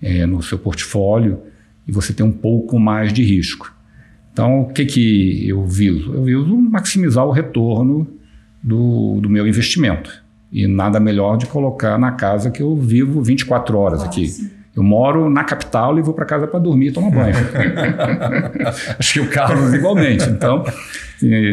é, 0.00 0.24
no 0.26 0.42
seu 0.42 0.58
portfólio 0.58 1.40
e 1.86 1.92
você 1.92 2.12
ter 2.12 2.22
um 2.22 2.32
pouco 2.32 2.78
mais 2.78 3.12
de 3.12 3.24
risco. 3.24 3.74
Então, 4.32 4.62
o 4.62 4.72
que, 4.72 4.84
que 4.84 5.48
eu 5.48 5.64
viso? 5.64 6.12
Eu 6.12 6.24
viso 6.24 6.56
maximizar 6.56 7.24
o 7.24 7.30
retorno 7.30 8.06
do, 8.62 9.20
do 9.20 9.30
meu 9.30 9.46
investimento. 9.46 10.22
E 10.52 10.66
nada 10.66 11.00
melhor 11.00 11.36
de 11.36 11.46
colocar 11.46 11.98
na 11.98 12.12
casa 12.12 12.50
que 12.50 12.62
eu 12.62 12.76
vivo 12.76 13.22
24 13.22 13.78
horas 13.78 14.02
aqui. 14.02 14.30
Eu 14.76 14.82
moro 14.82 15.30
na 15.30 15.42
capital 15.42 15.98
e 15.98 16.02
vou 16.02 16.12
para 16.12 16.26
casa 16.26 16.46
para 16.46 16.60
dormir 16.60 16.88
e 16.88 16.92
tomar 16.92 17.10
banho. 17.10 17.34
Acho 18.98 19.12
que 19.14 19.20
o 19.20 19.28
Carlos 19.30 19.72
igualmente. 19.72 20.28
Então, 20.28 20.64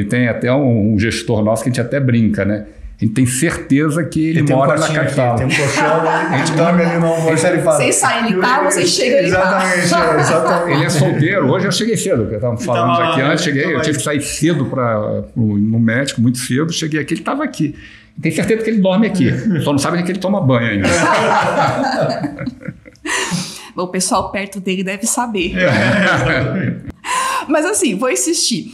tem 0.09 0.27
até 0.27 0.51
um, 0.53 0.99
gestor 0.99 1.41
nosso 1.41 1.63
que 1.63 1.69
a 1.69 1.71
gente 1.71 1.79
até 1.79 2.01
brinca, 2.01 2.43
né? 2.43 2.65
A 3.01 3.05
gente 3.05 3.13
tem 3.15 3.25
certeza 3.25 4.03
que 4.03 4.29
ele 4.29 4.43
mora 4.43 4.75
um 4.75 4.79
na 4.79 4.87
capital. 4.89 5.35
Aqui, 5.35 5.37
tem 5.37 5.47
um 5.47 5.57
colchão, 5.57 6.09
a 6.09 6.37
gente 6.37 6.51
dorme 6.51 6.83
ali 6.83 6.99
no 6.99 7.07
almoço 7.07 7.37
fala. 7.37 7.77
Vocês 7.77 7.95
saem 7.95 8.27
de 8.27 8.39
cá, 8.39 8.63
vocês 8.63 8.89
chegam 8.89 9.17
ali 9.17 9.27
Exatamente, 9.27 9.77
é, 9.77 10.19
exatamente. 10.19 10.77
Ele 10.77 10.85
é 10.85 10.89
solteiro. 10.89 11.51
Hoje 11.51 11.65
eu 11.65 11.71
cheguei 11.71 11.97
cedo, 11.97 12.27
que 12.27 12.35
estávamos 12.35 12.65
falando 12.65 12.93
então, 12.93 13.11
aqui 13.11 13.21
antes. 13.21 13.43
Cheguei, 13.43 13.73
eu 13.73 13.81
tive 13.81 13.97
que 13.97 14.03
sair 14.03 14.21
cedo 14.21 14.65
para 14.65 15.23
no 15.33 15.79
médico, 15.79 16.21
muito 16.21 16.39
cedo. 16.39 16.73
Cheguei 16.73 16.99
aqui, 16.99 17.13
ele 17.13 17.21
estava 17.21 17.41
aqui. 17.43 17.73
Tem 18.21 18.31
certeza 18.31 18.63
que 18.63 18.69
ele 18.69 18.81
dorme 18.81 19.07
aqui. 19.07 19.31
Só 19.61 19.71
não 19.71 19.79
sabe 19.79 19.95
nem 19.95 20.05
que 20.05 20.11
ele 20.11 20.19
toma 20.19 20.41
banho 20.41 20.71
ainda. 20.71 20.87
o 23.75 23.87
pessoal 23.87 24.31
perto 24.31 24.59
dele 24.59 24.83
deve 24.83 25.05
saber. 25.05 25.53
É, 25.57 26.93
Mas 27.47 27.65
assim, 27.65 27.95
vou 27.95 28.09
insistir. 28.09 28.73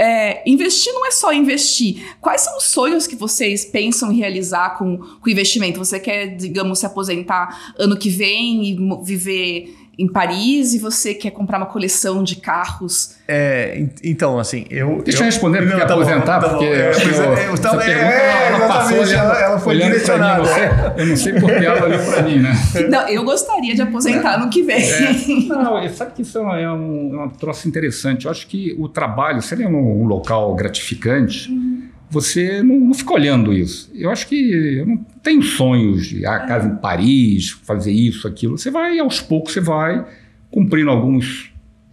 É, 0.00 0.48
investir 0.48 0.92
não 0.92 1.04
é 1.04 1.10
só 1.10 1.32
investir. 1.32 2.16
Quais 2.20 2.42
são 2.42 2.56
os 2.56 2.64
sonhos 2.64 3.06
que 3.06 3.16
vocês 3.16 3.64
pensam 3.64 4.12
em 4.12 4.16
realizar 4.16 4.78
com 4.78 4.94
o 4.94 5.28
investimento? 5.28 5.78
Você 5.78 5.98
quer, 5.98 6.36
digamos, 6.36 6.78
se 6.78 6.86
aposentar 6.86 7.74
ano 7.76 7.96
que 7.96 8.08
vem 8.08 8.64
e 8.64 8.76
viver 9.02 9.74
em 9.98 10.06
Paris 10.06 10.74
e 10.74 10.78
você 10.78 11.12
quer 11.12 11.32
comprar 11.32 11.58
uma 11.58 11.66
coleção 11.66 12.22
de 12.22 12.36
carros. 12.36 13.16
É, 13.26 13.84
então, 14.04 14.38
assim, 14.38 14.64
eu. 14.70 15.02
Deixa 15.02 15.18
eu, 15.18 15.22
eu 15.22 15.26
responder, 15.26 15.62
porque 15.62 15.84
tá 15.84 15.94
aposentar, 15.94 16.40
bom, 16.40 16.48
porque. 16.50 16.66
Tá 16.66 16.72
é, 16.72 16.78
eu, 16.78 17.34
é, 17.36 17.48
eu, 17.48 17.54
essa 17.54 17.82
é, 17.82 17.90
é, 17.90 18.46
ela, 18.52 18.68
passou 18.68 18.98
olhando, 18.98 19.12
ela, 19.12 19.40
ela 19.40 19.58
foi 19.58 19.76
direcionada. 19.76 20.42
Mim, 20.42 20.50
eu 20.98 21.06
não 21.06 21.16
sei 21.16 21.32
porque 21.32 21.64
ela 21.64 21.84
olhou 21.84 21.98
para 22.04 22.22
mim, 22.22 22.38
né? 22.38 22.52
Não, 22.88 23.08
eu 23.08 23.24
gostaria 23.24 23.74
de 23.74 23.82
aposentar 23.82 24.38
no 24.38 24.48
que 24.48 24.62
vem. 24.62 24.88
É. 24.88 25.12
Não, 25.48 25.88
sabe 25.88 26.12
que 26.12 26.22
isso 26.22 26.38
é 26.38 26.42
um, 26.72 27.20
é 27.20 27.24
um 27.24 27.28
troço 27.28 27.68
interessante. 27.68 28.26
Eu 28.26 28.30
acho 28.30 28.46
que 28.46 28.74
o 28.78 28.88
trabalho, 28.88 29.42
se 29.42 29.54
ele 29.54 29.64
é 29.64 29.68
um, 29.68 30.02
um 30.02 30.04
local 30.04 30.54
gratificante. 30.54 31.50
Uhum 31.50 31.88
você 32.10 32.62
não, 32.62 32.80
não, 32.80 32.94
fica 32.94 33.12
olhando 33.12 33.52
isso. 33.52 33.90
Eu 33.94 34.10
acho 34.10 34.26
que 34.26 34.52
eu 34.78 34.86
não 34.86 34.96
tenho 35.22 35.42
sonhos 35.42 36.06
de 36.06 36.24
ah, 36.24 36.40
casa 36.40 36.68
em 36.68 36.76
Paris, 36.76 37.50
fazer 37.50 37.92
isso, 37.92 38.26
aquilo. 38.26 38.56
Você 38.56 38.70
vai, 38.70 38.98
aos 38.98 39.20
poucos, 39.20 39.52
você 39.52 39.60
vai 39.60 40.06
cumprindo 40.50 40.90
algumas 40.90 41.50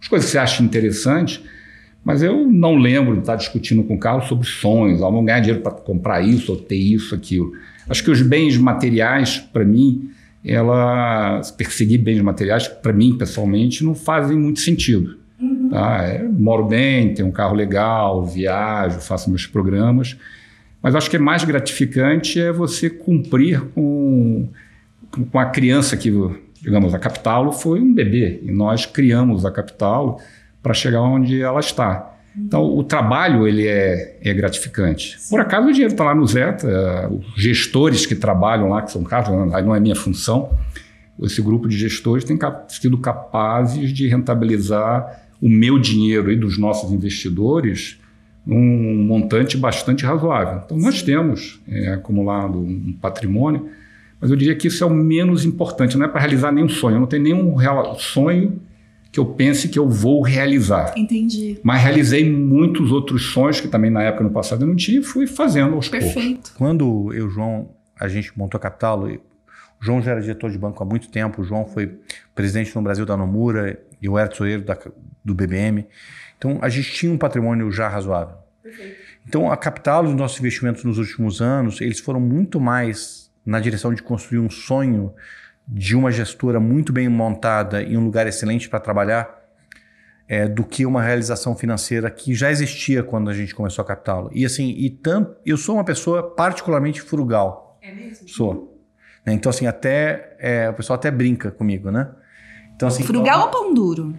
coisas 0.08 0.26
que 0.26 0.32
você 0.32 0.38
acha 0.38 0.62
interessantes, 0.62 1.40
mas 2.04 2.22
eu 2.22 2.46
não 2.46 2.76
lembro 2.76 3.14
de 3.14 3.20
estar 3.20 3.36
discutindo 3.36 3.82
com 3.82 3.94
o 3.94 3.98
Carlos 3.98 4.28
sobre 4.28 4.46
sonhos, 4.46 5.02
ah, 5.02 5.06
vamos 5.06 5.26
ganhar 5.26 5.40
dinheiro 5.40 5.62
para 5.62 5.72
comprar 5.72 6.20
isso 6.22 6.52
ou 6.52 6.58
ter 6.58 6.76
isso, 6.76 7.14
aquilo. 7.14 7.52
Acho 7.88 8.02
que 8.02 8.10
os 8.10 8.22
bens 8.22 8.56
materiais, 8.56 9.38
para 9.38 9.64
mim, 9.64 10.10
ela 10.44 11.40
perseguir 11.56 11.98
bens 11.98 12.20
materiais, 12.20 12.68
para 12.68 12.92
mim, 12.92 13.16
pessoalmente, 13.18 13.84
não 13.84 13.94
fazem 13.94 14.38
muito 14.38 14.60
sentido. 14.60 15.18
Tá? 15.76 16.04
É, 16.04 16.22
moro 16.22 16.64
bem, 16.64 17.12
tenho 17.12 17.28
um 17.28 17.30
carro 17.30 17.54
legal, 17.54 18.24
viajo, 18.24 18.98
faço 18.98 19.28
meus 19.28 19.46
programas. 19.46 20.16
Mas 20.80 20.94
acho 20.94 21.10
que 21.10 21.16
é 21.16 21.18
mais 21.18 21.44
gratificante 21.44 22.40
é 22.40 22.50
você 22.50 22.88
cumprir 22.88 23.60
com, 23.74 24.48
com 25.30 25.38
a 25.38 25.44
criança 25.44 25.94
que, 25.94 26.10
digamos, 26.62 26.94
a 26.94 26.98
capital 26.98 27.52
foi 27.52 27.78
um 27.78 27.92
bebê. 27.92 28.40
E 28.42 28.50
nós 28.50 28.86
criamos 28.86 29.44
a 29.44 29.50
capital 29.50 30.18
para 30.62 30.72
chegar 30.72 31.02
onde 31.02 31.42
ela 31.42 31.60
está. 31.60 32.10
Então, 32.34 32.64
o 32.64 32.82
trabalho 32.82 33.46
ele 33.46 33.66
é, 33.68 34.18
é 34.22 34.32
gratificante. 34.32 35.18
Por 35.28 35.40
acaso, 35.40 35.68
o 35.68 35.72
dinheiro 35.72 35.92
está 35.92 36.04
lá 36.04 36.14
no 36.14 36.26
Zeta, 36.26 37.10
os 37.10 37.34
gestores 37.36 38.06
que 38.06 38.14
trabalham 38.14 38.70
lá, 38.70 38.80
que 38.80 38.92
são 38.92 39.04
casos, 39.04 39.52
aí 39.52 39.62
não 39.62 39.74
é 39.74 39.80
minha 39.80 39.94
função, 39.94 40.56
esse 41.22 41.42
grupo 41.42 41.68
de 41.68 41.76
gestores 41.76 42.24
tem 42.24 42.38
sido 42.68 42.96
capazes 42.96 43.92
de 43.92 44.08
rentabilizar 44.08 45.25
o 45.40 45.48
meu 45.48 45.78
dinheiro 45.78 46.30
e 46.30 46.36
dos 46.36 46.58
nossos 46.58 46.92
investidores 46.92 47.98
um 48.46 49.04
montante 49.04 49.56
bastante 49.56 50.04
razoável. 50.04 50.62
Então, 50.64 50.78
nós 50.78 51.02
temos 51.02 51.60
é, 51.66 51.94
acumulado 51.94 52.58
um 52.58 52.92
patrimônio, 53.00 53.68
mas 54.20 54.30
eu 54.30 54.36
diria 54.36 54.54
que 54.54 54.68
isso 54.68 54.84
é 54.84 54.86
o 54.86 54.94
menos 54.94 55.44
importante, 55.44 55.98
não 55.98 56.06
é 56.06 56.08
para 56.08 56.20
realizar 56.20 56.52
nenhum 56.52 56.68
sonho. 56.68 56.96
Eu 56.96 57.00
não 57.00 57.06
tenho 57.08 57.24
nenhum 57.24 57.56
sonho 57.98 58.60
que 59.10 59.18
eu 59.18 59.26
pense 59.26 59.68
que 59.68 59.78
eu 59.78 59.88
vou 59.88 60.22
realizar. 60.22 60.94
Entendi. 60.96 61.58
Mas 61.62 61.82
realizei 61.82 62.30
muitos 62.30 62.92
outros 62.92 63.32
sonhos 63.32 63.60
que 63.60 63.66
também 63.66 63.90
na 63.90 64.02
época, 64.02 64.22
no 64.24 64.30
passado, 64.30 64.62
eu 64.62 64.68
não 64.68 64.76
tinha 64.76 65.00
e 65.00 65.02
fui 65.02 65.26
fazendo 65.26 65.74
aos 65.74 65.88
Perfeito. 65.88 66.14
poucos. 66.14 66.32
Perfeito. 66.32 66.52
Quando 66.56 67.12
eu, 67.12 67.28
João, 67.28 67.70
a 67.98 68.08
gente 68.08 68.30
montou 68.36 68.58
a 68.58 68.60
Capital, 68.60 69.08
João 69.80 70.00
já 70.02 70.12
era 70.12 70.20
diretor 70.20 70.50
de 70.50 70.58
banco 70.58 70.82
há 70.82 70.86
muito 70.86 71.10
tempo, 71.10 71.42
o 71.42 71.44
João 71.44 71.66
foi 71.66 72.00
presidente 72.34 72.74
no 72.74 72.82
Brasil 72.82 73.04
da 73.04 73.16
Nomura 73.16 73.78
e 74.00 74.08
o 74.08 74.18
Edson 74.18 74.36
Soeiro 74.36 74.62
da, 74.62 74.78
do 75.24 75.34
BBM. 75.34 75.86
Então, 76.38 76.58
a 76.62 76.68
gente 76.68 76.92
tinha 76.92 77.12
um 77.12 77.18
patrimônio 77.18 77.70
já 77.70 77.88
razoável. 77.88 78.36
Perfeito. 78.62 78.96
Então, 79.26 79.50
a 79.50 79.56
capital 79.56 80.04
dos 80.04 80.14
nossos 80.14 80.38
investimentos 80.38 80.84
nos 80.84 80.98
últimos 80.98 81.40
anos, 81.40 81.80
eles 81.80 81.98
foram 81.98 82.20
muito 82.20 82.60
mais 82.60 83.30
na 83.44 83.60
direção 83.60 83.92
de 83.92 84.02
construir 84.02 84.38
um 84.38 84.50
sonho 84.50 85.12
de 85.66 85.96
uma 85.96 86.12
gestora 86.12 86.60
muito 86.60 86.92
bem 86.92 87.08
montada 87.08 87.82
e 87.82 87.96
um 87.96 88.04
lugar 88.04 88.26
excelente 88.26 88.68
para 88.68 88.78
trabalhar, 88.78 89.44
é, 90.28 90.48
do 90.48 90.64
que 90.64 90.84
uma 90.84 91.02
realização 91.02 91.56
financeira 91.56 92.10
que 92.10 92.34
já 92.34 92.50
existia 92.50 93.02
quando 93.02 93.30
a 93.30 93.34
gente 93.34 93.54
começou 93.54 93.82
a 93.82 93.86
capitá-lo. 93.86 94.30
E 94.32 94.44
assim, 94.44 94.70
e 94.70 94.90
tanto, 94.90 95.36
eu 95.44 95.56
sou 95.56 95.76
uma 95.76 95.84
pessoa 95.84 96.34
particularmente 96.34 97.00
frugal. 97.00 97.78
É 97.80 97.92
mesmo? 97.92 98.28
Sou. 98.28 98.75
Né, 99.26 99.32
então, 99.32 99.50
assim, 99.50 99.66
até 99.66 100.36
é, 100.38 100.70
o 100.70 100.74
pessoal 100.74 100.96
até 100.96 101.10
brinca 101.10 101.50
comigo, 101.50 101.90
né? 101.90 102.08
Então, 102.74 102.86
assim, 102.86 103.02
frugal 103.02 103.42
ou 103.42 103.48
pão 103.48 103.74
duro? 103.74 104.14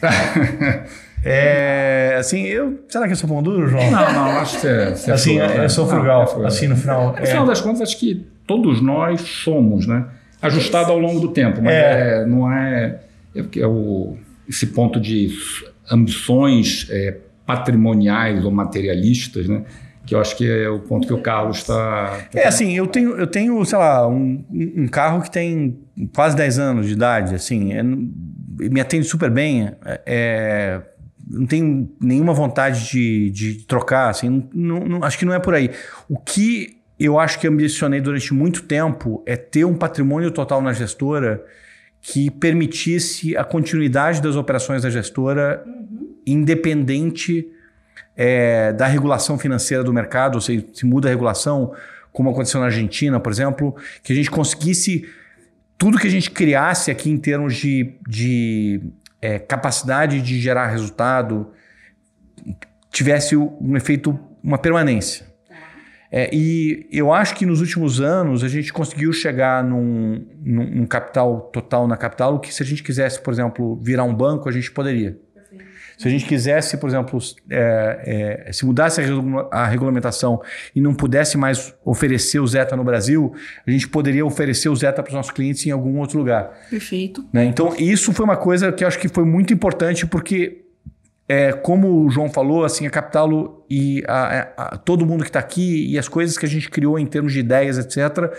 É, 1.24 2.16
assim, 2.18 2.42
eu. 2.42 2.80
Será 2.88 3.06
que 3.06 3.12
eu 3.12 3.16
sou 3.16 3.28
pão 3.28 3.40
duro, 3.40 3.68
João? 3.68 3.88
Não, 3.92 4.12
não, 4.12 4.24
acho 4.38 4.60
que 4.60 4.66
é. 4.66 4.70
é 5.06 5.12
assim, 5.12 5.38
frugal, 5.38 5.56
eu 5.56 5.70
sou 5.70 5.86
frugal. 5.86 6.16
Não, 6.16 6.22
é 6.22 6.26
frugal. 6.26 6.46
Assim, 6.48 6.66
no 6.66 6.76
final. 6.76 7.16
No 7.16 7.26
final 7.26 7.46
das 7.46 7.60
contas, 7.60 7.82
acho 7.82 7.96
que 7.96 8.26
todos 8.44 8.80
nós 8.80 9.20
somos, 9.20 9.86
né? 9.86 10.04
Ajustado 10.40 10.90
ao 10.90 10.98
longo 10.98 11.20
do 11.20 11.28
tempo, 11.28 11.62
mas 11.62 11.72
é. 11.72 12.26
não 12.26 12.52
é. 12.52 12.98
É, 13.36 13.60
é 13.60 13.66
o, 13.68 14.16
esse 14.48 14.66
ponto 14.66 14.98
de 14.98 15.30
ambições 15.88 16.88
patrimoniais 17.46 18.44
ou 18.44 18.50
materialistas, 18.50 19.46
né? 19.46 19.62
Que 20.06 20.14
eu 20.14 20.20
acho 20.20 20.36
que 20.36 20.48
é 20.48 20.68
o 20.68 20.80
ponto 20.80 21.06
que 21.06 21.12
o 21.12 21.20
Carlos 21.20 21.58
está. 21.58 21.74
Tá... 22.32 22.40
É 22.40 22.46
assim, 22.46 22.76
eu 22.76 22.86
tenho, 22.86 23.16
eu 23.16 23.26
tenho, 23.26 23.64
sei 23.64 23.78
lá, 23.78 24.06
um, 24.06 24.44
um 24.50 24.88
carro 24.88 25.22
que 25.22 25.30
tem 25.30 25.78
quase 26.14 26.36
10 26.36 26.58
anos 26.58 26.86
de 26.86 26.92
idade, 26.92 27.34
assim, 27.34 27.72
é, 27.72 27.82
me 27.82 28.80
atende 28.80 29.06
super 29.06 29.30
bem. 29.30 29.70
É, 30.04 30.80
não 31.28 31.46
tenho 31.46 31.88
nenhuma 32.00 32.34
vontade 32.34 32.88
de, 32.90 33.30
de 33.30 33.54
trocar, 33.66 34.10
assim, 34.10 34.48
não, 34.52 34.80
não, 34.80 35.04
acho 35.04 35.18
que 35.18 35.24
não 35.24 35.32
é 35.32 35.38
por 35.38 35.54
aí. 35.54 35.70
O 36.08 36.18
que 36.18 36.78
eu 36.98 37.18
acho 37.18 37.38
que 37.38 37.46
ambicionei 37.46 38.00
durante 38.00 38.34
muito 38.34 38.62
tempo 38.62 39.22
é 39.26 39.36
ter 39.36 39.64
um 39.64 39.74
patrimônio 39.74 40.30
total 40.30 40.60
na 40.60 40.72
gestora 40.72 41.44
que 42.00 42.30
permitisse 42.30 43.36
a 43.36 43.44
continuidade 43.44 44.20
das 44.20 44.34
operações 44.34 44.82
da 44.82 44.90
gestora 44.90 45.62
uhum. 45.64 46.16
independente 46.26 47.48
é, 48.16 48.72
da 48.72 48.86
regulação 48.86 49.38
financeira 49.38 49.82
do 49.82 49.92
mercado, 49.92 50.36
ou 50.36 50.40
seja, 50.40 50.64
se 50.72 50.86
muda 50.86 51.08
a 51.08 51.10
regulação, 51.10 51.72
como 52.12 52.30
aconteceu 52.30 52.60
na 52.60 52.66
Argentina, 52.66 53.18
por 53.18 53.32
exemplo, 53.32 53.74
que 54.02 54.12
a 54.12 54.16
gente 54.16 54.30
conseguisse 54.30 55.08
tudo 55.78 55.98
que 55.98 56.06
a 56.06 56.10
gente 56.10 56.30
criasse 56.30 56.90
aqui 56.90 57.10
em 57.10 57.18
termos 57.18 57.56
de, 57.56 57.94
de 58.06 58.80
é, 59.20 59.38
capacidade 59.38 60.20
de 60.20 60.40
gerar 60.40 60.68
resultado 60.68 61.48
tivesse 62.90 63.36
um 63.36 63.76
efeito, 63.76 64.18
uma 64.42 64.58
permanência. 64.58 65.26
É, 66.14 66.28
e 66.30 66.86
eu 66.92 67.10
acho 67.10 67.34
que 67.34 67.46
nos 67.46 67.62
últimos 67.62 67.98
anos 67.98 68.44
a 68.44 68.48
gente 68.48 68.70
conseguiu 68.70 69.14
chegar 69.14 69.64
num, 69.64 70.26
num, 70.44 70.66
num, 70.66 70.86
capital 70.86 71.40
total 71.50 71.88
na 71.88 71.96
capital 71.96 72.38
que 72.38 72.52
se 72.52 72.62
a 72.62 72.66
gente 72.66 72.82
quisesse, 72.82 73.18
por 73.18 73.32
exemplo, 73.32 73.76
virar 73.76 74.04
um 74.04 74.14
banco, 74.14 74.46
a 74.46 74.52
gente 74.52 74.70
poderia. 74.70 75.18
Se 76.02 76.08
a 76.08 76.10
gente 76.10 76.24
quisesse, 76.24 76.76
por 76.78 76.88
exemplo, 76.88 77.16
é, 77.48 78.46
é, 78.48 78.52
se 78.52 78.66
mudasse 78.66 79.00
a, 79.00 79.04
a, 79.52 79.66
regulamentação 79.66 80.42
e 80.74 80.80
não 80.80 80.92
pudesse 80.92 81.38
mais 81.38 81.72
oferecer 81.84 82.40
o 82.40 82.46
Zeta 82.46 82.74
no 82.74 82.82
Brasil, 82.82 83.32
a 83.64 83.70
gente 83.70 83.86
poderia 83.88 84.26
oferecer 84.26 84.68
o 84.68 84.74
Zeta 84.74 85.00
para 85.00 85.10
os 85.10 85.14
nossos 85.14 85.30
clientes 85.30 85.64
em 85.64 85.70
algum 85.70 86.00
outro 86.00 86.18
lugar. 86.18 86.50
Perfeito. 86.68 87.24
Né? 87.32 87.44
Então, 87.44 87.76
isso 87.78 88.12
foi 88.12 88.24
uma 88.24 88.36
coisa 88.36 88.72
que 88.72 88.82
eu 88.82 88.88
acho 88.88 88.98
que 88.98 89.06
foi 89.06 89.24
muito 89.24 89.54
importante, 89.54 90.04
porque, 90.04 90.64
é, 91.28 91.52
como 91.52 92.04
o 92.04 92.10
João 92.10 92.28
falou, 92.28 92.64
assim, 92.64 92.84
a 92.84 92.90
Capitalo 92.90 93.64
e 93.70 94.02
a, 94.08 94.48
a, 94.56 94.76
todo 94.78 95.06
mundo 95.06 95.22
que 95.22 95.30
está 95.30 95.38
aqui 95.38 95.88
e 95.88 95.96
as 95.96 96.08
coisas 96.08 96.36
que 96.36 96.44
a 96.44 96.48
gente 96.48 96.68
criou 96.68 96.98
em 96.98 97.06
termos 97.06 97.32
de 97.32 97.38
ideias, 97.38 97.78
etc., 97.78 98.32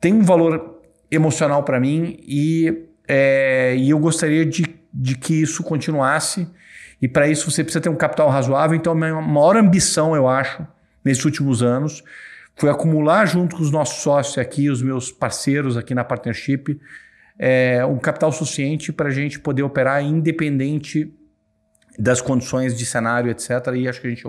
tem 0.00 0.14
um 0.14 0.22
valor 0.22 0.80
emocional 1.10 1.62
para 1.62 1.78
mim 1.78 2.16
e, 2.26 2.86
é, 3.06 3.76
e 3.76 3.90
eu 3.90 3.98
gostaria 3.98 4.46
de, 4.46 4.64
de 4.94 5.14
que 5.14 5.42
isso 5.42 5.62
continuasse 5.62 6.48
e 7.02 7.08
para 7.08 7.26
isso 7.26 7.50
você 7.50 7.64
precisa 7.64 7.82
ter 7.82 7.88
um 7.88 7.96
capital 7.96 8.28
razoável. 8.28 8.76
Então, 8.76 8.92
a 8.92 8.94
minha 8.94 9.20
maior 9.20 9.56
ambição, 9.56 10.14
eu 10.14 10.28
acho, 10.28 10.64
nesses 11.04 11.24
últimos 11.24 11.60
anos, 11.60 12.04
foi 12.54 12.70
acumular 12.70 13.26
junto 13.26 13.56
com 13.56 13.62
os 13.62 13.72
nossos 13.72 14.02
sócios 14.02 14.38
aqui, 14.38 14.70
os 14.70 14.80
meus 14.80 15.10
parceiros 15.10 15.76
aqui 15.76 15.96
na 15.96 16.04
partnership, 16.04 16.80
é, 17.36 17.84
um 17.84 17.98
capital 17.98 18.30
suficiente 18.30 18.92
para 18.92 19.08
a 19.08 19.10
gente 19.10 19.40
poder 19.40 19.64
operar 19.64 20.00
independente 20.00 21.12
das 21.98 22.20
condições 22.20 22.78
de 22.78 22.86
cenário, 22.86 23.32
etc. 23.32 23.50
E 23.74 23.88
acho 23.88 24.00
que 24.00 24.06
a 24.06 24.10
gente 24.10 24.24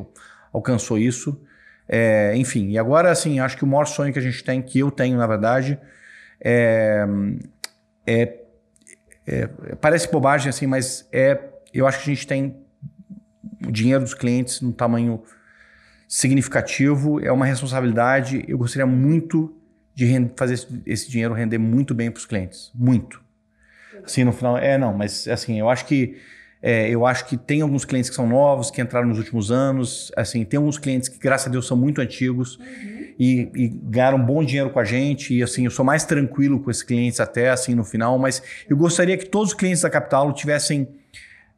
alcançou 0.51 0.97
isso. 0.97 1.39
É, 1.87 2.33
enfim, 2.35 2.71
e 2.71 2.79
agora, 2.79 3.11
assim, 3.11 3.39
acho 3.39 3.55
que 3.55 3.63
o 3.63 3.67
maior 3.67 3.85
sonho 3.85 4.11
que 4.11 4.17
a 4.17 4.21
gente 4.21 4.43
tem, 4.43 4.63
que 4.63 4.79
eu 4.79 4.89
tenho, 4.89 5.15
na 5.17 5.27
verdade, 5.27 5.77
é, 6.41 7.05
é, 8.07 8.39
é 9.27 9.47
parece 9.79 10.09
bobagem, 10.11 10.49
assim, 10.49 10.65
mas 10.65 11.07
é, 11.11 11.37
eu 11.71 11.85
acho 11.85 11.99
que 11.99 12.09
a 12.09 12.13
gente 12.13 12.25
tem 12.25 12.62
o 13.67 13.71
dinheiro 13.71 14.03
dos 14.03 14.13
clientes 14.13 14.61
num 14.61 14.71
tamanho 14.71 15.21
significativo, 16.07 17.19
é 17.19 17.31
uma 17.31 17.45
responsabilidade. 17.45 18.43
Eu 18.47 18.57
gostaria 18.57 18.85
muito 18.85 19.55
de 19.95 20.31
fazer 20.35 20.67
esse 20.85 21.09
dinheiro 21.09 21.33
render 21.33 21.57
muito 21.57 21.93
bem 21.93 22.11
para 22.11 22.19
os 22.19 22.25
clientes, 22.25 22.71
muito. 22.73 23.21
Assim, 24.03 24.23
no 24.23 24.31
final, 24.31 24.57
é, 24.57 24.77
não, 24.77 24.93
mas 24.93 25.27
assim, 25.27 25.59
eu 25.59 25.69
acho 25.69 25.85
que 25.85 26.17
é, 26.65 26.89
eu 26.89 27.05
acho 27.05 27.25
que 27.25 27.35
tem 27.35 27.59
alguns 27.59 27.83
clientes 27.83 28.09
que 28.09 28.15
são 28.15 28.25
novos, 28.25 28.71
que 28.71 28.81
entraram 28.81 29.09
nos 29.09 29.17
últimos 29.17 29.51
anos. 29.51 30.13
Assim, 30.15 30.45
tem 30.45 30.57
alguns 30.57 30.77
clientes 30.77 31.09
que, 31.09 31.19
graças 31.19 31.47
a 31.47 31.49
Deus, 31.49 31.67
são 31.67 31.75
muito 31.75 31.99
antigos 31.99 32.57
uhum. 32.57 33.13
e, 33.19 33.51
e, 33.53 33.67
ganharam 33.67 34.17
bom 34.17 34.41
dinheiro 34.41 34.69
com 34.69 34.79
a 34.79 34.85
gente. 34.85 35.33
E 35.33 35.43
assim, 35.43 35.65
eu 35.65 35.71
sou 35.71 35.83
mais 35.83 36.05
tranquilo 36.05 36.61
com 36.61 36.71
esses 36.71 36.81
clientes 36.81 37.19
até 37.19 37.49
assim 37.49 37.75
no 37.75 37.83
final. 37.83 38.17
Mas 38.17 38.41
eu 38.69 38.77
gostaria 38.77 39.17
que 39.17 39.25
todos 39.25 39.49
os 39.49 39.53
clientes 39.53 39.81
da 39.81 39.89
Capital 39.89 40.31
tivessem 40.31 40.87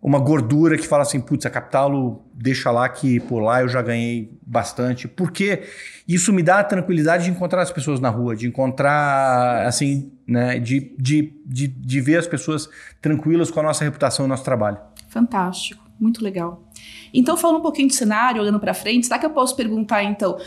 uma 0.02 0.20
gordura 0.20 0.78
que 0.78 0.88
fala 0.88 1.02
assim, 1.02 1.20
putz, 1.20 1.46
a 1.46 1.50
Capitalo 1.50 2.24
deixa 2.34 2.70
lá 2.70 2.88
que 2.88 3.20
por 3.22 3.42
lá 3.42 3.62
eu 3.62 3.68
já 3.68 3.82
ganhei 3.82 4.32
bastante. 4.46 5.08
Porque 5.08 5.64
isso 6.08 6.32
me 6.32 6.44
dá 6.44 6.60
a 6.60 6.64
tranquilidade 6.64 7.26
de 7.26 7.32
encontrar 7.32 7.62
as 7.64 7.72
pessoas 7.72 8.00
na 8.00 8.10
rua, 8.10 8.36
de 8.36 8.48
encontrar, 8.48 9.66
assim, 9.66 10.12
né, 10.28 10.60
de, 10.60 10.96
de, 11.00 11.34
de, 11.46 11.68
de 11.68 12.02
ver 12.02 12.18
as 12.18 12.28
pessoas 12.28 12.70
tranquilas 13.02 13.50
com 13.50 13.60
a 13.60 13.64
nossa 13.64 13.84
reputação 13.84 14.26
e 14.26 14.30
nosso 14.30 14.44
trabalho. 14.44 14.78
Fantástico, 15.10 15.84
muito 16.00 16.24
legal. 16.24 16.64
Então, 17.12 17.36
falando 17.36 17.58
um 17.58 17.64
pouquinho 17.64 17.88
de 17.88 17.96
cenário, 17.96 18.42
olhando 18.42 18.60
para 18.60 18.74
frente, 18.74 19.08
será 19.08 19.18
que 19.18 19.26
eu 19.26 19.32
posso 19.32 19.56
perguntar, 19.56 20.04
então, 20.04 20.38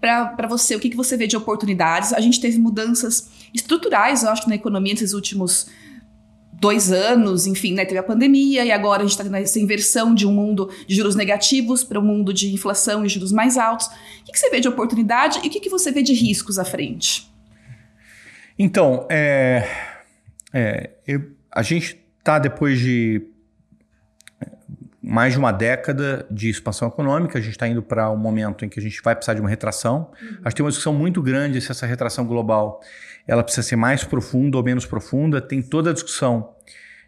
para 0.00 0.46
você, 0.46 0.76
o 0.76 0.80
que, 0.80 0.90
que 0.90 0.96
você 0.96 1.16
vê 1.16 1.26
de 1.26 1.36
oportunidades? 1.36 2.12
A 2.12 2.20
gente 2.20 2.40
teve 2.40 2.58
mudanças 2.58 3.28
estruturais, 3.52 4.22
eu 4.22 4.30
acho, 4.30 4.48
na 4.48 4.54
economia 4.54 4.92
nesses 4.92 5.12
últimos 5.12 5.68
dois 6.60 6.90
anos, 6.90 7.46
enfim, 7.46 7.74
né, 7.74 7.84
teve 7.84 7.98
a 7.98 8.02
pandemia 8.02 8.64
e 8.64 8.72
agora 8.72 9.02
a 9.02 9.04
gente 9.04 9.12
está 9.12 9.24
tendo 9.24 9.36
essa 9.36 9.60
inversão 9.60 10.14
de 10.14 10.26
um 10.26 10.32
mundo 10.32 10.70
de 10.86 10.94
juros 10.94 11.14
negativos 11.14 11.84
para 11.84 11.98
um 11.98 12.02
mundo 12.02 12.32
de 12.32 12.52
inflação 12.52 13.04
e 13.04 13.08
juros 13.08 13.32
mais 13.32 13.56
altos. 13.56 13.86
O 13.86 14.24
que, 14.24 14.32
que 14.32 14.38
você 14.38 14.50
vê 14.50 14.60
de 14.60 14.68
oportunidade 14.68 15.40
e 15.44 15.48
o 15.48 15.50
que, 15.50 15.60
que 15.60 15.70
você 15.70 15.90
vê 15.92 16.02
de 16.02 16.12
riscos 16.12 16.58
à 16.58 16.64
frente? 16.64 17.30
Então, 18.58 19.06
é, 19.08 19.68
é, 20.52 20.90
eu, 21.06 21.30
a 21.50 21.62
gente 21.62 21.98
está 22.18 22.38
depois 22.38 22.78
de 22.78 23.22
mais 25.00 25.32
de 25.32 25.38
uma 25.38 25.52
década 25.52 26.26
de 26.30 26.50
expansão 26.50 26.86
econômica, 26.86 27.38
a 27.38 27.40
gente 27.40 27.52
está 27.52 27.66
indo 27.66 27.82
para 27.82 28.10
um 28.10 28.16
momento 28.16 28.62
em 28.62 28.68
que 28.68 28.78
a 28.78 28.82
gente 28.82 29.00
vai 29.02 29.14
precisar 29.14 29.32
de 29.32 29.40
uma 29.40 29.48
retração. 29.48 30.10
Uhum. 30.20 30.28
Acho 30.44 30.48
que 30.48 30.54
tem 30.56 30.64
uma 30.64 30.70
discussão 30.70 30.92
muito 30.92 31.22
grande 31.22 31.62
se 31.62 31.70
essa 31.70 31.86
retração 31.86 32.26
global 32.26 32.82
ela 33.28 33.44
precisa 33.44 33.62
ser 33.62 33.76
mais 33.76 34.02
profunda 34.02 34.56
ou 34.56 34.64
menos 34.64 34.86
profunda. 34.86 35.40
Tem 35.40 35.60
toda 35.60 35.90
a 35.90 35.92
discussão 35.92 36.54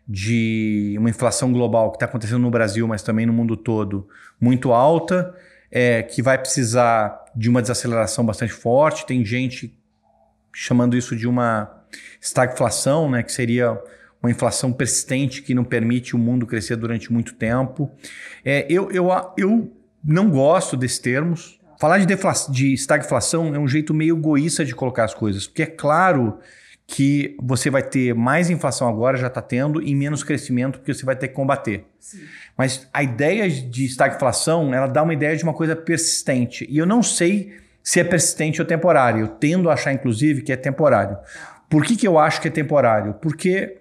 de 0.07 0.95
uma 0.99 1.09
inflação 1.09 1.53
global 1.53 1.91
que 1.91 1.97
está 1.97 2.05
acontecendo 2.05 2.41
no 2.41 2.51
Brasil, 2.51 2.87
mas 2.87 3.03
também 3.03 3.25
no 3.25 3.33
mundo 3.33 3.57
todo, 3.57 4.07
muito 4.39 4.73
alta, 4.73 5.35
é, 5.71 6.03
que 6.03 6.21
vai 6.21 6.37
precisar 6.37 7.25
de 7.35 7.49
uma 7.49 7.63
desaceleração 7.63 8.27
bastante 8.27 8.53
forte. 8.53 9.07
Tem 9.07 9.25
gente 9.25 9.75
chamando 10.53 10.97
isso 10.97 11.17
de 11.17 11.27
uma 11.27 11.85
estagflação, 12.21 13.11
né, 13.11 13.23
que 13.23 13.33
seria 13.33 13.81
uma 14.23 14.31
inflação 14.31 14.73
persistente 14.73 15.43
que 15.43 15.55
não 15.55 15.65
permite 15.65 16.15
o 16.15 16.19
mundo 16.19 16.47
crescer 16.47 16.77
durante 16.77 17.11
muito 17.11 17.35
tempo. 17.35 17.91
É, 18.45 18.67
eu, 18.69 18.91
eu, 18.91 19.09
eu 19.39 19.73
não 20.05 20.29
gosto 20.29 20.77
desses 20.77 20.99
termos. 20.99 21.60
Falar 21.81 21.97
de, 21.97 22.15
de 22.51 22.75
estagflação 22.75 23.55
é 23.55 23.59
um 23.59 23.67
jeito 23.67 23.95
meio 23.95 24.15
egoísta 24.15 24.67
de 24.67 24.75
colocar 24.75 25.05
as 25.05 25.15
coisas, 25.15 25.47
porque 25.47 25.63
é 25.63 25.67
claro 25.67 26.39
que 26.87 27.35
você 27.41 27.71
vai 27.71 27.83
ter 27.83 28.15
mais 28.15 28.51
inflação 28.51 28.87
agora, 28.87 29.17
já 29.17 29.29
está 29.29 29.41
tendo, 29.41 29.81
e 29.81 29.95
menos 29.95 30.23
crescimento, 30.23 30.79
porque 30.79 30.93
você 30.93 31.07
vai 31.07 31.17
ter 31.17 31.29
que 31.29 31.35
combater. 31.35 31.87
Sim. 31.99 32.19
Mas 32.55 32.87
a 32.93 33.03
ideia 33.03 33.49
de 33.49 33.87
estagflação, 33.87 34.75
ela 34.75 34.89
dá 34.89 35.03
uma 35.03 35.15
ideia 35.15 35.35
de 35.35 35.43
uma 35.43 35.55
coisa 35.55 35.75
persistente. 35.75 36.67
E 36.69 36.77
eu 36.77 36.85
não 36.85 37.03
sei 37.03 37.57
se 37.83 37.99
é 37.99 38.05
persistente 38.05 38.61
ou 38.61 38.67
temporário. 38.67 39.21
Eu 39.21 39.29
tendo 39.29 39.71
a 39.71 39.73
achar, 39.73 39.95
inclusive, 39.95 40.43
que 40.43 40.53
é 40.53 40.57
temporário. 40.57 41.17
Por 41.71 41.83
que, 41.83 41.97
que 41.97 42.07
eu 42.07 42.19
acho 42.19 42.43
que 42.43 42.49
é 42.49 42.51
temporário? 42.51 43.15
Porque 43.15 43.79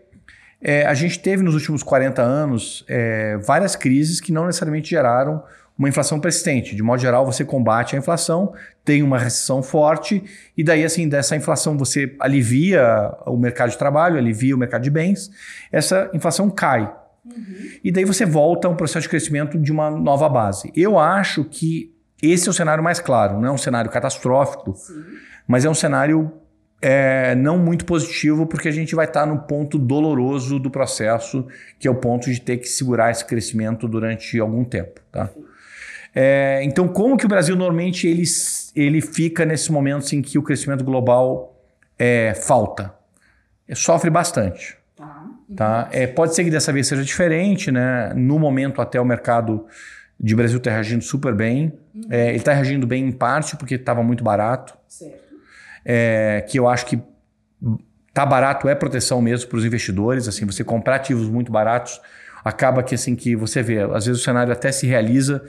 é, 0.62 0.86
a 0.86 0.94
gente 0.94 1.20
teve 1.20 1.44
nos 1.44 1.54
últimos 1.54 1.84
40 1.84 2.22
anos 2.22 2.86
é, 2.88 3.38
várias 3.40 3.76
crises 3.76 4.22
que 4.22 4.32
não 4.32 4.46
necessariamente 4.46 4.90
geraram 4.90 5.44
uma 5.80 5.88
inflação 5.88 6.20
persistente. 6.20 6.76
De 6.76 6.84
modo 6.84 7.00
geral, 7.00 7.26
você 7.26 7.46
combate 7.46 7.96
a 7.96 8.00
inflação, 8.00 8.54
tem 8.84 9.02
uma 9.02 9.18
recessão 9.18 9.64
forte, 9.64 10.22
e 10.58 10.62
daí, 10.62 10.84
assim, 10.84 11.08
dessa 11.08 11.38
inflação 11.38 11.78
você 11.78 12.18
alivia 12.20 13.14
o 13.26 13.38
mercado 13.38 13.70
de 13.70 13.78
trabalho, 13.78 14.18
alivia 14.18 14.54
o 14.54 14.60
mercado 14.60 14.82
de 14.82 14.90
bens, 14.90 15.32
essa 15.72 16.12
inflação 16.14 16.50
cai. 16.50 16.94
Uhum. 17.26 17.44
E 17.82 17.92
daí 17.94 18.04
você 18.04 18.26
volta 18.26 18.68
a 18.68 18.72
um 18.72 18.76
processo 18.76 19.04
de 19.04 19.10
crescimento 19.10 19.58
de 19.58 19.72
uma 19.72 19.90
nova 19.90 20.28
base. 20.28 20.70
Eu 20.76 21.00
acho 21.00 21.46
que 21.46 21.96
esse 22.22 22.50
é 22.50 22.52
o 22.52 22.54
cenário 22.54 22.84
mais 22.84 23.00
claro, 23.00 23.40
não 23.40 23.48
é 23.48 23.52
um 23.52 23.58
cenário 23.58 23.90
catastrófico, 23.90 24.74
Sim. 24.76 25.02
mas 25.48 25.64
é 25.64 25.70
um 25.70 25.74
cenário 25.74 26.30
é, 26.82 27.36
não 27.36 27.58
muito 27.58 27.86
positivo, 27.86 28.46
porque 28.46 28.68
a 28.68 28.72
gente 28.72 28.96
vai 28.96 29.06
estar 29.06 29.26
no 29.26 29.40
ponto 29.40 29.80
doloroso 29.80 30.60
do 30.60 30.70
processo, 30.70 31.48
que 31.80 31.88
é 31.88 31.92
o 31.92 31.96
ponto 31.96 32.30
de 32.30 32.42
ter 32.42 32.58
que 32.58 32.68
segurar 32.68 33.12
esse 33.12 33.24
crescimento 33.24 33.88
durante 33.88 34.38
algum 34.40 34.66
tempo. 34.66 35.00
Tá? 35.10 35.30
É, 36.14 36.62
então, 36.64 36.88
como 36.88 37.18
que 37.18 37.26
o 37.26 37.30
Brasil 37.30 37.56
normalmente 37.56 38.08
ele, 38.08 38.24
ele 38.76 39.02
fica 39.02 39.46
nesses 39.46 39.70
momentos 39.70 40.12
em 40.14 40.22
que 40.22 40.38
o 40.38 40.44
crescimento 40.44 40.84
global 40.84 41.56
é, 41.98 42.34
falta? 42.34 42.94
É, 43.68 43.76
sofre 43.76 44.10
bastante. 44.10 44.78
Tá. 44.96 45.26
tá? 45.56 45.90
É, 45.92 46.08
pode 46.08 46.36
ser 46.36 46.44
que 46.44 46.52
dessa 46.52 46.74
vez 46.74 46.88
seja 46.88 47.04
diferente, 47.04 47.72
né? 47.72 48.14
No 48.16 48.40
momento, 48.40 48.82
até 48.82 49.00
o 49.00 49.06
mercado 49.06 49.66
de 50.20 50.36
Brasil 50.36 50.58
está 50.58 50.72
reagindo 50.72 51.04
super 51.04 51.34
bem. 51.34 51.74
Uhum. 51.94 52.08
É, 52.10 52.30
ele 52.30 52.38
está 52.38 52.54
reagindo 52.54 52.86
bem 52.86 53.06
em 53.06 53.12
parte 53.12 53.56
porque 53.56 53.76
estava 53.76 54.04
muito 54.04 54.24
barato. 54.24 54.78
Certo 54.88 55.30
é, 55.86 56.46
que 56.48 56.60
eu 56.60 56.68
acho 56.68 56.86
que 56.86 57.00
tá 58.14 58.26
barato 58.26 58.68
é 58.68 58.76
proteção 58.76 59.22
mesmo 59.22 59.50
para 59.50 59.58
os 59.58 59.66
investidores. 59.66 60.28
Assim, 60.28 60.46
você 60.46 60.64
comprar 60.64 60.96
ativos 60.96 61.28
muito 61.28 61.52
baratos 61.52 62.00
acaba 62.44 62.84
que 62.84 62.96
assim 62.96 63.16
que 63.16 63.36
você 63.36 63.62
vê, 63.62 63.82
às 63.82 64.06
vezes 64.06 64.22
o 64.22 64.24
cenário 64.24 64.52
até 64.52 64.72
se 64.72 64.88
realiza 64.88 65.44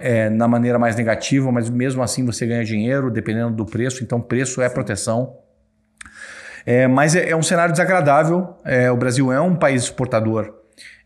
é, 0.00 0.30
na 0.30 0.48
maneira 0.48 0.78
mais 0.78 0.96
negativa, 0.96 1.50
mas 1.52 1.68
mesmo 1.68 2.02
assim 2.02 2.24
você 2.24 2.46
ganha 2.46 2.64
dinheiro 2.64 3.10
dependendo 3.10 3.54
do 3.54 3.66
preço. 3.66 4.02
Então, 4.02 4.20
preço 4.20 4.62
é 4.62 4.68
proteção. 4.68 5.36
É, 6.64 6.86
mas 6.86 7.14
é, 7.14 7.30
é, 7.30 7.36
um 7.36 7.42
cenário 7.42 7.72
desagradável. 7.72 8.56
É, 8.64 8.90
o 8.90 8.96
Brasil 8.96 9.30
é 9.32 9.40
um 9.40 9.54
país 9.54 9.82
exportador 9.84 10.54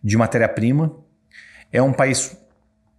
de 0.03 0.17
matéria-prima, 0.17 0.95
é 1.73 1.83
um 1.83 1.93
país 1.93 2.37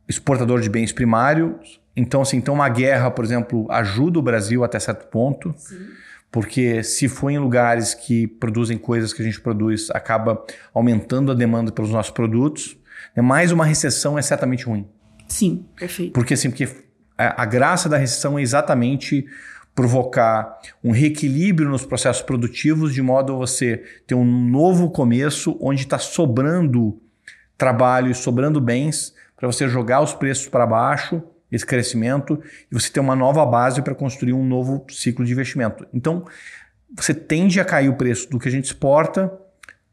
exportador 0.07 0.59
de 0.59 0.69
bens 0.69 0.91
primários, 0.91 1.79
então, 1.95 2.21
assim, 2.21 2.37
então 2.37 2.53
uma 2.53 2.69
guerra, 2.69 3.11
por 3.11 3.25
exemplo, 3.25 3.67
ajuda 3.69 4.19
o 4.19 4.21
Brasil 4.21 4.63
até 4.63 4.79
certo 4.79 5.07
ponto. 5.07 5.53
Sim. 5.57 5.87
Porque 6.31 6.83
se 6.83 7.07
for 7.07 7.29
em 7.29 7.39
lugares 7.39 7.93
que 7.93 8.27
produzem 8.27 8.77
coisas 8.77 9.13
que 9.13 9.21
a 9.21 9.25
gente 9.25 9.41
produz, 9.41 9.89
acaba 9.91 10.43
aumentando 10.73 11.31
a 11.31 11.35
demanda 11.35 11.71
pelos 11.71 11.91
nossos 11.91 12.11
produtos. 12.11 12.77
Né? 13.15 13.21
Mais 13.21 13.51
uma 13.51 13.65
recessão 13.65 14.17
é 14.17 14.21
certamente 14.21 14.65
ruim. 14.65 14.87
Sim, 15.27 15.65
perfeito. 15.75 16.13
Porque 16.13 16.35
assim, 16.35 16.49
porque 16.49 16.67
a, 17.17 17.43
a 17.43 17.45
graça 17.45 17.89
da 17.89 17.97
recessão 17.97 18.37
é 18.37 18.41
exatamente 18.41 19.25
provocar 19.73 20.59
um 20.83 20.91
reequilíbrio 20.91 21.69
nos 21.69 21.85
processos 21.85 22.21
produtivos, 22.21 22.93
de 22.93 23.01
modo 23.01 23.33
a 23.33 23.37
você 23.37 23.83
ter 24.05 24.15
um 24.15 24.25
novo 24.25 24.91
começo 24.91 25.57
onde 25.61 25.81
está 25.81 25.97
sobrando 25.97 27.01
trabalho 27.57 28.11
e 28.11 28.15
sobrando 28.15 28.59
bens 28.59 29.13
para 29.35 29.47
você 29.47 29.67
jogar 29.67 30.01
os 30.01 30.13
preços 30.13 30.47
para 30.47 30.67
baixo 30.67 31.23
esse 31.51 31.65
crescimento 31.65 32.41
e 32.71 32.73
você 32.73 32.91
ter 32.91 32.99
uma 32.99 33.15
nova 33.15 33.45
base 33.45 33.81
para 33.81 33.95
construir 33.95 34.33
um 34.33 34.45
novo 34.45 34.85
ciclo 34.89 35.25
de 35.25 35.31
investimento. 35.31 35.85
Então, 35.93 36.25
você 36.95 37.13
tende 37.13 37.59
a 37.59 37.65
cair 37.65 37.89
o 37.89 37.95
preço 37.95 38.29
do 38.29 38.39
que 38.39 38.47
a 38.47 38.51
gente 38.51 38.65
exporta, 38.65 39.31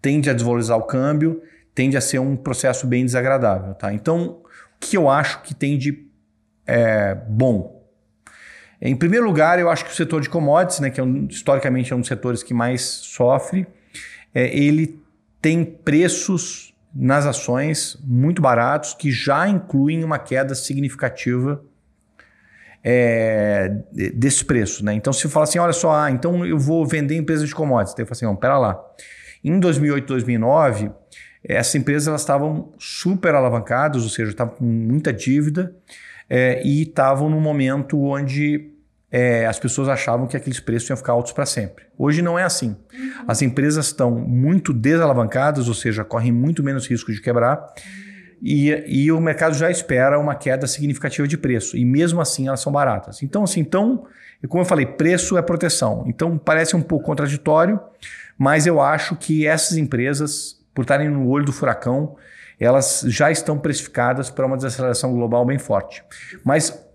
tende 0.00 0.30
a 0.30 0.32
desvalorizar 0.32 0.78
o 0.78 0.82
câmbio, 0.82 1.42
tende 1.74 1.96
a 1.96 2.00
ser 2.00 2.18
um 2.18 2.36
processo 2.36 2.86
bem 2.86 3.04
desagradável. 3.04 3.74
Tá? 3.74 3.92
Então, 3.92 4.40
o 4.40 4.78
que 4.80 4.96
eu 4.96 5.08
acho 5.08 5.42
que 5.42 5.54
tem 5.54 5.76
de 5.76 6.06
é, 6.66 7.14
bom? 7.14 7.76
Em 8.80 8.96
primeiro 8.96 9.24
lugar, 9.24 9.58
eu 9.58 9.70
acho 9.70 9.84
que 9.84 9.90
o 9.90 9.94
setor 9.94 10.20
de 10.20 10.28
commodities, 10.28 10.80
né, 10.80 10.90
que 10.90 11.00
é 11.00 11.02
um, 11.02 11.26
historicamente 11.26 11.92
é 11.92 11.96
um 11.96 12.00
dos 12.00 12.08
setores 12.08 12.42
que 12.42 12.52
mais 12.52 12.82
sofre, 12.82 13.66
é, 14.34 14.54
ele 14.56 15.00
tem 15.40 15.64
preços 15.64 16.74
nas 16.98 17.26
ações 17.26 17.98
muito 18.02 18.40
baratos 18.40 18.94
que 18.94 19.10
já 19.10 19.46
incluem 19.46 20.02
uma 20.02 20.18
queda 20.18 20.54
significativa 20.54 21.62
é, 22.82 23.82
desse 23.92 24.44
preço. 24.44 24.84
Né? 24.84 24.94
Então, 24.94 25.12
se 25.12 25.28
fala 25.28 25.44
assim, 25.44 25.58
olha 25.58 25.72
só, 25.72 25.92
ah, 25.92 26.10
então 26.10 26.46
eu 26.46 26.58
vou 26.58 26.86
vender 26.86 27.16
empresas 27.16 27.48
de 27.48 27.54
commodities. 27.54 27.94
Daí 27.94 28.04
eu 28.04 28.06
falo 28.06 28.16
assim, 28.16 28.24
não, 28.24 28.36
pera 28.36 28.56
lá. 28.56 28.80
Em 29.44 29.60
2008, 29.60 30.06
2009, 30.06 30.90
essas 31.44 31.74
empresas 31.74 32.08
elas 32.08 32.22
estavam 32.22 32.72
super 32.78 33.34
alavancadas, 33.34 34.02
ou 34.02 34.08
seja, 34.08 34.30
estavam 34.30 34.54
com 34.54 34.64
muita 34.64 35.12
dívida 35.12 35.74
é, 36.30 36.62
e 36.64 36.82
estavam 36.82 37.28
num 37.28 37.40
momento 37.40 38.00
onde 38.02 38.70
é, 39.10 39.46
as 39.46 39.58
pessoas 39.58 39.88
achavam 39.88 40.26
que 40.26 40.36
aqueles 40.36 40.58
preços 40.58 40.88
iam 40.90 40.96
ficar 40.96 41.12
altos 41.12 41.32
para 41.32 41.46
sempre. 41.46 41.84
Hoje 41.96 42.22
não 42.22 42.38
é 42.38 42.42
assim. 42.42 42.76
Uhum. 42.92 43.24
As 43.28 43.40
empresas 43.40 43.86
estão 43.86 44.10
muito 44.10 44.72
desalavancadas, 44.72 45.68
ou 45.68 45.74
seja, 45.74 46.04
correm 46.04 46.32
muito 46.32 46.62
menos 46.62 46.88
risco 46.88 47.12
de 47.12 47.20
quebrar. 47.20 47.64
E, 48.42 48.70
e, 48.86 49.12
o 49.12 49.20
mercado 49.20 49.54
já 49.54 49.70
espera 49.70 50.18
uma 50.18 50.34
queda 50.34 50.66
significativa 50.66 51.26
de 51.26 51.38
preço. 51.38 51.76
E 51.76 51.84
mesmo 51.84 52.20
assim 52.20 52.48
elas 52.48 52.60
são 52.60 52.70
baratas. 52.72 53.22
Então, 53.22 53.44
assim, 53.44 53.60
então, 53.60 54.04
como 54.48 54.62
eu 54.62 54.66
falei, 54.66 54.84
preço 54.84 55.38
é 55.38 55.42
proteção. 55.42 56.04
Então 56.06 56.36
parece 56.36 56.76
um 56.76 56.82
pouco 56.82 57.06
contraditório, 57.06 57.80
mas 58.36 58.66
eu 58.66 58.80
acho 58.80 59.16
que 59.16 59.46
essas 59.46 59.76
empresas, 59.78 60.60
por 60.74 60.82
estarem 60.82 61.08
no 61.08 61.28
olho 61.28 61.46
do 61.46 61.52
furacão, 61.52 62.16
elas 62.58 63.04
já 63.06 63.30
estão 63.30 63.58
precificadas 63.58 64.30
para 64.30 64.46
uma 64.46 64.56
desaceleração 64.56 65.12
global 65.12 65.44
bem 65.44 65.58
forte. 65.58 66.02
Mas 66.44 66.85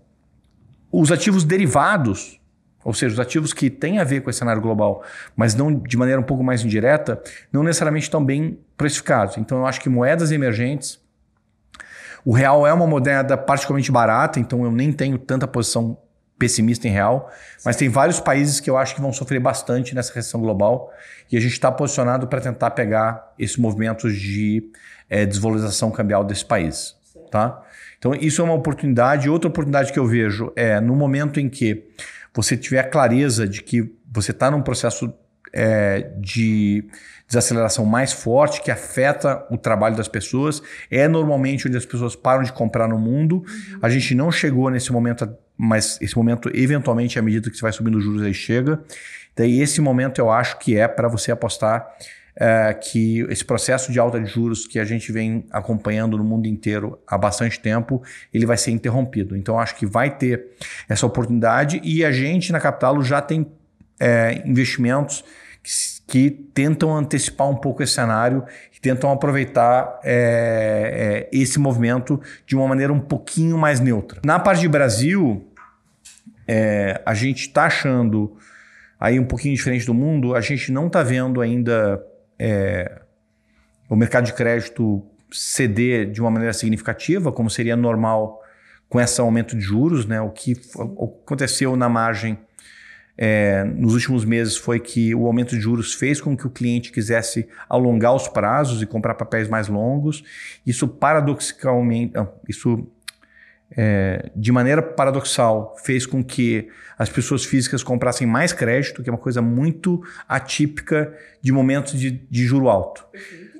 os 0.92 1.10
ativos 1.10 1.42
derivados, 1.42 2.38
ou 2.84 2.92
seja, 2.92 3.14
os 3.14 3.20
ativos 3.20 3.52
que 3.52 3.70
têm 3.70 3.98
a 3.98 4.04
ver 4.04 4.20
com 4.20 4.28
esse 4.28 4.40
cenário 4.40 4.60
global, 4.60 5.02
mas 5.34 5.54
não 5.54 5.72
de 5.72 5.96
maneira 5.96 6.20
um 6.20 6.24
pouco 6.24 6.44
mais 6.44 6.62
indireta, 6.62 7.20
não 7.50 7.62
necessariamente 7.62 8.04
estão 8.04 8.22
bem 8.22 8.58
precificados. 8.76 9.38
Então 9.38 9.58
eu 9.58 9.66
acho 9.66 9.80
que 9.80 9.88
moedas 9.88 10.30
emergentes, 10.30 11.00
o 12.24 12.32
real 12.32 12.66
é 12.66 12.72
uma 12.72 12.86
moeda 12.86 13.36
particularmente 13.36 13.90
barata, 13.90 14.38
então 14.38 14.64
eu 14.64 14.70
nem 14.70 14.92
tenho 14.92 15.18
tanta 15.18 15.46
posição 15.46 15.96
pessimista 16.38 16.88
em 16.88 16.90
real, 16.90 17.30
mas 17.64 17.76
tem 17.76 17.88
vários 17.88 18.18
países 18.18 18.58
que 18.58 18.68
eu 18.68 18.76
acho 18.76 18.96
que 18.96 19.00
vão 19.00 19.12
sofrer 19.12 19.38
bastante 19.38 19.94
nessa 19.94 20.12
recessão 20.12 20.40
global 20.40 20.92
e 21.30 21.36
a 21.36 21.40
gente 21.40 21.52
está 21.52 21.70
posicionado 21.70 22.26
para 22.26 22.40
tentar 22.40 22.72
pegar 22.72 23.32
esses 23.38 23.56
movimentos 23.56 24.16
de 24.16 24.70
é, 25.08 25.24
desvalorização 25.24 25.90
cambial 25.92 26.24
desse 26.24 26.44
país. 26.44 26.96
Tá? 27.30 27.62
Então, 28.02 28.12
isso 28.16 28.42
é 28.42 28.44
uma 28.44 28.54
oportunidade. 28.54 29.30
Outra 29.30 29.48
oportunidade 29.48 29.92
que 29.92 29.98
eu 29.98 30.04
vejo 30.04 30.52
é 30.56 30.80
no 30.80 30.96
momento 30.96 31.38
em 31.38 31.48
que 31.48 31.84
você 32.34 32.56
tiver 32.56 32.80
a 32.80 32.84
clareza 32.84 33.46
de 33.46 33.62
que 33.62 33.94
você 34.12 34.32
está 34.32 34.50
num 34.50 34.60
processo 34.60 35.14
é, 35.52 36.10
de 36.18 36.84
desaceleração 37.28 37.86
mais 37.86 38.12
forte 38.12 38.60
que 38.60 38.72
afeta 38.72 39.46
o 39.52 39.56
trabalho 39.56 39.94
das 39.94 40.08
pessoas. 40.08 40.60
É 40.90 41.06
normalmente 41.06 41.68
onde 41.68 41.76
as 41.76 41.86
pessoas 41.86 42.16
param 42.16 42.42
de 42.42 42.52
comprar 42.52 42.88
no 42.88 42.98
mundo. 42.98 43.44
A 43.80 43.88
gente 43.88 44.16
não 44.16 44.32
chegou 44.32 44.68
nesse 44.68 44.90
momento, 44.90 45.32
mas 45.56 45.96
esse 46.00 46.16
momento, 46.16 46.50
eventualmente, 46.52 47.20
à 47.20 47.22
medida 47.22 47.48
que 47.48 47.56
você 47.56 47.62
vai 47.62 47.72
subindo 47.72 47.98
os 47.98 48.02
juros, 48.02 48.22
aí 48.22 48.34
chega. 48.34 48.82
Daí, 49.36 49.60
esse 49.60 49.80
momento 49.80 50.18
eu 50.18 50.28
acho 50.28 50.58
que 50.58 50.76
é 50.76 50.88
para 50.88 51.06
você 51.06 51.30
apostar 51.30 51.86
é, 52.34 52.72
que 52.72 53.20
esse 53.28 53.44
processo 53.44 53.92
de 53.92 53.98
alta 53.98 54.18
de 54.20 54.26
juros 54.26 54.66
que 54.66 54.78
a 54.78 54.84
gente 54.84 55.12
vem 55.12 55.44
acompanhando 55.50 56.16
no 56.16 56.24
mundo 56.24 56.46
inteiro 56.46 56.98
há 57.06 57.18
bastante 57.18 57.60
tempo, 57.60 58.02
ele 58.32 58.46
vai 58.46 58.56
ser 58.56 58.70
interrompido. 58.70 59.36
Então, 59.36 59.58
acho 59.58 59.76
que 59.76 59.86
vai 59.86 60.16
ter 60.16 60.46
essa 60.88 61.06
oportunidade 61.06 61.80
e 61.84 62.04
a 62.04 62.10
gente 62.10 62.52
na 62.52 62.60
Capital 62.60 63.02
já 63.02 63.20
tem 63.20 63.46
é, 64.00 64.42
investimentos 64.46 65.22
que, 65.62 65.70
que, 66.06 66.30
tentam 66.30 66.96
antecipar 66.96 67.48
um 67.48 67.56
pouco 67.56 67.82
esse 67.82 67.92
cenário 67.92 68.44
e 68.74 68.80
tentam 68.80 69.12
aproveitar 69.12 70.00
é, 70.02 71.28
é 71.32 71.36
esse 71.36 71.58
movimento 71.58 72.20
de 72.46 72.56
uma 72.56 72.66
maneira 72.66 72.92
um 72.92 73.00
pouquinho 73.00 73.58
mais 73.58 73.78
neutra. 73.78 74.20
Na 74.24 74.38
parte 74.38 74.62
de 74.62 74.68
Brasil, 74.68 75.46
é, 76.48 77.00
a 77.04 77.14
gente 77.14 77.42
está 77.42 77.66
achando 77.66 78.36
aí 78.98 79.20
um 79.20 79.24
pouquinho 79.24 79.54
diferente 79.54 79.84
do 79.86 79.94
mundo, 79.94 80.34
a 80.34 80.40
gente 80.40 80.72
não 80.72 80.86
está 80.86 81.02
vendo 81.02 81.40
ainda 81.40 82.02
é, 82.44 83.00
o 83.88 83.94
mercado 83.94 84.24
de 84.24 84.32
crédito 84.32 85.06
ceder 85.30 86.10
de 86.10 86.20
uma 86.20 86.28
maneira 86.30 86.52
significativa, 86.52 87.30
como 87.30 87.48
seria 87.48 87.76
normal 87.76 88.42
com 88.88 89.00
esse 89.00 89.20
aumento 89.20 89.56
de 89.56 89.62
juros, 89.62 90.06
né? 90.06 90.20
O 90.20 90.30
que 90.30 90.54
aconteceu 90.76 91.76
na 91.76 91.88
margem 91.88 92.36
é, 93.16 93.62
nos 93.64 93.94
últimos 93.94 94.24
meses 94.24 94.56
foi 94.56 94.80
que 94.80 95.14
o 95.14 95.24
aumento 95.26 95.54
de 95.54 95.60
juros 95.60 95.94
fez 95.94 96.20
com 96.20 96.36
que 96.36 96.46
o 96.46 96.50
cliente 96.50 96.90
quisesse 96.90 97.48
alongar 97.68 98.12
os 98.12 98.26
prazos 98.26 98.82
e 98.82 98.86
comprar 98.86 99.14
papéis 99.14 99.48
mais 99.48 99.68
longos. 99.68 100.24
Isso 100.66 100.88
paradoxalmente, 100.88 102.14
isso 102.48 102.86
é, 103.76 104.30
de 104.34 104.52
maneira 104.52 104.82
paradoxal 104.82 105.76
fez 105.82 106.06
com 106.06 106.22
que 106.22 106.68
as 106.98 107.08
pessoas 107.08 107.44
físicas 107.44 107.82
comprassem 107.82 108.26
mais 108.26 108.52
crédito, 108.52 109.02
que 109.02 109.08
é 109.08 109.12
uma 109.12 109.18
coisa 109.18 109.42
muito 109.42 110.02
atípica 110.28 111.12
de 111.40 111.52
momentos 111.52 111.98
de, 111.98 112.10
de 112.10 112.44
juro 112.44 112.68
alto. 112.68 113.04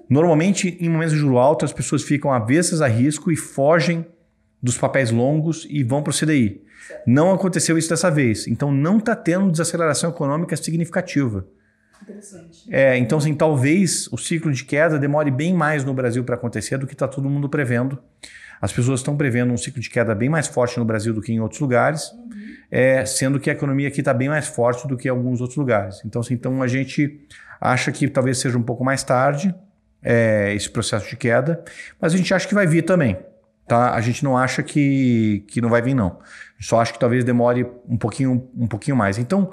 Normalmente, 0.09 0.77
em 0.81 0.89
momentos 0.89 1.15
de 1.15 1.21
juro 1.21 1.39
alto, 1.39 1.65
as 1.65 1.73
pessoas 1.73 2.03
ficam 2.03 2.33
avessas 2.33 2.83
a 2.83 2.87
risco 2.87 3.33
e 3.33 3.37
fogem 3.37 4.07
dos 4.63 4.77
papéis 4.77 5.11
longos 5.11 5.67
e 5.69 5.83
vão 5.83 6.03
para 6.03 6.11
o 6.11 6.15
CDI. 6.15 6.63
Certo. 6.87 7.03
Não 7.07 7.33
aconteceu 7.33 7.79
isso 7.79 7.89
dessa 7.89 8.11
vez. 8.11 8.47
Então, 8.47 8.71
não 8.71 8.99
está 8.99 9.17
tendo 9.17 9.51
desaceleração 9.51 10.11
econômica 10.11 10.57
significativa. 10.57 11.47
Interessante. 12.03 12.65
É, 12.69 12.97
então, 12.99 13.19
assim, 13.19 13.35
talvez 13.35 14.09
o 14.13 14.19
ciclo 14.19 14.53
de 14.53 14.65
queda 14.65 14.99
demore 14.99 15.31
bem 15.31 15.55
mais 15.55 15.85
no 15.85 15.95
Brasil 15.95 16.25
para 16.25 16.35
acontecer 16.35 16.77
do 16.77 16.87
que 16.87 16.93
está 16.93 17.09
todo 17.09 17.29
mundo 17.29 17.49
prevendo. 17.49 17.99
As 18.63 18.73
pessoas 18.73 19.01
estão 19.01 19.17
prevendo 19.17 19.53
um 19.53 19.57
ciclo 19.57 19.83
de 19.83 19.91
queda 19.91 20.15
bem 20.15 20.29
mais 20.29 20.47
forte 20.47 20.79
no 20.79 20.85
Brasil 20.85 21.13
do 21.13 21.21
que 21.21 21.33
em 21.33 21.41
outros 21.41 21.61
lugares, 21.61 22.13
uhum. 22.13 22.29
é, 22.71 23.05
sendo 23.05 23.41
que 23.41 23.51
a 23.51 23.53
economia 23.53 23.89
aqui 23.89 23.99
está 24.01 24.15
bem 24.15 24.29
mais 24.29 24.47
forte 24.47 24.87
do 24.87 24.97
que 24.97 25.09
em 25.09 25.11
alguns 25.11 25.41
outros 25.41 25.57
lugares. 25.57 26.01
Então, 26.05 26.21
assim, 26.21 26.35
então 26.35 26.63
a 26.63 26.69
gente 26.69 27.21
acha 27.61 27.91
que 27.91 28.07
talvez 28.07 28.39
seja 28.39 28.57
um 28.57 28.63
pouco 28.63 28.85
mais 28.85 29.03
tarde 29.03 29.53
é, 30.01 30.55
esse 30.55 30.71
processo 30.71 31.11
de 31.11 31.17
queda, 31.17 31.65
mas 32.01 32.15
a 32.15 32.17
gente 32.17 32.33
acha 32.33 32.47
que 32.47 32.55
vai 32.55 32.65
vir 32.65 32.83
também. 32.83 33.19
Tá? 33.67 33.95
A 33.95 34.01
gente 34.01 34.23
não 34.23 34.39
acha 34.39 34.63
que, 34.63 35.45
que 35.49 35.61
não 35.61 35.69
vai 35.69 35.83
vir, 35.83 35.95
não. 35.95 36.21
Só 36.61 36.81
acha 36.81 36.93
que 36.93 37.01
talvez 37.01 37.25
demore 37.25 37.67
um 37.89 37.97
pouquinho, 37.97 38.49
um 38.57 38.69
pouquinho 38.69 38.97
mais. 38.97 39.19
Então, 39.19 39.51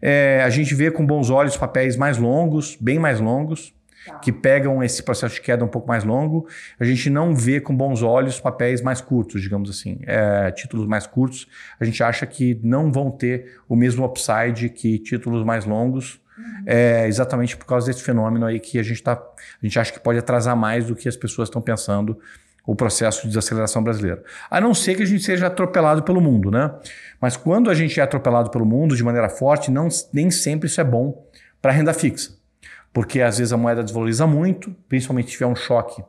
é, 0.00 0.40
a 0.44 0.50
gente 0.50 0.72
vê 0.72 0.88
com 0.88 1.04
bons 1.04 1.30
olhos 1.30 1.56
papéis 1.56 1.96
mais 1.96 2.16
longos, 2.16 2.76
bem 2.80 2.98
mais 2.98 3.18
longos, 3.18 3.74
tá. 4.06 4.18
que 4.18 4.32
pegam 4.32 4.82
esse 4.82 5.02
processo 5.02 5.34
de 5.34 5.40
queda 5.40 5.64
um 5.64 5.68
pouco 5.68 5.88
mais 5.88 6.04
longo. 6.04 6.46
A 6.78 6.84
gente 6.84 7.08
não 7.10 7.34
vê 7.34 7.60
com 7.60 7.76
bons 7.76 8.02
olhos 8.02 8.40
papéis 8.40 8.80
mais 8.82 9.00
curtos, 9.00 9.40
digamos 9.40 9.70
assim. 9.70 9.98
É, 10.06 10.50
títulos 10.50 10.86
mais 10.86 11.06
curtos, 11.06 11.46
a 11.78 11.84
gente 11.84 12.02
acha 12.02 12.26
que 12.26 12.58
não 12.62 12.90
vão 12.90 13.10
ter 13.10 13.60
o 13.68 13.76
mesmo 13.76 14.04
upside 14.04 14.68
que 14.68 14.98
títulos 14.98 15.44
mais 15.44 15.64
longos. 15.64 16.20
Uhum. 16.36 16.64
É 16.66 17.06
exatamente 17.06 17.56
por 17.56 17.66
causa 17.66 17.86
desse 17.86 18.02
fenômeno 18.02 18.46
aí 18.46 18.58
que 18.58 18.78
a 18.78 18.82
gente 18.82 19.02
tá, 19.02 19.12
a 19.12 19.66
gente 19.66 19.78
acha 19.78 19.92
que 19.92 20.00
pode 20.00 20.18
atrasar 20.18 20.56
mais 20.56 20.86
do 20.86 20.96
que 20.96 21.08
as 21.08 21.16
pessoas 21.16 21.48
estão 21.48 21.60
pensando 21.60 22.18
o 22.66 22.76
processo 22.76 23.22
de 23.22 23.28
desaceleração 23.28 23.82
brasileiro. 23.82 24.22
A 24.50 24.60
não 24.60 24.72
ser 24.72 24.94
que 24.94 25.02
a 25.02 25.06
gente 25.06 25.22
seja 25.22 25.48
atropelado 25.48 26.02
pelo 26.02 26.20
mundo, 26.20 26.50
né? 26.50 26.72
Mas 27.20 27.36
quando 27.36 27.68
a 27.68 27.74
gente 27.74 27.98
é 27.98 28.02
atropelado 28.02 28.50
pelo 28.50 28.64
mundo 28.64 28.96
de 28.96 29.02
maneira 29.02 29.28
forte, 29.28 29.70
não, 29.70 29.88
nem 30.12 30.30
sempre 30.30 30.68
isso 30.68 30.80
é 30.80 30.84
bom 30.84 31.26
para 31.60 31.72
renda 31.72 31.92
fixa. 31.92 32.32
Porque 32.92 33.20
às 33.20 33.38
vezes 33.38 33.52
a 33.52 33.56
moeda 33.56 33.82
desvaloriza 33.82 34.26
muito, 34.26 34.74
principalmente 34.88 35.26
se 35.26 35.32
tiver 35.32 35.46
um 35.46 35.56
choque 35.56 36.04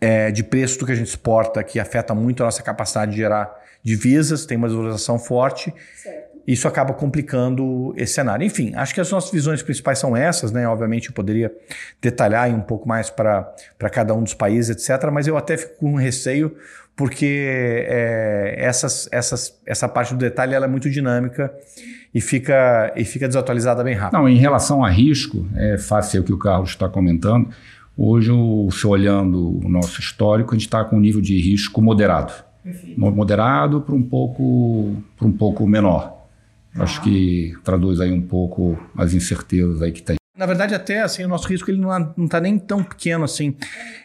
é, 0.00 0.30
de 0.30 0.42
preço 0.42 0.78
do 0.78 0.86
que 0.86 0.92
a 0.92 0.94
gente 0.94 1.08
exporta, 1.08 1.62
que 1.62 1.78
afeta 1.78 2.14
muito 2.14 2.42
a 2.42 2.46
nossa 2.46 2.62
capacidade 2.62 3.10
de 3.12 3.18
gerar 3.18 3.54
divisas, 3.82 4.46
tem 4.46 4.56
uma 4.56 4.66
desvalorização 4.66 5.18
forte. 5.18 5.72
Certo 5.94 6.30
isso 6.46 6.66
acaba 6.66 6.92
complicando 6.92 7.94
esse 7.96 8.14
cenário. 8.14 8.44
Enfim, 8.44 8.72
acho 8.74 8.94
que 8.94 9.00
as 9.00 9.10
nossas 9.10 9.30
visões 9.30 9.62
principais 9.62 9.98
são 9.98 10.16
essas, 10.16 10.50
né? 10.50 10.66
Obviamente 10.66 11.08
eu 11.08 11.14
poderia 11.14 11.54
detalhar 12.00 12.48
um 12.50 12.60
pouco 12.60 12.88
mais 12.88 13.10
para 13.10 13.54
cada 13.92 14.14
um 14.14 14.22
dos 14.22 14.34
países, 14.34 14.70
etc., 14.70 15.10
mas 15.12 15.26
eu 15.26 15.36
até 15.36 15.56
fico 15.56 15.74
com 15.76 15.94
receio 15.94 16.56
porque 16.96 17.84
é, 17.88 18.56
essas, 18.58 19.08
essas, 19.10 19.58
essa 19.66 19.88
parte 19.88 20.12
do 20.14 20.18
detalhe 20.18 20.54
ela 20.54 20.66
é 20.66 20.68
muito 20.68 20.90
dinâmica 20.90 21.52
e 22.14 22.20
fica, 22.20 22.92
e 22.96 23.04
fica 23.04 23.26
desatualizada 23.26 23.82
bem 23.82 23.94
rápido. 23.94 24.18
Não, 24.18 24.28
em 24.28 24.36
relação 24.36 24.84
a 24.84 24.90
risco, 24.90 25.46
é 25.54 25.78
fácil 25.78 26.22
o 26.22 26.24
que 26.24 26.32
o 26.32 26.38
Carlos 26.38 26.70
está 26.70 26.88
comentando. 26.88 27.48
Hoje, 27.96 28.30
se 28.70 28.86
olhando 28.86 29.64
o 29.64 29.68
nosso 29.68 30.00
histórico, 30.00 30.52
a 30.52 30.54
gente 30.54 30.66
está 30.66 30.84
com 30.84 30.96
um 30.96 31.00
nível 31.00 31.20
de 31.20 31.38
risco 31.40 31.82
moderado. 31.82 32.32
Perfeito. 32.62 33.00
Moderado 33.00 33.80
para 33.80 33.94
um 33.94 34.02
pouco, 34.02 34.96
para 35.16 35.26
um 35.26 35.32
pouco 35.32 35.66
menor. 35.66 36.20
Acho 36.76 37.02
que 37.02 37.54
traduz 37.64 38.00
aí 38.00 38.12
um 38.12 38.22
pouco 38.22 38.78
as 38.96 39.12
incertezas 39.12 39.82
aí 39.82 39.90
que 39.90 40.02
tem. 40.02 40.19
Na 40.40 40.46
verdade, 40.46 40.74
até 40.74 41.02
assim, 41.02 41.22
o 41.22 41.28
nosso 41.28 41.46
risco 41.46 41.70
ele 41.70 41.78
não 41.78 42.24
está 42.24 42.40
nem 42.40 42.58
tão 42.58 42.82
pequeno 42.82 43.24
assim. 43.24 43.54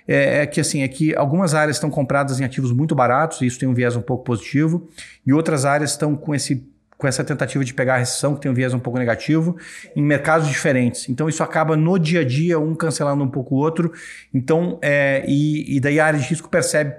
É, 0.06 0.42
é, 0.42 0.46
que 0.46 0.60
assim, 0.60 0.84
é 0.84 0.88
que 0.90 1.16
algumas 1.16 1.54
áreas 1.56 1.78
estão 1.78 1.90
compradas 1.90 2.42
em 2.42 2.44
ativos 2.44 2.74
muito 2.74 2.94
baratos, 2.94 3.40
e 3.40 3.46
isso 3.46 3.58
tem 3.58 3.70
um 3.70 3.74
viés 3.74 3.96
um 3.96 4.02
pouco 4.02 4.26
positivo, 4.26 4.90
e 5.26 5.32
outras 5.32 5.64
áreas 5.64 5.92
estão 5.92 6.14
com 6.14 6.36
esse 6.36 6.70
com 6.98 7.08
essa 7.08 7.24
tentativa 7.24 7.64
de 7.64 7.74
pegar 7.74 7.96
a 7.96 7.98
recessão, 8.00 8.36
que 8.36 8.42
tem 8.42 8.52
um 8.52 8.54
viés 8.54 8.74
um 8.74 8.80
pouco 8.80 9.00
negativo, 9.00 9.56
em 9.96 10.04
mercados 10.04 10.48
diferentes. 10.50 11.08
Então, 11.08 11.30
isso 11.30 11.42
acaba 11.42 11.78
no 11.78 11.98
dia 11.98 12.20
a 12.20 12.26
dia, 12.26 12.60
um 12.60 12.76
cancelando 12.76 13.24
um 13.24 13.30
pouco 13.30 13.56
o 13.56 13.58
outro. 13.58 13.94
Então, 14.34 14.78
é, 14.82 15.24
e, 15.28 15.78
e 15.78 15.80
daí 15.80 16.02
a 16.02 16.06
área 16.06 16.20
de 16.20 16.26
risco 16.26 16.50
percebe, 16.50 16.96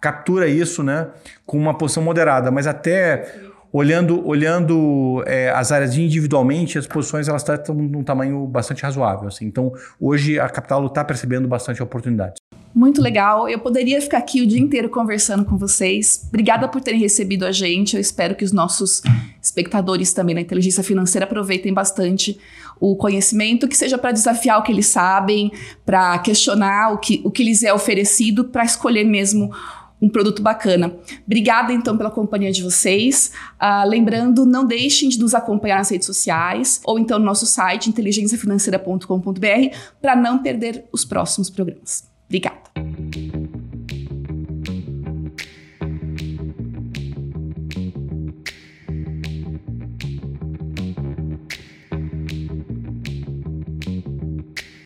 captura 0.00 0.46
isso, 0.48 0.82
né, 0.82 1.08
com 1.46 1.58
uma 1.58 1.76
posição 1.76 2.02
moderada. 2.02 2.50
Mas 2.50 2.66
até 2.66 3.47
olhando, 3.72 4.26
olhando 4.26 5.22
é, 5.26 5.50
as 5.50 5.72
áreas 5.72 5.96
individualmente, 5.96 6.78
as 6.78 6.86
posições 6.86 7.28
elas 7.28 7.46
estão 7.46 7.74
num 7.74 8.02
tamanho 8.02 8.46
bastante 8.46 8.82
razoável. 8.82 9.28
Assim. 9.28 9.46
Então, 9.46 9.72
hoje 10.00 10.38
a 10.38 10.48
Capital 10.48 10.86
está 10.86 11.04
percebendo 11.04 11.46
bastante 11.46 11.82
oportunidades. 11.82 12.38
Muito 12.74 13.00
legal. 13.00 13.48
Eu 13.48 13.58
poderia 13.58 14.00
ficar 14.00 14.18
aqui 14.18 14.42
o 14.42 14.46
dia 14.46 14.60
inteiro 14.60 14.88
conversando 14.88 15.44
com 15.44 15.56
vocês. 15.56 16.26
Obrigada 16.28 16.68
por 16.68 16.80
terem 16.80 17.00
recebido 17.00 17.44
a 17.44 17.52
gente. 17.52 17.94
Eu 17.96 18.00
espero 18.00 18.34
que 18.34 18.44
os 18.44 18.52
nossos 18.52 19.02
espectadores 19.42 20.12
também 20.12 20.34
na 20.34 20.40
inteligência 20.40 20.82
financeira 20.82 21.24
aproveitem 21.24 21.72
bastante 21.72 22.38
o 22.80 22.94
conhecimento, 22.94 23.66
que 23.66 23.76
seja 23.76 23.98
para 23.98 24.12
desafiar 24.12 24.58
o 24.58 24.62
que 24.62 24.70
eles 24.70 24.86
sabem, 24.86 25.50
para 25.84 26.18
questionar 26.18 26.92
o 26.92 26.98
que, 26.98 27.20
o 27.24 27.30
que 27.30 27.42
lhes 27.42 27.64
é 27.64 27.72
oferecido, 27.72 28.44
para 28.44 28.64
escolher 28.64 29.04
mesmo 29.04 29.50
um 30.00 30.08
produto 30.08 30.42
bacana. 30.42 30.94
Obrigada, 31.26 31.72
então, 31.72 31.96
pela 31.96 32.10
companhia 32.10 32.52
de 32.52 32.62
vocês. 32.62 33.32
Uh, 33.60 33.88
lembrando, 33.88 34.46
não 34.46 34.64
deixem 34.64 35.08
de 35.08 35.18
nos 35.18 35.34
acompanhar 35.34 35.78
nas 35.78 35.90
redes 35.90 36.06
sociais 36.06 36.80
ou 36.84 36.98
então 36.98 37.18
no 37.18 37.24
nosso 37.24 37.46
site 37.46 37.88
inteligenciafinanceira.com.br 37.90 39.76
para 40.00 40.14
não 40.14 40.42
perder 40.42 40.84
os 40.92 41.04
próximos 41.04 41.50
programas. 41.50 42.08
Obrigada. 42.26 42.67